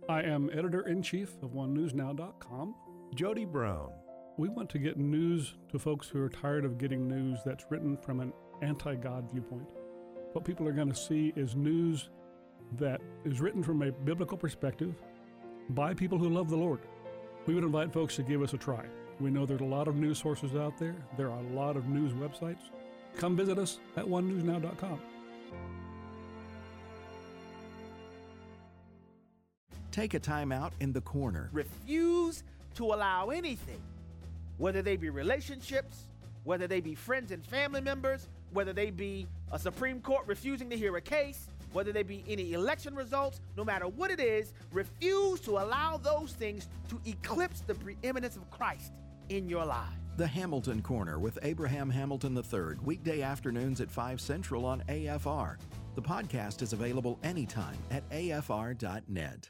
I 0.10 0.22
am 0.24 0.50
editor 0.54 0.88
in 0.88 1.02
chief 1.02 1.36
of 1.42 1.52
OneNewsNow.com. 1.52 2.76
Jody 3.14 3.46
Brown. 3.46 3.92
We 4.38 4.48
want 4.50 4.70
to 4.70 4.80
get 4.80 4.98
news 4.98 5.56
to 5.72 5.80
folks 5.80 6.08
who 6.08 6.22
are 6.22 6.30
tired 6.30 6.64
of 6.64 6.78
getting 6.78 7.08
news 7.08 7.40
that's 7.44 7.66
written 7.70 7.98
from 7.98 8.20
an 8.20 8.32
anti 8.62 8.96
God 8.96 9.30
viewpoint. 9.32 9.68
What 10.38 10.46
people 10.46 10.68
are 10.68 10.72
going 10.72 10.92
to 10.92 10.96
see 10.96 11.34
is 11.36 11.56
news 11.56 12.10
that 12.78 13.02
is 13.26 13.42
written 13.42 13.64
from 13.64 13.82
a 13.82 13.92
biblical 13.92 14.38
perspective 14.38 14.94
by 15.72 15.96
people 15.96 16.20
who 16.20 16.30
love 16.30 16.52
the 16.52 16.56
Lord. 16.56 16.80
We 17.48 17.56
would 17.56 17.64
invite 17.64 17.92
folks 17.92 18.18
to 18.18 18.22
give 18.22 18.44
us 18.44 18.54
a 18.54 18.58
try. 18.58 18.86
We 19.20 19.32
know 19.32 19.48
there's 19.48 19.62
a 19.62 19.66
lot 19.66 19.88
of 19.88 19.96
news 19.96 20.20
sources 20.20 20.56
out 20.56 20.78
there, 20.78 20.96
there 21.18 21.32
are 21.32 21.40
a 21.40 21.56
lot 21.56 21.76
of 21.76 21.90
news 21.90 22.12
websites. 22.12 22.70
Come 23.18 23.36
visit 23.36 23.58
us 23.58 23.80
at 23.96 24.06
onenewsnow.com. 24.06 25.02
Take 29.90 30.14
a 30.14 30.20
time 30.20 30.52
out 30.52 30.74
in 30.80 30.94
the 30.94 31.02
corner. 31.02 31.50
Refuse 31.52 32.44
to 32.76 32.84
allow 32.86 33.32
anything, 33.32 33.82
whether 34.60 34.84
they 34.84 34.98
be 34.98 35.10
relationships, 35.10 36.04
whether 36.44 36.68
they 36.68 36.80
be 36.80 36.94
friends 36.94 37.32
and 37.32 37.44
family 37.44 37.82
members, 37.82 38.28
whether 38.52 38.74
they 38.74 38.90
be 38.90 39.28
a 39.52 39.60
Supreme 39.60 40.02
Court 40.02 40.26
refusing 40.28 40.70
to 40.70 40.78
hear 40.78 40.96
a 40.98 41.02
case, 41.02 41.50
whether 41.74 41.92
they 41.92 42.04
be 42.04 42.24
any 42.28 42.54
election 42.54 42.96
results, 42.96 43.42
no 43.56 43.64
matter 43.64 43.88
what 43.88 44.12
it 44.12 44.20
is, 44.20 44.54
refuse 44.72 45.40
to 45.42 45.52
allow 45.52 45.98
those 45.98 46.34
things 46.34 46.68
to 46.90 47.00
eclipse 47.06 47.62
the 47.62 47.76
preeminence 47.76 48.36
of 48.36 48.50
Christ 48.50 48.94
in 49.30 49.50
your 49.50 49.66
life. 49.66 49.88
The 50.18 50.28
Hamilton 50.28 50.82
Corner 50.82 51.20
with 51.20 51.38
Abraham 51.44 51.90
Hamilton 51.90 52.36
III, 52.36 52.78
weekday 52.84 53.22
afternoons 53.22 53.82
at 53.82 53.92
5 53.92 54.20
Central 54.20 54.66
on 54.66 54.82
AFR. 54.90 55.58
The 55.96 56.02
podcast 56.02 56.62
is 56.62 56.74
available 56.74 57.20
anytime 57.24 57.78
at 57.92 58.10
afr.net. 58.10 59.50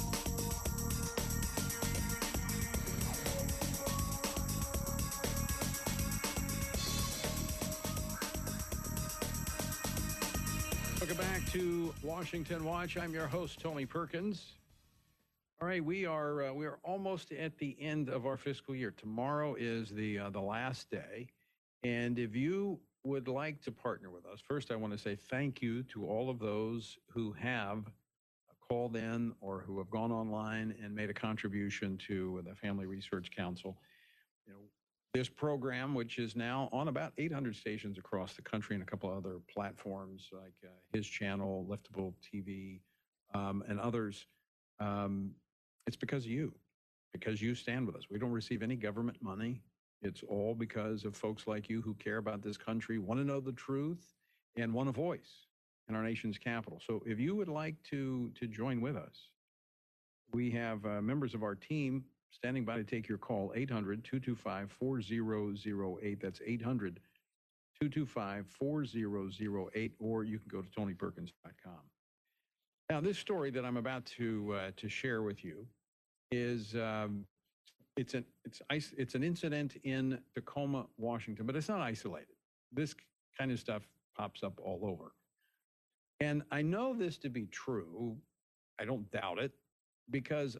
To 11.51 11.93
Washington 12.01 12.63
Watch. 12.63 12.95
I'm 12.95 13.13
your 13.13 13.27
host, 13.27 13.59
Tony 13.59 13.85
Perkins. 13.85 14.53
All 15.61 15.67
right, 15.67 15.83
we 15.83 16.05
are 16.05 16.43
uh, 16.43 16.53
we 16.53 16.65
are 16.65 16.79
almost 16.81 17.33
at 17.33 17.57
the 17.57 17.75
end 17.77 18.07
of 18.07 18.25
our 18.25 18.37
fiscal 18.37 18.73
year. 18.73 18.91
Tomorrow 18.91 19.55
is 19.55 19.89
the 19.89 20.17
uh, 20.17 20.29
the 20.29 20.39
last 20.39 20.89
day, 20.89 21.27
and 21.83 22.17
if 22.17 22.37
you 22.37 22.79
would 23.03 23.27
like 23.27 23.61
to 23.63 23.71
partner 23.71 24.09
with 24.09 24.25
us, 24.25 24.39
first 24.39 24.71
I 24.71 24.77
want 24.77 24.93
to 24.93 24.99
say 24.99 25.17
thank 25.29 25.61
you 25.61 25.83
to 25.83 26.05
all 26.05 26.29
of 26.29 26.39
those 26.39 26.97
who 27.09 27.33
have 27.33 27.83
called 28.69 28.95
in 28.95 29.33
or 29.41 29.59
who 29.67 29.77
have 29.79 29.89
gone 29.89 30.13
online 30.13 30.73
and 30.81 30.95
made 30.95 31.09
a 31.09 31.13
contribution 31.13 31.97
to 32.07 32.41
the 32.47 32.55
Family 32.55 32.85
Research 32.85 33.29
Council. 33.29 33.77
You 34.47 34.53
know, 34.53 34.59
this 35.13 35.27
program, 35.27 35.93
which 35.93 36.17
is 36.19 36.35
now 36.35 36.69
on 36.71 36.87
about 36.87 37.11
800 37.17 37.55
stations 37.55 37.97
across 37.97 38.33
the 38.33 38.41
country 38.41 38.75
and 38.75 38.83
a 38.83 38.85
couple 38.85 39.11
other 39.11 39.39
platforms 39.53 40.29
like 40.31 40.53
uh, 40.63 40.69
his 40.93 41.05
channel, 41.05 41.65
Liftable 41.69 42.13
TV, 42.21 42.79
um, 43.33 43.63
and 43.67 43.79
others, 43.79 44.25
um, 44.79 45.31
it's 45.85 45.97
because 45.97 46.25
of 46.25 46.31
you, 46.31 46.53
because 47.11 47.41
you 47.41 47.55
stand 47.55 47.85
with 47.85 47.95
us. 47.95 48.03
We 48.09 48.19
don't 48.19 48.31
receive 48.31 48.63
any 48.63 48.75
government 48.75 49.17
money. 49.21 49.61
It's 50.01 50.23
all 50.27 50.55
because 50.55 51.03
of 51.03 51.15
folks 51.15 51.45
like 51.45 51.69
you 51.69 51.81
who 51.81 51.93
care 51.95 52.17
about 52.17 52.41
this 52.41 52.57
country, 52.57 52.97
want 52.97 53.19
to 53.19 53.25
know 53.25 53.39
the 53.39 53.51
truth, 53.51 54.13
and 54.55 54.73
want 54.73 54.89
a 54.89 54.93
voice 54.93 55.47
in 55.89 55.95
our 55.95 56.03
nation's 56.03 56.37
capital. 56.37 56.81
So 56.85 57.03
if 57.05 57.19
you 57.19 57.35
would 57.35 57.49
like 57.49 57.75
to 57.89 58.31
to 58.39 58.47
join 58.47 58.81
with 58.81 58.95
us, 58.95 59.29
we 60.31 60.51
have 60.51 60.85
uh, 60.85 61.01
members 61.01 61.33
of 61.33 61.43
our 61.43 61.55
team 61.55 62.05
standing 62.31 62.65
by 62.65 62.77
to 62.77 62.83
take 62.83 63.07
your 63.07 63.17
call 63.17 63.51
800 63.55 64.03
225 64.03 64.71
4008. 64.71 66.21
That's 66.21 66.41
800 66.45 66.99
225 67.79 68.45
4008, 68.47 69.93
or 69.99 70.23
you 70.23 70.39
can 70.39 70.47
go 70.49 70.61
to 70.61 70.69
tonyperkins.com. 70.69 71.79
Now, 72.89 72.99
this 72.99 73.17
story 73.17 73.51
that 73.51 73.63
I'm 73.65 73.77
about 73.77 74.05
to 74.17 74.53
uh, 74.53 74.71
to 74.77 74.89
share 74.89 75.21
with 75.21 75.43
you 75.43 75.65
is 76.31 76.75
um, 76.75 77.25
it's 77.97 78.13
an 78.13 78.25
it's 78.45 78.61
it's 78.97 79.15
an 79.15 79.23
incident 79.23 79.77
in 79.83 80.19
Tacoma, 80.35 80.87
Washington, 80.97 81.45
but 81.45 81.55
it's 81.55 81.69
not 81.69 81.81
isolated. 81.81 82.35
This 82.71 82.95
kind 83.37 83.51
of 83.51 83.59
stuff 83.59 83.83
pops 84.17 84.43
up 84.43 84.59
all 84.61 84.81
over, 84.83 85.13
and 86.19 86.43
I 86.51 86.61
know 86.61 86.93
this 86.93 87.17
to 87.19 87.29
be 87.29 87.45
true. 87.47 88.17
I 88.79 88.85
don't 88.85 89.09
doubt 89.11 89.39
it 89.39 89.51
because 90.09 90.57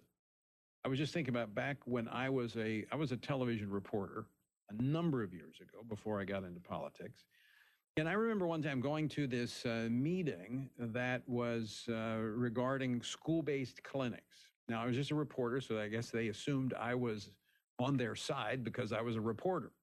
I 0.84 0.88
was 0.88 0.98
just 0.98 1.14
thinking 1.14 1.34
about 1.34 1.54
back 1.54 1.78
when 1.86 2.08
I 2.08 2.30
was 2.30 2.56
a 2.58 2.86
I 2.92 2.96
was 2.96 3.12
a 3.12 3.18
television 3.18 3.70
reporter 3.70 4.26
a 4.70 4.82
number 4.82 5.22
of 5.22 5.34
years 5.34 5.58
ago 5.62 5.84
before 5.88 6.20
I 6.20 6.26
got 6.26 6.44
into 6.44 6.60
politics. 6.60 7.26
And 7.98 8.08
I 8.08 8.14
remember 8.14 8.48
one 8.48 8.62
time 8.64 8.80
going 8.80 9.10
to 9.10 9.28
this 9.28 9.66
uh, 9.66 9.90
meeting 9.92 10.70
that 10.80 11.28
was 11.28 11.84
uh, 11.90 12.18
regarding 12.20 13.02
school 13.04 13.44
based 13.44 13.84
clinics. 13.84 14.48
Now, 14.70 14.82
I 14.82 14.86
was 14.86 14.96
just 14.96 15.12
a 15.12 15.16
reporter, 15.16 15.60
so 15.60 15.78
I 15.78 15.90
guess 15.90 16.10
they 16.10 16.30
assumed 16.30 16.74
I 16.74 16.96
was 16.96 17.32
on 17.78 17.98
their 17.98 18.16
side 18.16 18.64
because 18.64 18.94
I 18.94 19.02
was 19.02 19.18
a 19.18 19.22
reporter. 19.22 19.74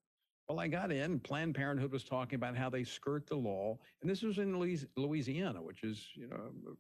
Well, 0.49 0.59
I 0.59 0.69
got 0.69 0.91
in, 0.91 1.21
Planned 1.21 1.55
Parenthood 1.55 1.93
was 1.93 2.05
talking 2.05 2.37
about 2.37 2.57
how 2.57 2.71
they 2.71 2.83
skirt 2.83 3.27
the 3.27 3.37
law. 3.37 3.79
And 4.01 4.11
this 4.11 4.23
was 4.23 4.39
in 4.39 4.59
Louisiana, 4.97 5.61
which 5.61 5.85
is, 5.85 6.09
you 6.15 6.29
know, 6.29 6.77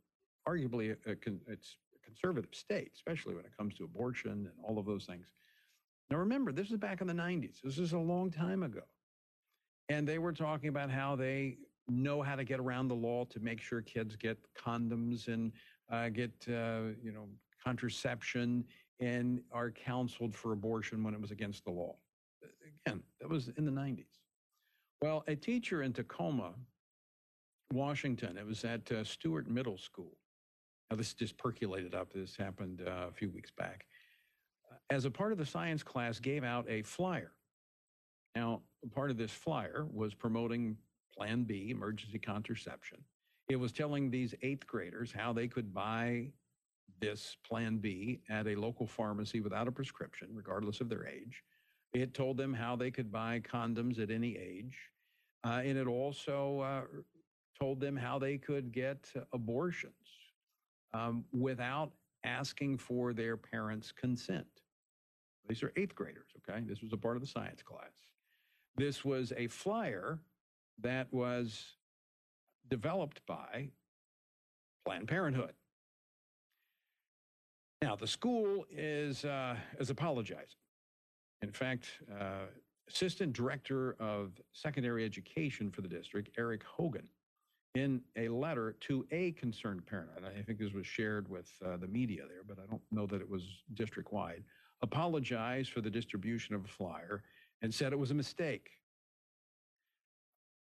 arguably 0.48 0.96
a, 1.06 1.10
a, 1.10 1.16
it's 1.46 1.76
conservative 2.08 2.54
state, 2.54 2.90
especially 2.94 3.34
when 3.34 3.44
it 3.44 3.56
comes 3.56 3.74
to 3.74 3.84
abortion 3.84 4.30
and 4.30 4.52
all 4.62 4.78
of 4.78 4.86
those 4.86 5.04
things. 5.04 5.26
Now, 6.10 6.16
remember, 6.16 6.52
this 6.52 6.70
is 6.70 6.78
back 6.78 7.00
in 7.00 7.06
the 7.06 7.12
90s. 7.12 7.60
This 7.62 7.78
is 7.78 7.92
a 7.92 7.98
long 7.98 8.30
time 8.30 8.62
ago. 8.62 8.82
And 9.90 10.08
they 10.08 10.18
were 10.18 10.32
talking 10.32 10.68
about 10.68 10.90
how 10.90 11.16
they 11.16 11.58
know 11.88 12.22
how 12.22 12.36
to 12.36 12.44
get 12.44 12.60
around 12.60 12.88
the 12.88 12.94
law 12.94 13.24
to 13.26 13.40
make 13.40 13.60
sure 13.60 13.82
kids 13.82 14.16
get 14.16 14.38
condoms 14.54 15.28
and 15.28 15.52
uh, 15.90 16.08
get, 16.08 16.32
uh, 16.48 16.92
you 17.02 17.12
know, 17.12 17.28
contraception 17.62 18.64
and 19.00 19.40
are 19.52 19.70
counseled 19.70 20.34
for 20.34 20.52
abortion 20.52 21.02
when 21.02 21.14
it 21.14 21.20
was 21.20 21.30
against 21.30 21.64
the 21.64 21.70
law. 21.70 21.94
Again, 22.86 23.02
that 23.20 23.28
was 23.28 23.48
in 23.56 23.64
the 23.64 23.70
90s. 23.70 24.04
Well, 25.00 25.24
a 25.28 25.36
teacher 25.36 25.82
in 25.82 25.92
Tacoma, 25.92 26.54
Washington, 27.72 28.36
it 28.36 28.46
was 28.46 28.64
at 28.64 28.90
uh, 28.90 29.04
Stewart 29.04 29.48
Middle 29.48 29.78
School. 29.78 30.17
Now, 30.90 30.96
this 30.96 31.12
just 31.12 31.36
percolated 31.36 31.94
up. 31.94 32.12
This 32.12 32.34
happened 32.36 32.82
uh, 32.86 33.08
a 33.08 33.12
few 33.12 33.30
weeks 33.30 33.50
back. 33.50 33.84
As 34.90 35.04
a 35.04 35.10
part 35.10 35.32
of 35.32 35.38
the 35.38 35.44
science 35.44 35.82
class, 35.82 36.18
gave 36.18 36.44
out 36.44 36.64
a 36.68 36.82
flyer. 36.82 37.32
Now, 38.34 38.62
part 38.94 39.10
of 39.10 39.18
this 39.18 39.32
flyer 39.32 39.86
was 39.92 40.14
promoting 40.14 40.78
Plan 41.14 41.44
B, 41.44 41.70
emergency 41.70 42.18
contraception. 42.18 42.98
It 43.50 43.56
was 43.56 43.72
telling 43.72 44.10
these 44.10 44.34
eighth 44.42 44.66
graders 44.66 45.12
how 45.12 45.32
they 45.32 45.46
could 45.46 45.74
buy 45.74 46.28
this 47.00 47.36
Plan 47.46 47.78
B 47.78 48.20
at 48.30 48.46
a 48.46 48.54
local 48.54 48.86
pharmacy 48.86 49.40
without 49.40 49.68
a 49.68 49.72
prescription, 49.72 50.28
regardless 50.32 50.80
of 50.80 50.88
their 50.88 51.06
age. 51.06 51.42
It 51.92 52.14
told 52.14 52.38
them 52.38 52.54
how 52.54 52.76
they 52.76 52.90
could 52.90 53.12
buy 53.12 53.40
condoms 53.40 53.98
at 53.98 54.10
any 54.10 54.36
age. 54.36 54.76
Uh, 55.44 55.60
and 55.64 55.76
it 55.76 55.86
also 55.86 56.60
uh, 56.60 56.82
told 57.58 57.80
them 57.80 57.96
how 57.96 58.18
they 58.18 58.38
could 58.38 58.72
get 58.72 59.10
abortions 59.32 59.92
um, 60.94 61.24
without 61.32 61.92
asking 62.24 62.78
for 62.78 63.12
their 63.12 63.36
parents' 63.36 63.92
consent. 63.92 64.46
These 65.48 65.62
are 65.62 65.72
eighth 65.76 65.94
graders, 65.94 66.28
okay? 66.38 66.62
This 66.66 66.82
was 66.82 66.92
a 66.92 66.96
part 66.96 67.16
of 67.16 67.22
the 67.22 67.28
science 67.28 67.62
class. 67.62 67.92
This 68.76 69.04
was 69.04 69.32
a 69.36 69.46
flyer 69.46 70.18
that 70.80 71.12
was 71.12 71.76
developed 72.68 73.20
by 73.26 73.68
Planned 74.84 75.08
Parenthood. 75.08 75.54
Now, 77.82 77.96
the 77.96 78.06
school 78.06 78.64
is, 78.70 79.24
uh, 79.24 79.56
is 79.78 79.90
apologizing. 79.90 80.58
In 81.42 81.52
fact, 81.52 81.86
uh, 82.20 82.46
Assistant 82.88 83.32
Director 83.32 83.96
of 84.00 84.32
Secondary 84.52 85.04
Education 85.04 85.70
for 85.70 85.82
the 85.82 85.88
district, 85.88 86.30
Eric 86.36 86.62
Hogan, 86.64 87.08
in 87.78 88.02
a 88.16 88.28
letter 88.28 88.76
to 88.80 89.06
a 89.10 89.32
concerned 89.32 89.86
parent, 89.86 90.10
and 90.16 90.26
I 90.26 90.42
think 90.42 90.58
this 90.58 90.72
was 90.72 90.86
shared 90.86 91.28
with 91.28 91.50
uh, 91.64 91.76
the 91.76 91.86
media 91.86 92.22
there, 92.28 92.42
but 92.46 92.58
I 92.62 92.66
don't 92.68 92.82
know 92.90 93.06
that 93.06 93.20
it 93.20 93.28
was 93.28 93.42
district 93.74 94.12
wide, 94.12 94.42
apologized 94.82 95.72
for 95.72 95.80
the 95.80 95.90
distribution 95.90 96.54
of 96.54 96.64
a 96.64 96.68
flyer 96.68 97.22
and 97.62 97.72
said 97.72 97.92
it 97.92 97.98
was 97.98 98.10
a 98.10 98.14
mistake. 98.14 98.70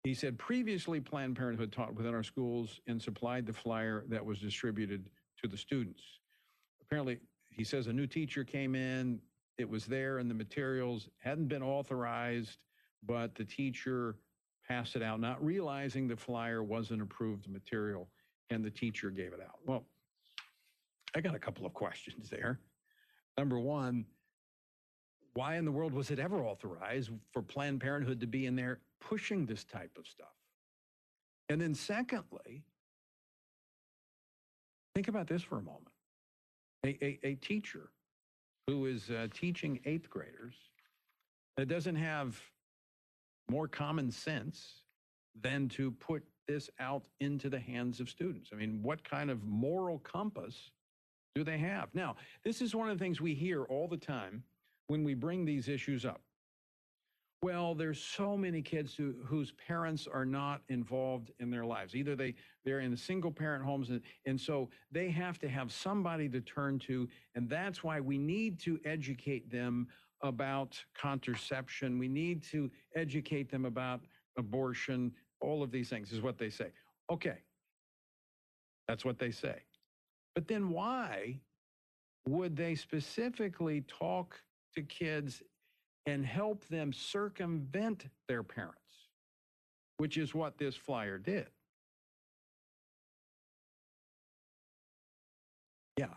He 0.04 0.14
said 0.14 0.38
previously 0.38 1.00
Planned 1.00 1.38
Parenthood 1.38 1.72
taught 1.72 1.96
within 1.96 2.14
our 2.14 2.24
schools 2.24 2.82
and 2.88 3.02
supplied 3.02 3.46
the 3.46 3.54
flyer 3.54 4.04
that 4.10 4.26
was 4.26 4.40
distributed 4.40 5.10
to 5.42 5.48
the 5.48 5.58
students. 5.58 6.02
Apparently, 6.82 7.20
he 7.50 7.64
says 7.64 7.88
a 7.88 7.94
new 7.94 8.08
teacher 8.08 8.44
came 8.44 8.76
in, 8.76 9.20
it 9.58 9.70
was 9.70 9.86
there 9.86 10.20
in 10.20 10.28
the 10.28 10.34
materials, 10.34 11.10
hadn't 11.20 11.48
been 11.48 11.64
authorized, 11.64 12.58
but 13.06 13.36
the 13.36 13.46
teacher 13.46 14.18
passed 14.68 14.96
it 14.96 15.04
out, 15.04 15.20
not 15.20 15.44
realizing 15.44 16.08
the 16.08 16.16
flyer 16.16 16.64
wasn't 16.64 17.02
approved 17.02 17.50
material, 17.50 18.08
and 18.50 18.64
the 18.64 18.70
teacher 18.70 19.10
gave 19.10 19.34
it 19.34 19.40
out. 19.42 19.60
Well, 19.66 19.86
I 21.16 21.22
got 21.22 21.36
a 21.36 21.40
couple 21.40 21.66
of 21.66 21.74
questions 21.74 22.30
there. 22.30 22.60
Number 23.38 23.60
one, 23.60 24.06
why 25.34 25.58
in 25.58 25.66
the 25.66 25.72
world 25.72 25.94
was 25.94 26.12
it 26.12 26.20
ever 26.20 26.44
authorized 26.44 27.12
for 27.32 27.42
Planned 27.42 27.82
Parenthood 27.82 28.20
to 28.20 28.28
be 28.28 28.46
in 28.46 28.56
there 28.56 28.80
pushing 29.02 29.46
this 29.46 29.64
type 29.64 29.98
of 29.98 30.08
stuff? 30.08 30.28
And 31.50 31.60
then, 31.60 31.74
secondly, 31.74 32.64
think 34.96 35.08
about 35.08 35.28
this 35.28 35.42
for 35.42 35.58
a 35.58 35.62
moment. 35.62 35.90
A, 36.86 36.98
a, 37.04 37.20
a 37.24 37.36
teacher 37.36 37.90
who 38.68 38.86
is 38.86 39.10
uh, 39.10 39.28
teaching 39.34 39.80
eighth 39.86 40.10
graders 40.10 40.56
that 41.58 41.68
doesn't 41.68 41.96
have 41.96 42.40
more 43.50 43.68
common 43.68 44.12
sense 44.12 44.82
than 45.42 45.68
to 45.70 45.92
put 45.92 46.24
this 46.48 46.70
out 46.80 47.04
into 47.20 47.50
the 47.50 47.60
hands 47.60 48.00
of 48.00 48.10
students. 48.10 48.50
I 48.54 48.56
mean, 48.56 48.80
what 48.82 49.04
kind 49.04 49.32
of 49.32 49.44
moral 49.44 50.00
compass 50.00 50.72
do 51.36 51.44
they 51.44 51.58
have? 51.58 51.90
Now, 51.94 52.16
this 52.44 52.62
is 52.62 52.76
one 52.76 52.90
of 52.90 52.98
the 52.98 53.04
things 53.04 53.22
we 53.22 53.34
hear 53.34 53.64
all 53.64 53.88
the 53.88 53.98
time 53.98 54.44
when 54.88 55.04
we 55.04 55.14
bring 55.14 55.46
these 55.46 55.68
issues 55.68 56.06
up. 56.06 56.22
Well, 57.42 57.76
there's 57.76 58.00
so 58.00 58.38
many 58.38 58.62
kids 58.62 58.96
who, 58.96 59.16
whose 59.26 59.52
parents 59.52 60.08
are 60.08 60.24
not 60.24 60.62
involved 60.70 61.32
in 61.42 61.52
their 61.52 61.66
lives. 61.66 61.94
Either 61.94 62.16
they 62.16 62.36
they're 62.64 62.80
in 62.80 62.96
single 62.96 63.32
parent 63.32 63.66
homes, 63.66 63.90
and, 63.90 64.00
and 64.26 64.40
so 64.40 64.70
they 64.94 65.10
have 65.10 65.40
to 65.40 65.50
have 65.50 65.70
somebody 65.70 66.30
to 66.30 66.40
turn 66.40 66.80
to, 66.80 67.10
and 67.36 67.50
that's 67.50 67.84
why 67.84 68.00
we 68.00 68.18
need 68.18 68.60
to 68.62 68.80
educate 68.86 69.52
them 69.52 69.90
about 70.24 70.82
contraception. 70.98 72.00
We 72.00 72.08
need 72.08 72.42
to 72.44 72.72
educate 72.96 73.52
them 73.52 73.66
about 73.66 74.02
abortion. 74.38 75.12
All 75.42 75.62
of 75.62 75.70
these 75.70 75.90
things 75.90 76.12
is 76.12 76.22
what 76.22 76.38
they 76.38 76.50
say. 76.50 76.68
Okay, 77.12 77.38
that's 78.88 79.06
what 79.06 79.20
they 79.20 79.32
say. 79.32 79.62
But 80.34 80.48
then 80.48 80.70
why 80.70 81.40
would 82.28 82.56
they 82.56 82.74
specifically 82.74 83.82
talk 83.82 84.42
to 84.76 84.82
kids 84.82 85.44
and 86.06 86.26
help 86.26 86.66
them 86.68 86.92
circumvent 86.92 88.06
their 88.28 88.44
parents, 88.44 88.80
which 89.98 90.18
is 90.18 90.34
what 90.34 90.58
this 90.58 90.76
flyer 90.76 91.18
did? 91.18 91.48
Yeah, 95.98 96.08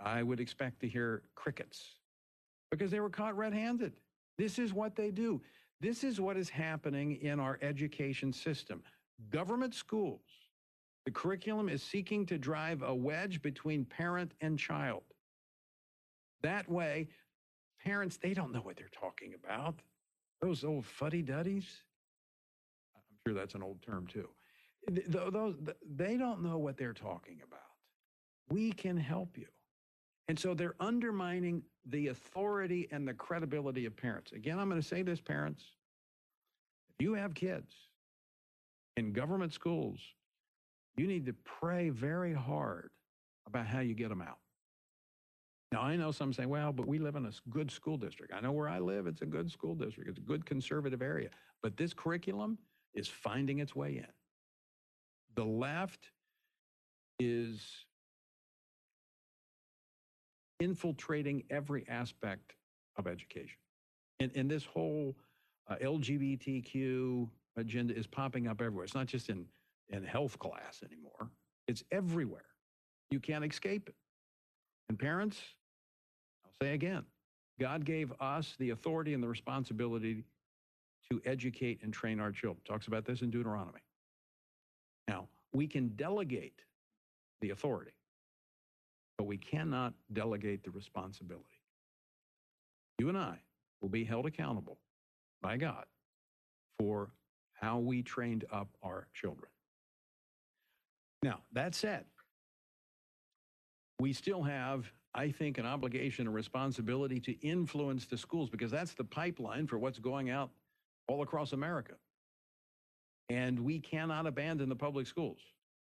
I 0.00 0.22
would 0.22 0.40
expect 0.40 0.80
to 0.80 0.88
hear 0.88 1.22
crickets 1.34 1.96
because 2.76 2.90
they 2.90 3.00
were 3.00 3.10
caught 3.10 3.36
red 3.36 3.54
handed. 3.54 3.92
This 4.38 4.58
is 4.58 4.72
what 4.72 4.96
they 4.96 5.10
do. 5.10 5.40
This 5.80 6.04
is 6.04 6.20
what 6.20 6.36
is 6.36 6.48
happening 6.48 7.18
in 7.22 7.40
our 7.40 7.58
education 7.62 8.32
system. 8.32 8.82
Government 9.30 9.74
schools, 9.74 10.20
the 11.04 11.10
curriculum 11.10 11.68
is 11.68 11.82
seeking 11.82 12.26
to 12.26 12.38
drive 12.38 12.82
a 12.82 12.94
wedge 12.94 13.42
between 13.42 13.84
parent 13.84 14.32
and 14.40 14.58
child. 14.58 15.02
That 16.42 16.68
way, 16.68 17.08
parents, 17.82 18.18
they 18.18 18.34
don't 18.34 18.52
know 18.52 18.60
what 18.60 18.76
they're 18.76 18.88
talking 18.92 19.34
about. 19.34 19.76
Those 20.42 20.64
old 20.64 20.84
fuddy 20.84 21.22
duddies, 21.22 21.66
I'm 22.94 23.02
sure 23.26 23.34
that's 23.34 23.54
an 23.54 23.62
old 23.62 23.80
term 23.82 24.06
too. 24.06 24.28
Those, 25.08 25.56
they 25.94 26.16
don't 26.16 26.42
know 26.42 26.58
what 26.58 26.76
they're 26.76 26.92
talking 26.92 27.40
about. 27.46 27.60
We 28.50 28.72
can 28.72 28.96
help 28.96 29.36
you. 29.36 29.46
And 30.28 30.38
so 30.38 30.54
they're 30.54 30.74
undermining 30.80 31.62
the 31.84 32.08
authority 32.08 32.88
and 32.90 33.06
the 33.06 33.14
credibility 33.14 33.86
of 33.86 33.96
parents. 33.96 34.32
Again, 34.32 34.58
I'm 34.58 34.68
going 34.68 34.80
to 34.80 34.86
say 34.86 35.02
this, 35.02 35.20
parents. 35.20 35.62
If 36.98 37.04
you 37.04 37.14
have 37.14 37.34
kids 37.34 37.72
in 38.96 39.12
government 39.12 39.52
schools, 39.52 40.00
you 40.96 41.06
need 41.06 41.26
to 41.26 41.34
pray 41.44 41.90
very 41.90 42.32
hard 42.32 42.90
about 43.46 43.66
how 43.66 43.80
you 43.80 43.94
get 43.94 44.08
them 44.08 44.22
out. 44.22 44.38
Now, 45.72 45.82
I 45.82 45.96
know 45.96 46.10
some 46.10 46.32
say, 46.32 46.46
well, 46.46 46.72
but 46.72 46.86
we 46.86 46.98
live 46.98 47.16
in 47.16 47.26
a 47.26 47.32
good 47.50 47.70
school 47.70 47.96
district. 47.96 48.32
I 48.34 48.40
know 48.40 48.52
where 48.52 48.68
I 48.68 48.78
live, 48.78 49.06
it's 49.06 49.22
a 49.22 49.26
good 49.26 49.50
school 49.50 49.74
district, 49.74 50.08
it's 50.08 50.18
a 50.18 50.22
good 50.22 50.46
conservative 50.46 51.02
area. 51.02 51.28
But 51.62 51.76
this 51.76 51.92
curriculum 51.92 52.58
is 52.94 53.08
finding 53.08 53.58
its 53.58 53.76
way 53.76 53.98
in. 53.98 54.06
The 55.34 55.44
left 55.44 56.10
is 57.18 57.85
infiltrating 60.60 61.42
every 61.50 61.86
aspect 61.88 62.54
of 62.96 63.06
education. 63.06 63.58
And, 64.20 64.30
and 64.34 64.50
this 64.50 64.64
whole 64.64 65.14
uh, 65.68 65.76
LGBTQ 65.82 67.28
agenda 67.56 67.94
is 67.94 68.06
popping 68.06 68.46
up 68.48 68.60
everywhere. 68.60 68.84
It's 68.84 68.94
not 68.94 69.06
just 69.06 69.28
in, 69.28 69.46
in 69.88 70.04
health 70.04 70.38
class 70.38 70.82
anymore, 70.84 71.30
it's 71.66 71.84
everywhere. 71.90 72.44
You 73.10 73.20
can't 73.20 73.44
escape 73.44 73.88
it. 73.88 73.94
And 74.88 74.98
parents, 74.98 75.40
I'll 76.44 76.66
say 76.66 76.74
again, 76.74 77.04
God 77.60 77.84
gave 77.84 78.12
us 78.20 78.54
the 78.58 78.70
authority 78.70 79.14
and 79.14 79.22
the 79.22 79.28
responsibility 79.28 80.24
to 81.10 81.20
educate 81.24 81.80
and 81.82 81.92
train 81.92 82.20
our 82.20 82.32
children. 82.32 82.62
Talks 82.66 82.88
about 82.88 83.04
this 83.04 83.22
in 83.22 83.30
Deuteronomy. 83.30 83.80
Now, 85.08 85.28
we 85.52 85.66
can 85.66 85.88
delegate 85.96 86.60
the 87.40 87.50
authority 87.50 87.92
but 89.18 89.24
we 89.24 89.36
cannot 89.36 89.94
delegate 90.12 90.62
the 90.62 90.70
responsibility. 90.70 91.60
You 92.98 93.08
and 93.08 93.18
I 93.18 93.38
will 93.80 93.88
be 93.88 94.04
held 94.04 94.26
accountable 94.26 94.78
by 95.42 95.56
God 95.56 95.84
for 96.78 97.10
how 97.54 97.78
we 97.78 98.02
trained 98.02 98.44
up 98.52 98.68
our 98.82 99.06
children. 99.14 99.50
Now, 101.22 101.40
that 101.52 101.74
said, 101.74 102.04
we 103.98 104.12
still 104.12 104.42
have, 104.42 104.90
I 105.14 105.30
think, 105.30 105.58
an 105.58 105.66
obligation 105.66 106.26
and 106.26 106.34
responsibility 106.34 107.18
to 107.20 107.32
influence 107.46 108.06
the 108.06 108.18
schools 108.18 108.50
because 108.50 108.70
that's 108.70 108.92
the 108.94 109.04
pipeline 109.04 109.66
for 109.66 109.78
what's 109.78 109.98
going 109.98 110.30
out 110.30 110.50
all 111.08 111.22
across 111.22 111.52
America. 111.52 111.94
And 113.28 113.60
we 113.60 113.80
cannot 113.80 114.26
abandon 114.26 114.68
the 114.68 114.76
public 114.76 115.06
schools. 115.06 115.40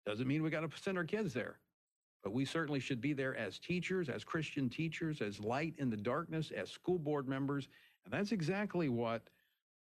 Doesn't 0.05 0.27
mean 0.27 0.41
we 0.41 0.49
got 0.49 0.61
to 0.61 0.81
send 0.81 0.97
our 0.97 1.03
kids 1.03 1.33
there. 1.33 1.59
But 2.23 2.33
we 2.33 2.45
certainly 2.45 2.79
should 2.79 3.01
be 3.01 3.13
there 3.13 3.35
as 3.35 3.59
teachers, 3.59 4.09
as 4.09 4.23
Christian 4.23 4.69
teachers, 4.69 5.21
as 5.21 5.39
light 5.39 5.75
in 5.77 5.89
the 5.89 5.97
darkness, 5.97 6.51
as 6.55 6.69
school 6.69 6.99
board 6.99 7.27
members. 7.27 7.67
And 8.05 8.13
that's 8.13 8.31
exactly 8.31 8.89
what 8.89 9.21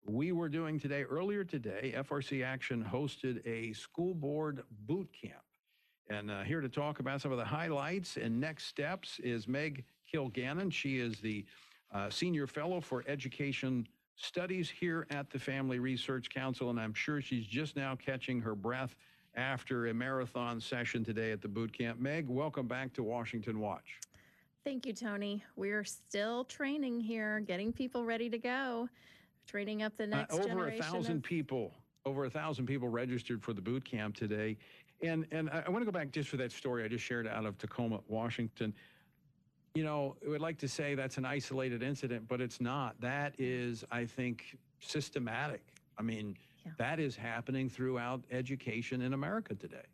we 0.06 0.32
were 0.32 0.50
doing 0.50 0.80
today. 0.80 1.04
Earlier 1.04 1.44
today, 1.44 1.94
FRC 1.98 2.46
Action 2.46 2.84
hosted 2.84 3.46
a 3.48 3.74
school 3.74 4.14
board 4.14 4.64
boot 4.86 5.10
camp. 5.20 5.42
And 6.10 6.30
uh, 6.30 6.44
here 6.44 6.62
to 6.62 6.70
talk 6.70 7.00
about 7.00 7.22
some 7.22 7.32
of 7.32 7.40
the 7.40 7.46
highlights 7.46 8.18
and 8.18 8.40
next 8.40 8.66
steps 8.68 9.20
is 9.24 9.48
Meg 9.48 9.84
Kilgannon. 10.14 10.72
She 10.72 11.00
is 11.00 11.20
the 11.20 11.46
uh, 11.92 12.10
Senior 12.12 12.46
Fellow 12.46 12.80
for 12.80 13.04
Education 13.08 13.88
Studies 14.16 14.70
here 14.70 15.08
at 15.10 15.32
the 15.32 15.40
Family 15.40 15.80
Research 15.80 16.30
Council. 16.30 16.70
And 16.70 16.80
I'm 16.80 16.94
sure 16.94 17.22
she's 17.22 17.48
just 17.48 17.76
now 17.76 17.96
catching 17.96 18.40
her 18.42 18.54
breath 18.54 18.96
after 19.36 19.88
a 19.88 19.94
marathon 19.94 20.60
session 20.60 21.04
today 21.04 21.32
at 21.32 21.42
the 21.42 21.48
boot 21.48 21.78
camp. 21.78 22.00
Meg, 22.00 22.28
welcome 22.28 22.68
back 22.68 22.94
to 22.94 23.04
Washington 23.04 23.60
Watch. 23.60 24.00
Thank 24.64 24.86
you, 24.86 24.94
Tony. 24.94 25.44
We're 25.56 25.84
still 25.84 26.44
training 26.46 27.00
here, 27.00 27.40
getting 27.42 27.72
people 27.72 28.04
ready 28.04 28.30
to 28.30 28.38
go, 28.38 28.90
training 29.46 29.84
up 29.84 29.96
the 29.98 30.08
next 30.08 30.34
uh, 30.34 30.38
over 30.38 30.48
generation. 30.48 30.82
a 30.82 30.84
thousand 30.84 31.18
of- 31.18 31.24
people, 31.24 31.74
over 32.06 32.26
a 32.26 32.30
thousand 32.30 32.66
people 32.66 32.88
registered 32.88 33.44
for 33.44 33.54
the 33.54 33.62
boot 33.62 33.86
camp 33.86 34.16
today. 34.16 34.58
And 35.04 35.28
and 35.32 35.50
I, 35.50 35.64
I 35.68 35.70
want 35.70 35.82
to 35.82 35.86
go 35.86 35.92
back 35.92 36.12
just 36.12 36.30
for 36.30 36.38
that 36.38 36.52
story 36.52 36.84
I 36.84 36.88
just 36.88 37.04
shared 37.04 37.28
out 37.28 37.46
of 37.46 37.58
Tacoma, 37.58 38.00
Washington. 38.08 38.74
You 39.76 39.84
know, 39.84 40.16
I 40.26 40.30
would 40.30 40.42
like 40.42 40.58
to 40.60 40.70
say 40.70 40.96
that's 40.96 41.18
an 41.18 41.26
isolated 41.26 41.84
incident, 41.84 42.30
but 42.30 42.40
it's 42.40 42.62
not. 42.62 43.00
That 43.02 43.34
is, 43.38 43.84
I 43.92 44.06
think, 44.06 44.58
systematic. 44.80 45.62
I 45.98 46.02
mean, 46.02 46.38
that 46.78 46.99
is 46.99 47.16
happening 47.16 47.70
throughout 47.70 48.24
education 48.32 49.01
in 49.01 49.13
America 49.13 49.55
today. 49.55 49.86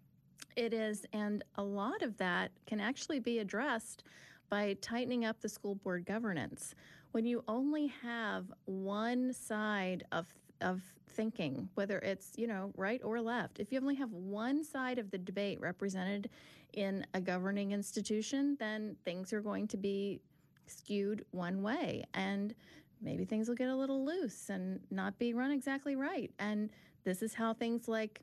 It 0.55 0.73
is, 0.73 1.05
and 1.13 1.43
a 1.55 1.63
lot 1.63 2.01
of 2.01 2.17
that 2.17 2.51
can 2.67 2.79
actually 2.79 3.19
be 3.19 3.39
addressed 3.39 4.03
by 4.49 4.75
tightening 4.81 5.25
up 5.25 5.39
the 5.41 5.49
school 5.49 5.75
board 5.75 6.05
governance. 6.05 6.75
When 7.11 7.25
you 7.25 7.43
only 7.47 7.87
have 7.87 8.51
one 8.65 9.33
side 9.33 10.05
of 10.11 10.27
of 10.61 10.81
thinking, 11.07 11.67
whether 11.73 11.97
it's 11.99 12.33
you 12.37 12.47
know 12.47 12.71
right 12.75 13.01
or 13.03 13.21
left, 13.21 13.59
if 13.59 13.71
you 13.71 13.79
only 13.79 13.95
have 13.95 14.11
one 14.11 14.63
side 14.63 14.99
of 14.99 15.09
the 15.11 15.17
debate 15.17 15.59
represented 15.59 16.29
in 16.73 17.05
a 17.13 17.21
governing 17.21 17.71
institution, 17.71 18.55
then 18.59 18.95
things 19.03 19.33
are 19.33 19.41
going 19.41 19.67
to 19.67 19.77
be 19.77 20.21
skewed 20.67 21.25
one 21.31 21.61
way, 21.61 22.03
and 22.13 22.53
maybe 23.01 23.25
things 23.25 23.47
will 23.47 23.55
get 23.55 23.69
a 23.69 23.75
little 23.75 24.05
loose 24.05 24.49
and 24.49 24.79
not 24.89 25.17
be 25.17 25.33
run 25.33 25.51
exactly 25.51 25.95
right. 25.95 26.31
And 26.39 26.69
this 27.03 27.21
is 27.21 27.33
how 27.33 27.53
things 27.53 27.87
like 27.87 28.21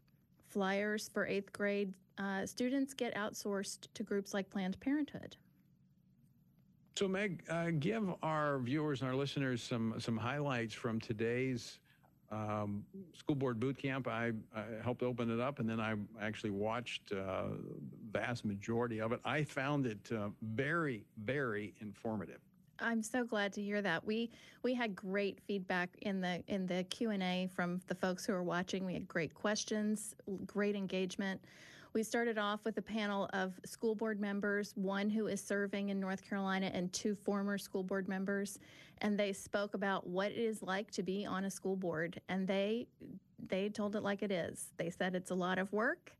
flyers 0.49 1.11
for 1.13 1.27
eighth 1.27 1.53
grade 1.53 1.93
uh, 2.19 2.47
students 2.47 2.95
get 2.95 3.15
outsourced 3.15 3.89
to 3.95 4.03
groups 4.03 4.35
like 4.35 4.51
Planned 4.51 4.79
Parenthood. 4.81 5.37
So, 6.97 7.07
Meg, 7.07 7.45
uh, 7.49 7.71
give 7.79 8.13
our 8.25 8.59
viewers 8.59 9.03
and 9.03 9.11
our 9.11 9.15
listeners 9.15 9.63
some 9.63 9.95
some 9.99 10.17
highlights 10.17 10.75
from 10.75 10.99
today's 10.99 11.79
um, 12.33 12.85
school 13.15 13.37
board 13.37 13.61
boot 13.61 13.79
camp. 13.79 14.09
I, 14.09 14.33
I 14.55 14.65
helped 14.83 15.05
open 15.05 15.31
it 15.31 15.41
up, 15.41 15.61
and 15.61 15.69
then 15.69 15.79
I 15.81 15.95
actually 16.21 16.51
watched 16.51 17.13
uh, 17.13 17.45
vast 18.11 18.45
majority 18.45 19.01
of 19.01 19.13
it. 19.13 19.21
I 19.25 19.45
found 19.45 19.87
it 19.87 20.11
uh, 20.13 20.31
very, 20.43 21.05
very 21.23 21.73
informative. 21.81 22.41
I'm 22.81 23.03
so 23.03 23.25
glad 23.25 23.53
to 23.55 23.63
hear 23.63 23.83
that. 23.83 24.05
We 24.05 24.31
we 24.63 24.75
had 24.75 24.95
great 24.95 25.41
feedback 25.47 25.91
in 26.03 26.21
the 26.21 26.43
in 26.47 26.67
the 26.67 26.85
Q&A 26.85 27.49
from 27.55 27.81
the 27.89 27.95
folks 27.95 28.25
who 28.25 28.33
are 28.33 28.43
watching. 28.43 28.85
We 28.85 28.95
had 28.95 29.09
great 29.09 29.35
questions, 29.35 30.15
great 30.47 30.77
engagement. 30.77 31.41
We 31.95 32.03
started 32.03 32.39
off 32.39 32.65
with 32.65 32.77
a 32.77 32.83
panel 32.83 33.29
of 33.33 33.59
school 33.65 33.95
board 33.95 34.21
members, 34.21 34.73
one 34.77 35.09
who 35.09 35.27
is 35.27 35.43
serving 35.43 35.89
in 35.89 35.99
North 35.99 36.23
Carolina 36.29 36.71
and 36.73 36.93
two 36.93 37.15
former 37.15 37.59
school 37.59 37.83
board 37.83 38.09
members, 38.09 38.59
and 38.99 39.19
they 39.19 39.33
spoke 39.33 39.75
about 39.75 40.07
what 40.07 40.31
it 40.31 40.39
is 40.39 40.63
like 40.63 40.91
to 40.93 41.03
be 41.03 41.25
on 41.27 41.45
a 41.45 41.51
school 41.51 41.77
board 41.77 42.21
and 42.29 42.47
they 42.47 42.87
they 43.49 43.69
told 43.69 43.97
it 43.97 44.03
like 44.03 44.23
it 44.23 44.31
is. 44.31 44.73
They 44.77 44.91
said 44.91 45.15
it's 45.15 45.31
a 45.31 45.35
lot 45.35 45.59
of 45.59 45.73
work, 45.73 46.13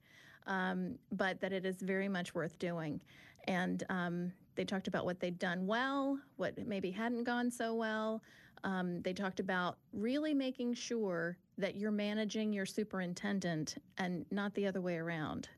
um, 0.47 0.97
but 1.13 1.41
that 1.41 1.53
it 1.53 1.65
is 1.65 1.77
very 1.83 2.09
much 2.09 2.35
worth 2.35 2.59
doing. 2.59 3.01
And 3.47 3.83
um, 3.89 4.33
they 4.59 4.65
talked 4.65 4.89
about 4.89 5.05
what 5.05 5.21
they'd 5.21 5.39
done 5.39 5.69
well, 5.69 6.19
what 6.37 6.59
maybe 6.67 6.91
hadn't 6.91 7.23
gone 7.23 7.49
so 7.49 7.77
well. 7.77 8.21
Um, 8.65 9.01
they 9.03 9.13
talked 9.13 9.39
about 9.39 9.79
really 9.93 10.35
making 10.35 10.75
sure 10.75 11.39
that 11.59 11.77
you're 11.77 11.93
managing 11.93 12.53
your 12.53 12.67
superintendent 12.67 13.77
and 13.99 14.27
not 14.33 14.53
the 14.55 14.67
other 14.67 14.81
way 14.81 14.97
around. 14.97 15.49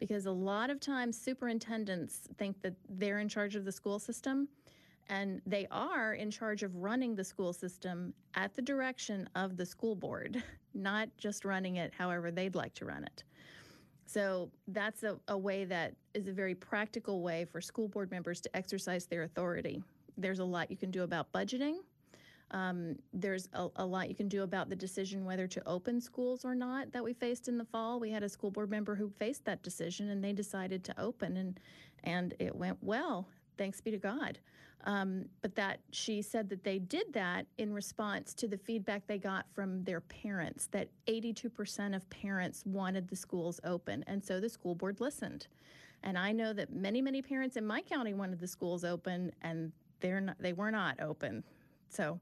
Because 0.00 0.26
a 0.26 0.32
lot 0.32 0.70
of 0.70 0.80
times 0.80 1.16
superintendents 1.16 2.22
think 2.36 2.60
that 2.62 2.74
they're 2.88 3.20
in 3.20 3.28
charge 3.28 3.54
of 3.54 3.64
the 3.64 3.70
school 3.70 4.00
system, 4.00 4.48
and 5.08 5.40
they 5.46 5.68
are 5.70 6.14
in 6.14 6.28
charge 6.28 6.64
of 6.64 6.74
running 6.74 7.14
the 7.14 7.24
school 7.24 7.52
system 7.52 8.12
at 8.34 8.54
the 8.54 8.62
direction 8.62 9.28
of 9.36 9.56
the 9.56 9.64
school 9.64 9.94
board, 9.94 10.42
not 10.74 11.08
just 11.16 11.44
running 11.44 11.76
it 11.76 11.92
however 11.96 12.32
they'd 12.32 12.56
like 12.56 12.74
to 12.74 12.84
run 12.84 13.04
it. 13.04 13.22
So 14.08 14.50
that's 14.68 15.02
a, 15.02 15.18
a 15.28 15.36
way 15.36 15.66
that 15.66 15.92
is 16.14 16.28
a 16.28 16.32
very 16.32 16.54
practical 16.54 17.20
way 17.20 17.44
for 17.44 17.60
school 17.60 17.88
board 17.88 18.10
members 18.10 18.40
to 18.40 18.56
exercise 18.56 19.04
their 19.04 19.24
authority. 19.24 19.82
There's 20.16 20.38
a 20.38 20.44
lot 20.44 20.70
you 20.70 20.78
can 20.78 20.90
do 20.90 21.02
about 21.02 21.30
budgeting. 21.30 21.74
Um, 22.50 22.96
there's 23.12 23.50
a, 23.52 23.68
a 23.76 23.84
lot 23.84 24.08
you 24.08 24.14
can 24.14 24.26
do 24.26 24.44
about 24.44 24.70
the 24.70 24.76
decision 24.76 25.26
whether 25.26 25.46
to 25.48 25.62
open 25.68 26.00
schools 26.00 26.46
or 26.46 26.54
not 26.54 26.90
that 26.92 27.04
we 27.04 27.12
faced 27.12 27.48
in 27.48 27.58
the 27.58 27.66
fall. 27.66 28.00
We 28.00 28.10
had 28.10 28.22
a 28.22 28.30
school 28.30 28.50
board 28.50 28.70
member 28.70 28.94
who 28.94 29.10
faced 29.10 29.44
that 29.44 29.62
decision 29.62 30.08
and 30.08 30.24
they 30.24 30.32
decided 30.32 30.84
to 30.84 30.98
open 30.98 31.36
and 31.36 31.60
and 32.04 32.32
it 32.38 32.56
went 32.56 32.78
well. 32.80 33.28
Thanks 33.58 33.82
be 33.82 33.90
to 33.90 33.98
God. 33.98 34.38
Um, 34.84 35.26
but 35.42 35.54
that 35.56 35.80
she 35.90 36.22
said 36.22 36.48
that 36.50 36.62
they 36.62 36.78
did 36.78 37.12
that 37.12 37.46
in 37.58 37.72
response 37.72 38.32
to 38.34 38.46
the 38.46 38.56
feedback 38.56 39.06
they 39.06 39.18
got 39.18 39.46
from 39.52 39.82
their 39.84 40.00
parents 40.00 40.68
that 40.70 40.88
82% 41.08 41.96
of 41.96 42.08
parents 42.10 42.62
wanted 42.64 43.08
the 43.08 43.16
schools 43.16 43.60
open. 43.64 44.04
And 44.06 44.24
so 44.24 44.40
the 44.40 44.48
school 44.48 44.74
board 44.74 45.00
listened. 45.00 45.48
And 46.04 46.16
I 46.16 46.30
know 46.32 46.52
that 46.52 46.72
many, 46.72 47.02
many 47.02 47.22
parents 47.22 47.56
in 47.56 47.66
my 47.66 47.82
county 47.82 48.14
wanted 48.14 48.38
the 48.38 48.46
schools 48.46 48.84
open 48.84 49.32
and 49.42 49.72
they're 50.00 50.20
not, 50.20 50.36
they 50.38 50.52
were 50.52 50.70
not 50.70 51.00
open. 51.00 51.42
So 51.88 52.20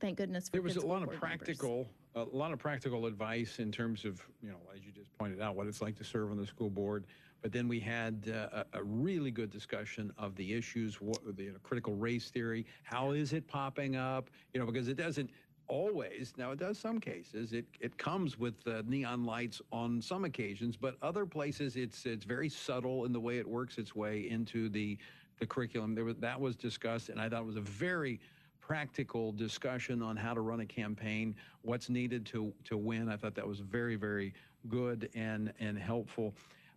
thank 0.00 0.18
goodness 0.18 0.48
for 0.48 0.52
There 0.52 0.62
was 0.62 0.76
a 0.76 0.86
lot 0.86 1.02
of 1.02 1.08
board 1.08 1.20
members. 1.20 1.46
practical, 1.46 1.88
a 2.14 2.24
lot 2.24 2.52
of 2.52 2.60
practical 2.60 3.06
advice 3.06 3.58
in 3.58 3.72
terms 3.72 4.04
of, 4.04 4.22
you 4.40 4.50
know, 4.50 4.58
as 4.74 4.84
you 4.84 4.92
just 4.92 5.12
pointed 5.18 5.40
out, 5.40 5.56
what 5.56 5.66
it's 5.66 5.82
like 5.82 5.96
to 5.96 6.04
serve 6.04 6.30
on 6.30 6.36
the 6.36 6.46
school 6.46 6.70
board. 6.70 7.06
But 7.46 7.52
then 7.52 7.68
we 7.68 7.78
had 7.78 8.28
uh, 8.52 8.64
a, 8.72 8.82
really 8.82 9.30
good 9.30 9.52
discussion 9.52 10.12
of 10.18 10.34
the 10.34 10.52
issues, 10.52 11.00
what, 11.00 11.20
the 11.36 11.44
you 11.44 11.52
know, 11.52 11.58
critical 11.62 11.94
race 11.94 12.28
theory. 12.28 12.66
How 12.82 13.12
is 13.12 13.32
it 13.32 13.46
popping 13.46 13.94
up? 13.94 14.30
You 14.52 14.58
know, 14.58 14.66
because 14.66 14.88
it 14.88 14.96
doesn't 14.96 15.30
always. 15.68 16.32
Now 16.36 16.50
it 16.50 16.58
does 16.58 16.76
some 16.76 16.98
cases. 16.98 17.52
It 17.52 17.66
it 17.78 17.96
comes 17.98 18.36
with 18.36 18.66
uh, 18.66 18.82
neon 18.84 19.24
lights 19.24 19.62
on 19.70 20.02
some 20.02 20.24
occasions, 20.24 20.76
but 20.76 20.96
other 21.02 21.24
places 21.24 21.76
it's 21.76 22.04
it's 22.04 22.24
very 22.24 22.48
subtle 22.48 23.04
in 23.04 23.12
the 23.12 23.20
way 23.20 23.38
it 23.38 23.46
works 23.46 23.78
its 23.78 23.94
way 23.94 24.28
into 24.28 24.68
the 24.68 24.98
the 25.38 25.46
curriculum. 25.46 25.94
There 25.94 26.04
was 26.04 26.16
that 26.16 26.40
was 26.40 26.56
discussed, 26.56 27.10
and 27.10 27.20
I 27.20 27.28
thought 27.28 27.42
it 27.42 27.46
was 27.46 27.54
a 27.54 27.60
very 27.60 28.18
practical 28.60 29.30
discussion 29.30 30.02
on 30.02 30.16
how 30.16 30.34
to 30.34 30.40
run 30.40 30.58
a 30.58 30.66
campaign, 30.66 31.36
what's 31.62 31.88
needed 31.88 32.26
to 32.26 32.52
to 32.64 32.76
win. 32.76 33.08
I 33.08 33.16
thought 33.16 33.36
that 33.36 33.46
was 33.46 33.60
very 33.60 33.94
very 33.94 34.34
good 34.68 35.08
and 35.14 35.52
and 35.60 35.78
helpful. 35.78 36.34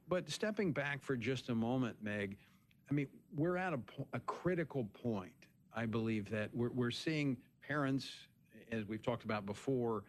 But 0.09 0.29
stepping 0.29 0.71
back 0.71 1.03
for 1.03 1.15
just 1.15 1.49
a 1.49 1.55
moment, 1.55 1.95
Meg, 2.01 2.35
I 2.89 2.93
mean, 2.93 3.07
we're 3.35 3.57
at 3.57 3.73
a, 3.73 3.79
a 4.13 4.19
critical 4.21 4.85
point. 5.03 5.31
I 5.75 5.85
believe 5.85 6.29
that 6.31 6.49
we're, 6.53 6.71
we're 6.71 6.91
seeing 6.91 7.37
parents, 7.65 8.09
as 8.71 8.85
we've 8.85 9.03
talked 9.03 9.23
about 9.23 9.45
before, 9.45 10.03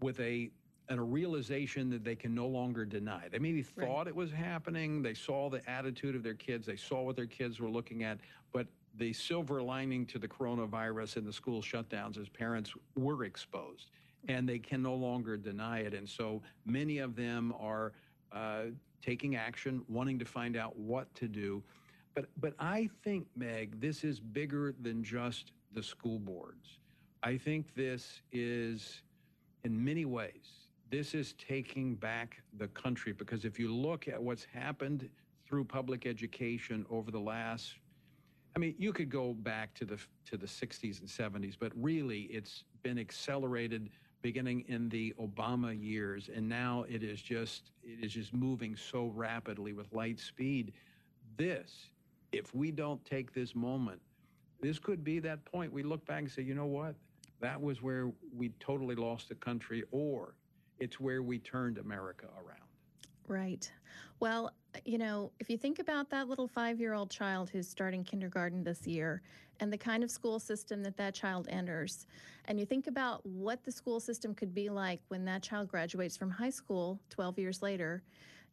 with 0.00 0.20
a 0.20 0.50
and 0.88 0.98
a 0.98 1.02
realization 1.02 1.88
that 1.90 2.04
they 2.04 2.14
can 2.14 2.34
no 2.34 2.46
longer 2.46 2.84
deny. 2.84 3.28
They 3.30 3.38
maybe 3.38 3.62
thought 3.62 4.08
it 4.08 4.14
was 4.14 4.30
happening. 4.30 5.00
They 5.00 5.14
saw 5.14 5.48
the 5.48 5.68
attitude 5.70 6.14
of 6.14 6.22
their 6.22 6.34
kids. 6.34 6.66
They 6.66 6.76
saw 6.76 7.02
what 7.02 7.16
their 7.16 7.26
kids 7.26 7.60
were 7.60 7.70
looking 7.70 8.02
at. 8.02 8.18
But 8.52 8.66
the 8.98 9.12
silver 9.12 9.62
lining 9.62 10.04
to 10.06 10.18
the 10.18 10.28
coronavirus 10.28 11.16
and 11.16 11.26
the 11.26 11.32
school 11.32 11.62
shutdowns 11.62 12.18
is 12.18 12.28
parents 12.28 12.74
were 12.96 13.24
exposed 13.24 13.90
and 14.28 14.46
they 14.46 14.58
can 14.58 14.82
no 14.82 14.94
longer 14.94 15.36
deny 15.36 15.78
it. 15.78 15.94
And 15.94 16.06
so 16.06 16.42
many 16.66 16.98
of 16.98 17.16
them 17.16 17.54
are 17.58 17.92
uh, 18.32 18.64
taking 19.02 19.36
action, 19.36 19.82
wanting 19.88 20.18
to 20.18 20.24
find 20.24 20.56
out 20.56 20.76
what 20.78 21.12
to 21.16 21.28
do. 21.28 21.62
But 22.14 22.26
but 22.40 22.54
I 22.58 22.88
think, 23.02 23.26
Meg, 23.36 23.80
this 23.80 24.04
is 24.04 24.20
bigger 24.20 24.74
than 24.80 25.02
just 25.02 25.52
the 25.72 25.82
school 25.82 26.18
boards. 26.18 26.78
I 27.22 27.36
think 27.36 27.74
this 27.74 28.22
is, 28.32 29.02
in 29.64 29.82
many 29.82 30.04
ways, 30.04 30.68
this 30.90 31.14
is 31.14 31.34
taking 31.34 31.94
back 31.94 32.42
the 32.58 32.68
country 32.68 33.12
because 33.12 33.44
if 33.44 33.58
you 33.58 33.74
look 33.74 34.08
at 34.08 34.20
what's 34.20 34.44
happened 34.52 35.08
through 35.46 35.64
public 35.64 36.06
education 36.06 36.84
over 36.90 37.10
the 37.10 37.20
last 37.20 37.74
I 38.54 38.58
mean, 38.58 38.74
you 38.78 38.92
could 38.92 39.08
go 39.08 39.32
back 39.32 39.74
to 39.74 39.84
the 39.84 39.98
to 40.26 40.36
the 40.36 40.46
60s 40.46 41.00
and 41.00 41.08
70s, 41.08 41.54
but 41.58 41.72
really 41.74 42.22
it's 42.22 42.64
been 42.82 42.98
accelerated 42.98 43.90
beginning 44.22 44.64
in 44.68 44.88
the 44.88 45.14
Obama 45.20 45.78
years 45.78 46.30
and 46.34 46.48
now 46.48 46.84
it 46.88 47.02
is 47.02 47.20
just 47.20 47.72
it 47.82 48.04
is 48.04 48.12
just 48.12 48.32
moving 48.32 48.76
so 48.76 49.06
rapidly 49.14 49.72
with 49.72 49.92
light 49.92 50.18
speed. 50.18 50.72
This 51.36 51.90
if 52.30 52.54
we 52.54 52.70
don't 52.70 53.04
take 53.04 53.34
this 53.34 53.54
moment, 53.54 54.00
this 54.60 54.78
could 54.78 55.04
be 55.04 55.18
that 55.18 55.44
point 55.44 55.72
we 55.72 55.82
look 55.82 56.06
back 56.06 56.20
and 56.20 56.30
say, 56.30 56.42
"You 56.42 56.54
know 56.54 56.66
what? 56.66 56.94
That 57.40 57.60
was 57.60 57.82
where 57.82 58.10
we 58.34 58.50
totally 58.60 58.94
lost 58.94 59.28
the 59.28 59.34
country 59.34 59.84
or 59.90 60.34
it's 60.78 60.98
where 60.98 61.22
we 61.22 61.38
turned 61.38 61.78
America 61.78 62.26
around." 62.36 62.68
Right. 63.26 63.70
Well, 64.20 64.52
Uh, 64.74 64.78
you 64.84 64.98
know, 64.98 65.30
if 65.40 65.50
you 65.50 65.56
think 65.56 65.78
about 65.78 66.10
that 66.10 66.28
little 66.28 66.48
five 66.48 66.80
year 66.80 66.94
old 66.94 67.10
child 67.10 67.50
who's 67.50 67.68
starting 67.68 68.04
kindergarten 68.04 68.62
this 68.64 68.86
year 68.86 69.22
and 69.60 69.72
the 69.72 69.78
kind 69.78 70.02
of 70.02 70.10
school 70.10 70.38
system 70.38 70.82
that 70.82 70.96
that 70.96 71.14
child 71.14 71.46
enters, 71.50 72.06
and 72.46 72.58
you 72.58 72.66
think 72.66 72.86
about 72.86 73.24
what 73.24 73.62
the 73.64 73.72
school 73.72 74.00
system 74.00 74.34
could 74.34 74.54
be 74.54 74.68
like 74.68 75.00
when 75.08 75.24
that 75.24 75.42
child 75.42 75.68
graduates 75.68 76.16
from 76.16 76.30
high 76.30 76.50
school 76.50 76.98
12 77.10 77.38
years 77.38 77.62
later, 77.62 78.02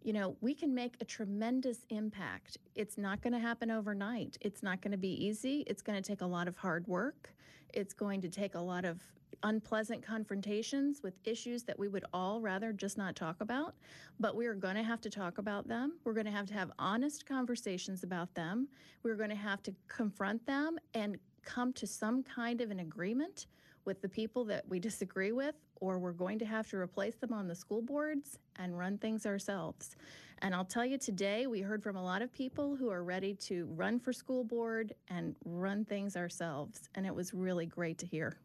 you 0.02 0.14
know, 0.14 0.38
we 0.40 0.54
can 0.54 0.74
make 0.74 0.96
a 1.02 1.06
tremendous 1.06 1.80
impact. 1.90 2.58
It's 2.76 2.98
not 2.98 3.22
going 3.22 3.34
to 3.34 3.40
happen 3.40 3.70
overnight. 3.70 4.38
It's 4.42 4.64
not 4.64 4.82
going 4.82 4.92
to 4.92 4.98
be 4.98 5.26
easy. 5.26 5.64
It's 5.68 5.82
going 5.82 6.02
to 6.02 6.08
take 6.08 6.22
a 6.22 6.26
lot 6.26 6.48
of 6.48 6.56
hard 6.56 6.88
work. 6.88 7.34
It's 7.74 7.94
going 7.94 8.22
to 8.22 8.30
take 8.30 8.56
a 8.56 8.60
lot 8.60 8.86
of 8.86 9.02
unpleasant 9.44 10.02
confrontations 10.04 11.02
with 11.04 11.14
issues 11.24 11.64
that 11.64 11.78
we 11.78 11.88
would 11.88 12.06
all 12.14 12.42
rather 12.42 12.74
just 12.74 12.98
not 12.98 13.16
talk 13.16 13.42
about, 13.42 13.76
but 14.20 14.36
we 14.36 14.46
are 14.46 14.56
going 14.56 14.76
to 14.76 14.84
have 14.84 15.02
to 15.02 15.10
talk 15.10 15.38
about 15.38 15.68
them. 15.68 15.94
We're 16.04 16.14
going 16.14 16.26
to 16.26 16.32
have 16.32 16.48
to 16.48 16.54
have 16.54 16.72
honest 16.80 17.26
conversations 17.26 18.04
about 18.04 18.34
them. 18.36 18.68
We're 19.04 19.16
going 19.16 19.30
to 19.30 19.36
have 19.36 19.64
to 19.64 19.74
confront 19.88 20.46
them 20.46 20.78
and 20.94 21.18
come 21.44 21.74
to 21.74 21.88
some 21.88 22.24
kind 22.24 22.62
of 22.62 22.72
an 22.72 22.80
agreement 22.80 23.48
with 23.86 24.02
the 24.02 24.10
people 24.10 24.46
that 24.46 24.68
we 24.68 24.80
disagree 24.90 25.32
with, 25.32 25.56
or 25.80 26.00
we're 26.00 26.12
going 26.12 26.40
to 26.40 26.46
have 26.46 26.70
to 26.70 26.78
replace 26.78 27.16
them 27.16 27.34
on 27.34 27.48
the 27.48 27.56
school 27.56 27.82
boards 27.82 28.38
and 28.58 28.78
run 28.78 28.98
things 28.98 29.26
ourselves. 29.26 29.96
And 30.42 30.56
I'll 30.56 30.66
tell 30.66 30.86
you 30.86 30.98
today, 30.98 31.48
we 31.48 31.60
heard 31.62 31.84
from 31.84 31.98
a 31.98 32.04
lot 32.04 32.22
of 32.22 32.32
people 32.32 32.76
who 32.76 32.90
are 32.90 33.04
ready 33.04 33.34
to 33.36 33.66
run 33.76 34.00
for 34.00 34.14
school 34.14 34.44
board 34.44 34.94
and 35.10 35.36
run 35.44 35.84
things 35.84 36.16
ourselves. 36.16 36.88
And 36.96 37.06
it 37.06 37.14
was 37.14 37.34
really 37.34 37.66
great 37.66 37.98
to 38.00 38.06
hear. 38.06 38.38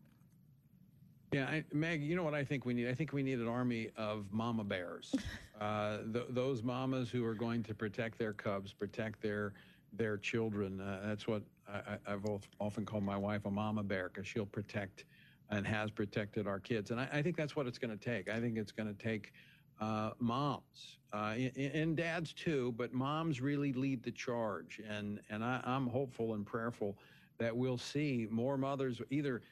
Yeah, 1.34 1.46
I, 1.46 1.64
Meg, 1.72 2.00
you 2.00 2.14
know 2.14 2.22
what 2.22 2.34
I 2.34 2.44
think 2.44 2.64
we 2.64 2.74
need? 2.74 2.88
I 2.88 2.94
think 2.94 3.12
we 3.12 3.24
need 3.24 3.40
an 3.40 3.48
army 3.48 3.90
of 3.96 4.26
mama 4.30 4.62
bears. 4.62 5.12
uh, 5.60 5.98
th- 6.12 6.26
those 6.30 6.62
mamas 6.62 7.10
who 7.10 7.24
are 7.24 7.34
going 7.34 7.64
to 7.64 7.74
protect 7.74 8.20
their 8.20 8.32
cubs, 8.32 8.72
protect 8.72 9.20
their 9.20 9.52
their 9.92 10.16
children. 10.16 10.80
Uh, 10.80 11.00
that's 11.06 11.26
what 11.26 11.42
I, 11.68 11.98
have 12.06 12.24
often 12.60 12.86
called 12.86 13.02
my 13.02 13.16
wife 13.16 13.46
a 13.46 13.50
mama 13.50 13.82
bear 13.82 14.10
because 14.12 14.28
she'll 14.28 14.46
protect 14.46 15.06
and 15.50 15.66
has 15.66 15.90
protected 15.90 16.46
our 16.46 16.60
kids. 16.60 16.92
And 16.92 17.00
I, 17.00 17.08
I 17.12 17.22
think 17.22 17.36
that's 17.36 17.56
what 17.56 17.66
it's 17.66 17.78
going 17.78 17.96
to 17.96 18.04
take. 18.04 18.28
I 18.28 18.40
think 18.40 18.56
it's 18.56 18.72
going 18.72 18.94
to 18.94 19.02
take 19.02 19.32
uh, 19.80 20.10
moms 20.20 20.98
uh, 21.12 21.34
and, 21.36 21.56
and, 21.56 21.96
dads 21.96 22.32
too, 22.32 22.74
but 22.76 22.92
moms 22.92 23.40
really 23.40 23.72
lead 23.72 24.04
the 24.04 24.12
charge. 24.12 24.80
And 24.88 25.18
and 25.30 25.42
I, 25.42 25.60
I'm 25.64 25.88
hopeful 25.88 26.34
and 26.34 26.46
prayerful 26.46 26.96
that 27.38 27.56
we'll 27.56 27.78
see 27.78 28.28
more 28.30 28.56
mothers 28.56 29.00
either 29.10 29.42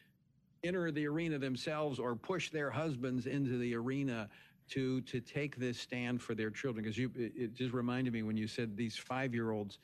enter 0.64 0.90
the 0.90 1.06
arena 1.06 1.38
themselves 1.38 1.98
or 1.98 2.14
push 2.14 2.50
their 2.50 2.70
husbands 2.70 3.26
into 3.26 3.58
the 3.58 3.74
arena 3.74 4.28
to 4.70 5.00
to 5.02 5.20
take 5.20 5.56
this 5.56 5.78
stand 5.78 6.22
for 6.22 6.34
their 6.34 6.50
children. 6.50 6.82
Because 6.82 6.98
you 6.98 7.10
it, 7.16 7.54
just 7.54 7.72
reminded 7.72 8.12
me 8.12 8.22
when 8.22 8.36
you 8.36 8.46
said 8.46 8.76
these 8.76 8.96
five 8.96 9.34
year 9.34 9.50
olds 9.50 9.78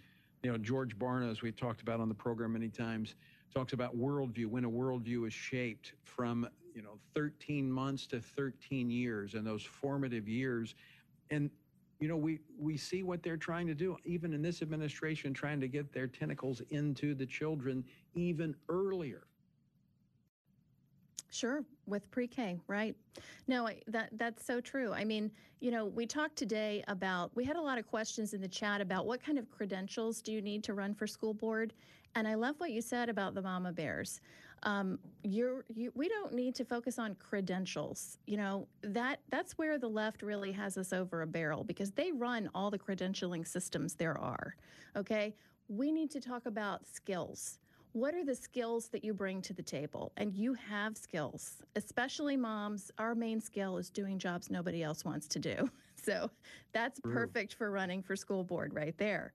you 0.45 0.53
know 0.53 0.57
george 0.57 0.97
barna 0.97 1.43
we 1.43 1.51
talked 1.51 1.83
about 1.83 1.99
on 1.99 2.09
the 2.09 2.14
program 2.14 2.53
many 2.53 2.68
times 2.68 3.16
talks 3.53 3.72
about 3.72 3.97
worldview 3.99 4.47
when 4.47 4.64
a 4.64 4.70
worldview 4.70 5.26
is 5.26 5.33
shaped 5.33 5.95
from 6.05 6.49
you 6.74 6.83
know 6.83 6.99
13 7.14 7.70
months 7.70 8.07
to 8.07 8.20
13 8.20 8.91
years 8.91 9.35
and 9.35 9.47
those 9.47 9.64
formative 9.64 10.29
years. 10.29 10.74
And 11.31 11.51
you 11.99 12.09
know 12.09 12.16
we 12.16 12.39
we 12.59 12.76
see 12.76 13.03
what 13.03 13.22
they're 13.22 13.37
trying 13.37 13.66
to 13.66 13.74
do 13.74 13.97
even 14.05 14.33
in 14.33 14.43
this 14.43 14.62
administration 14.62 15.35
trying 15.35 15.61
to 15.61 15.68
get 15.68 15.93
their 15.93 16.07
tentacles 16.07 16.62
into 16.70 17.14
the 17.14 17.26
children 17.26 17.85
even 18.14 18.55
earlier 18.68 19.28
Sure, 21.31 21.62
with 21.87 22.11
pre-K, 22.11 22.59
right? 22.68 22.97
No, 23.49 23.68
that 23.87 24.09
that's 24.12 24.47
so 24.47 24.61
true. 24.61 24.93
I 24.93 25.05
mean, 25.05 25.31
you 25.61 25.70
know, 25.70 25.85
we 25.85 26.07
talked 26.07 26.37
today 26.37 26.83
about 26.89 27.31
we 27.35 27.45
had 27.45 27.57
a 27.57 27.61
lot 27.61 27.79
of 27.79 27.87
questions 27.87 28.33
in 28.33 28.41
the 28.41 28.49
chat 28.49 28.81
about 28.81 29.07
what 29.07 29.22
kind 29.22 29.39
of 29.39 29.51
credentials 29.51 30.22
do 30.22 30.33
you 30.33 30.41
need 30.41 30.64
to 30.64 30.74
run 30.74 30.95
for 30.95 31.07
school 31.07 31.35
board, 31.35 31.74
and 32.14 32.26
I 32.26 32.35
love 32.35 32.55
what 32.59 32.70
you 32.70 32.81
said 32.81 33.11
about 33.11 33.35
the 33.35 33.43
mama 33.43 33.72
bears. 33.72 34.20
Um, 34.62 34.99
you're 35.22 35.64
you, 35.68 35.93
we 35.95 36.09
don't 36.09 36.33
need 36.33 36.55
to 36.57 36.64
focus 36.64 36.99
on 36.99 37.14
credentials. 37.16 38.18
You 38.26 38.39
know 38.39 38.68
that 38.83 39.20
that's 39.31 39.59
where 39.59 39.79
the 39.79 39.89
left 39.89 40.22
really 40.22 40.53
has 40.53 40.79
us 40.79 40.95
over 40.95 41.20
a 41.20 41.26
barrel 41.26 41.62
because 41.62 41.91
they 41.91 42.11
run 42.11 42.49
all 42.55 42.70
the 42.70 42.79
credentialing 42.79 43.47
systems 43.47 43.95
there 43.95 44.18
are. 44.18 44.57
Okay, 44.97 45.35
we 45.68 45.93
need 45.93 46.11
to 46.12 46.20
talk 46.20 46.47
about 46.47 46.87
skills 46.87 47.59
what 47.99 48.14
are 48.14 48.24
the 48.24 48.34
skills 48.34 48.88
that 48.88 49.03
you 49.03 49.12
bring 49.12 49.42
to 49.42 49.53
the 49.53 49.62
table? 49.62 50.12
And 50.16 50.32
you 50.32 50.55
have 50.55 50.96
skills, 50.96 51.57
especially 51.74 52.36
moms. 52.36 52.92
Our 52.99 53.16
main 53.16 53.40
skill 53.40 53.76
is 53.76 53.90
doing 53.90 54.20
jobs 54.20 54.51
nobody 54.51 54.84
else 54.84 55.05
wants 55.05 55.26
to 55.28 55.38
do. 55.38 55.68
So 56.01 56.30
that's 56.72 57.01
perfect 57.01 57.55
for 57.55 57.70
running 57.72 58.03
for 58.03 58.14
school 58.16 58.42
board 58.42 58.72
right 58.72 58.96
there 58.99 59.34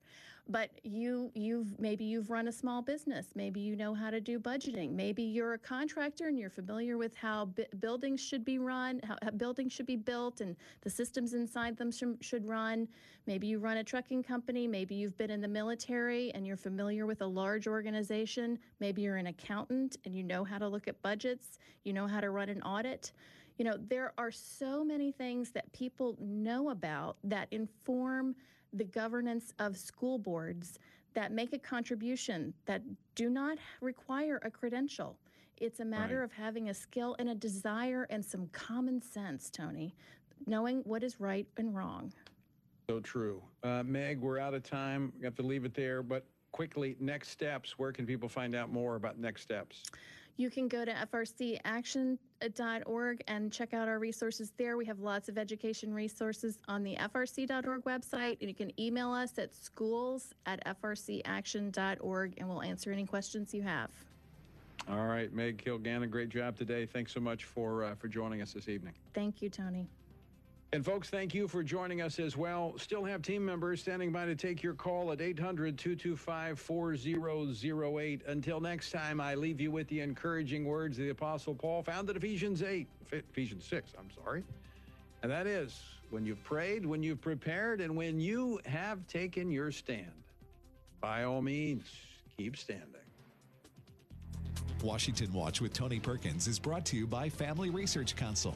but 0.50 0.70
you 0.84 1.32
you've 1.36 1.80
maybe 1.80 2.04
you've 2.04 2.30
run 2.30 2.50
a 2.50 2.52
small 2.52 2.82
business. 2.82 3.28
Maybe 3.34 3.62
you 3.62 3.76
know 3.76 3.94
how 3.94 4.10
to 4.10 4.20
do 4.20 4.40
budgeting. 4.40 4.92
Maybe 4.92 5.24
you're 5.24 5.54
a 5.54 5.58
contractor 5.58 6.28
and 6.28 6.38
you're 6.38 6.50
familiar 6.50 6.98
with 6.98 7.16
how 7.16 7.46
b- 7.46 7.66
buildings 7.80 8.20
should 8.20 8.44
be 8.44 8.58
run 8.58 9.00
how, 9.04 9.16
how, 9.22 9.32
buildings 9.32 9.72
should 9.72 9.86
be 9.86 9.96
built 9.96 10.42
and 10.42 10.56
the 10.82 10.90
systems 10.90 11.34
inside 11.34 11.78
them 11.78 11.92
sh- 11.92 12.04
should 12.20 12.48
run. 12.48 12.90
Maybe 13.26 13.48
you 13.48 13.60
run 13.60 13.78
a 13.78 13.84
trucking 13.86 14.24
company. 14.24 14.68
Maybe 14.68 14.96
you've 14.96 15.18
been 15.18 15.32
in 15.32 15.40
the 15.40 15.48
military 15.48 16.32
and 16.34 16.46
you're 16.46 16.58
familiar 16.58 17.06
with 17.06 17.22
a 17.22 17.28
large 17.28 17.66
organization. 17.66 18.60
Maybe 18.82 19.04
you're 19.04 19.16
an 19.16 19.28
accountant 19.28 19.96
and 20.04 20.14
you 20.14 20.24
know 20.24 20.44
how 20.44 20.58
to 20.58 20.68
look 20.68 20.90
at 20.90 21.02
budgets. 21.02 21.58
You 21.86 21.94
know 21.94 22.06
how 22.06 22.20
to 22.20 22.32
run 22.32 22.50
an 22.50 22.62
audit. 22.64 23.14
You 23.58 23.64
know 23.64 23.78
there 23.88 24.12
are 24.18 24.32
so 24.32 24.84
many 24.84 25.14
things 25.14 25.52
that 25.52 25.72
people 25.72 26.18
know 26.20 26.72
about 26.72 27.16
that 27.24 27.48
inform 27.52 28.36
the 28.74 28.84
governance 28.84 29.54
of 29.60 29.78
school 29.78 30.18
boards 30.18 30.80
that 31.14 31.32
make 31.32 31.54
a 31.54 31.60
contribution 31.60 32.54
that 32.66 32.82
do 33.16 33.30
not 33.30 33.58
require 33.82 34.40
a 34.44 34.50
credential. 34.50 35.18
It's 35.58 35.80
a 35.80 35.86
matter 35.86 36.20
right. 36.20 36.26
of 36.26 36.32
having 36.32 36.70
a 36.70 36.74
skill 36.74 37.16
and 37.20 37.30
a 37.30 37.36
desire 37.36 38.08
and 38.10 38.26
some 38.26 38.48
common 38.48 39.02
sense, 39.02 39.50
Tony, 39.50 39.94
knowing 40.48 40.80
what 40.80 41.04
is 41.04 41.20
right 41.20 41.48
and 41.58 41.76
wrong. 41.76 42.12
So 42.90 43.00
true. 43.00 43.42
Uh, 43.64 43.84
Meg, 43.84 44.20
we're 44.20 44.40
out 44.40 44.54
of 44.54 44.64
time. 44.64 45.14
We 45.20 45.26
have 45.26 45.36
to 45.36 45.44
leave 45.44 45.64
it 45.64 45.74
there. 45.74 46.02
But 46.04 46.26
quickly, 46.52 46.98
next 47.00 47.30
steps. 47.30 47.78
Where 47.78 47.92
can 47.92 48.06
people 48.06 48.28
find 48.28 48.56
out 48.56 48.72
more 48.72 48.96
about 48.96 49.20
next 49.20 49.44
steps? 49.44 49.84
You 50.36 50.50
can 50.50 50.68
go 50.68 50.84
to 50.84 50.92
frcaction.org 51.14 53.24
and 53.28 53.52
check 53.52 53.74
out 53.74 53.88
our 53.88 54.00
resources 54.00 54.52
there. 54.58 54.78
We 54.78 54.86
have 54.86 55.00
lots 55.00 55.30
of 55.30 55.38
education 55.38 55.94
resources 55.94 56.58
on 56.68 56.84
the 56.84 56.96
frc.org 56.96 57.84
website, 57.84 58.38
and 58.42 58.50
you 58.50 58.56
can 58.56 58.72
email 58.80 59.14
us 59.14 59.38
at 59.38 59.54
schools 59.54 60.34
at 60.48 60.66
frcaction.org, 60.82 62.34
and 62.38 62.50
we'll 62.50 62.64
answer 62.64 62.92
any 62.92 63.06
questions 63.06 63.54
you 63.54 63.62
have. 63.62 63.92
All 64.90 65.06
right, 65.06 65.32
Meg 65.32 65.64
Kilgannon, 65.64 66.10
great 66.10 66.30
job 66.30 66.58
today. 66.58 66.86
Thanks 66.86 67.14
so 67.14 67.20
much 67.20 67.46
for 67.46 67.86
uh, 67.86 67.96
for 67.96 68.10
joining 68.10 68.42
us 68.42 68.54
this 68.54 68.68
evening. 68.68 68.94
Thank 69.14 69.42
you, 69.42 69.50
Tony. 69.50 69.88
And 70.74 70.84
folks, 70.84 71.08
thank 71.08 71.36
you 71.36 71.48
for 71.48 71.62
joining 71.62 72.02
us 72.02 72.18
as 72.18 72.36
well. 72.36 72.74
Still 72.80 73.04
have 73.04 73.22
team 73.22 73.46
members 73.46 73.80
standing 73.80 74.12
by 74.12 74.26
to 74.26 74.34
take 74.34 74.64
your 74.64 74.74
call 74.74 75.12
at 75.12 75.22
800 75.22 75.78
225 75.78 76.60
4008. 76.60 78.22
Until 78.26 78.60
next 78.60 78.90
time, 78.90 79.22
I 79.22 79.36
leave 79.36 79.62
you 79.62 79.70
with 79.70 79.88
the 79.90 80.00
encouraging 80.00 80.66
words 80.66 80.98
of 80.98 81.04
the 81.04 81.12
Apostle 81.12 81.54
Paul 81.54 81.84
found 81.84 82.10
in 82.10 82.18
Ephesians 82.18 82.64
8, 82.64 82.88
Ephesians 83.12 83.66
6, 83.66 83.94
I'm 84.00 84.10
sorry. 84.24 84.44
And 85.22 85.32
that 85.32 85.46
is 85.46 85.80
when 86.10 86.26
you've 86.26 86.44
prayed, 86.44 86.88
when 86.88 87.04
you've 87.04 87.22
prepared, 87.22 87.80
and 87.80 87.96
when 87.96 88.20
you 88.20 88.60
have 88.66 89.06
taken 89.06 89.52
your 89.52 89.72
stand, 89.72 90.24
by 91.00 91.26
all 91.26 91.44
means, 91.44 91.86
keep 92.36 92.58
standing. 92.58 92.88
Washington 94.82 95.32
Watch 95.34 95.62
with 95.62 95.72
Tony 95.72 96.00
Perkins 96.00 96.48
is 96.48 96.58
brought 96.58 96.84
to 96.88 96.98
you 96.98 97.06
by 97.06 97.30
Family 97.30 97.70
Research 97.70 98.16
Council 98.16 98.56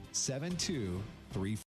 7234. 0.13 1.70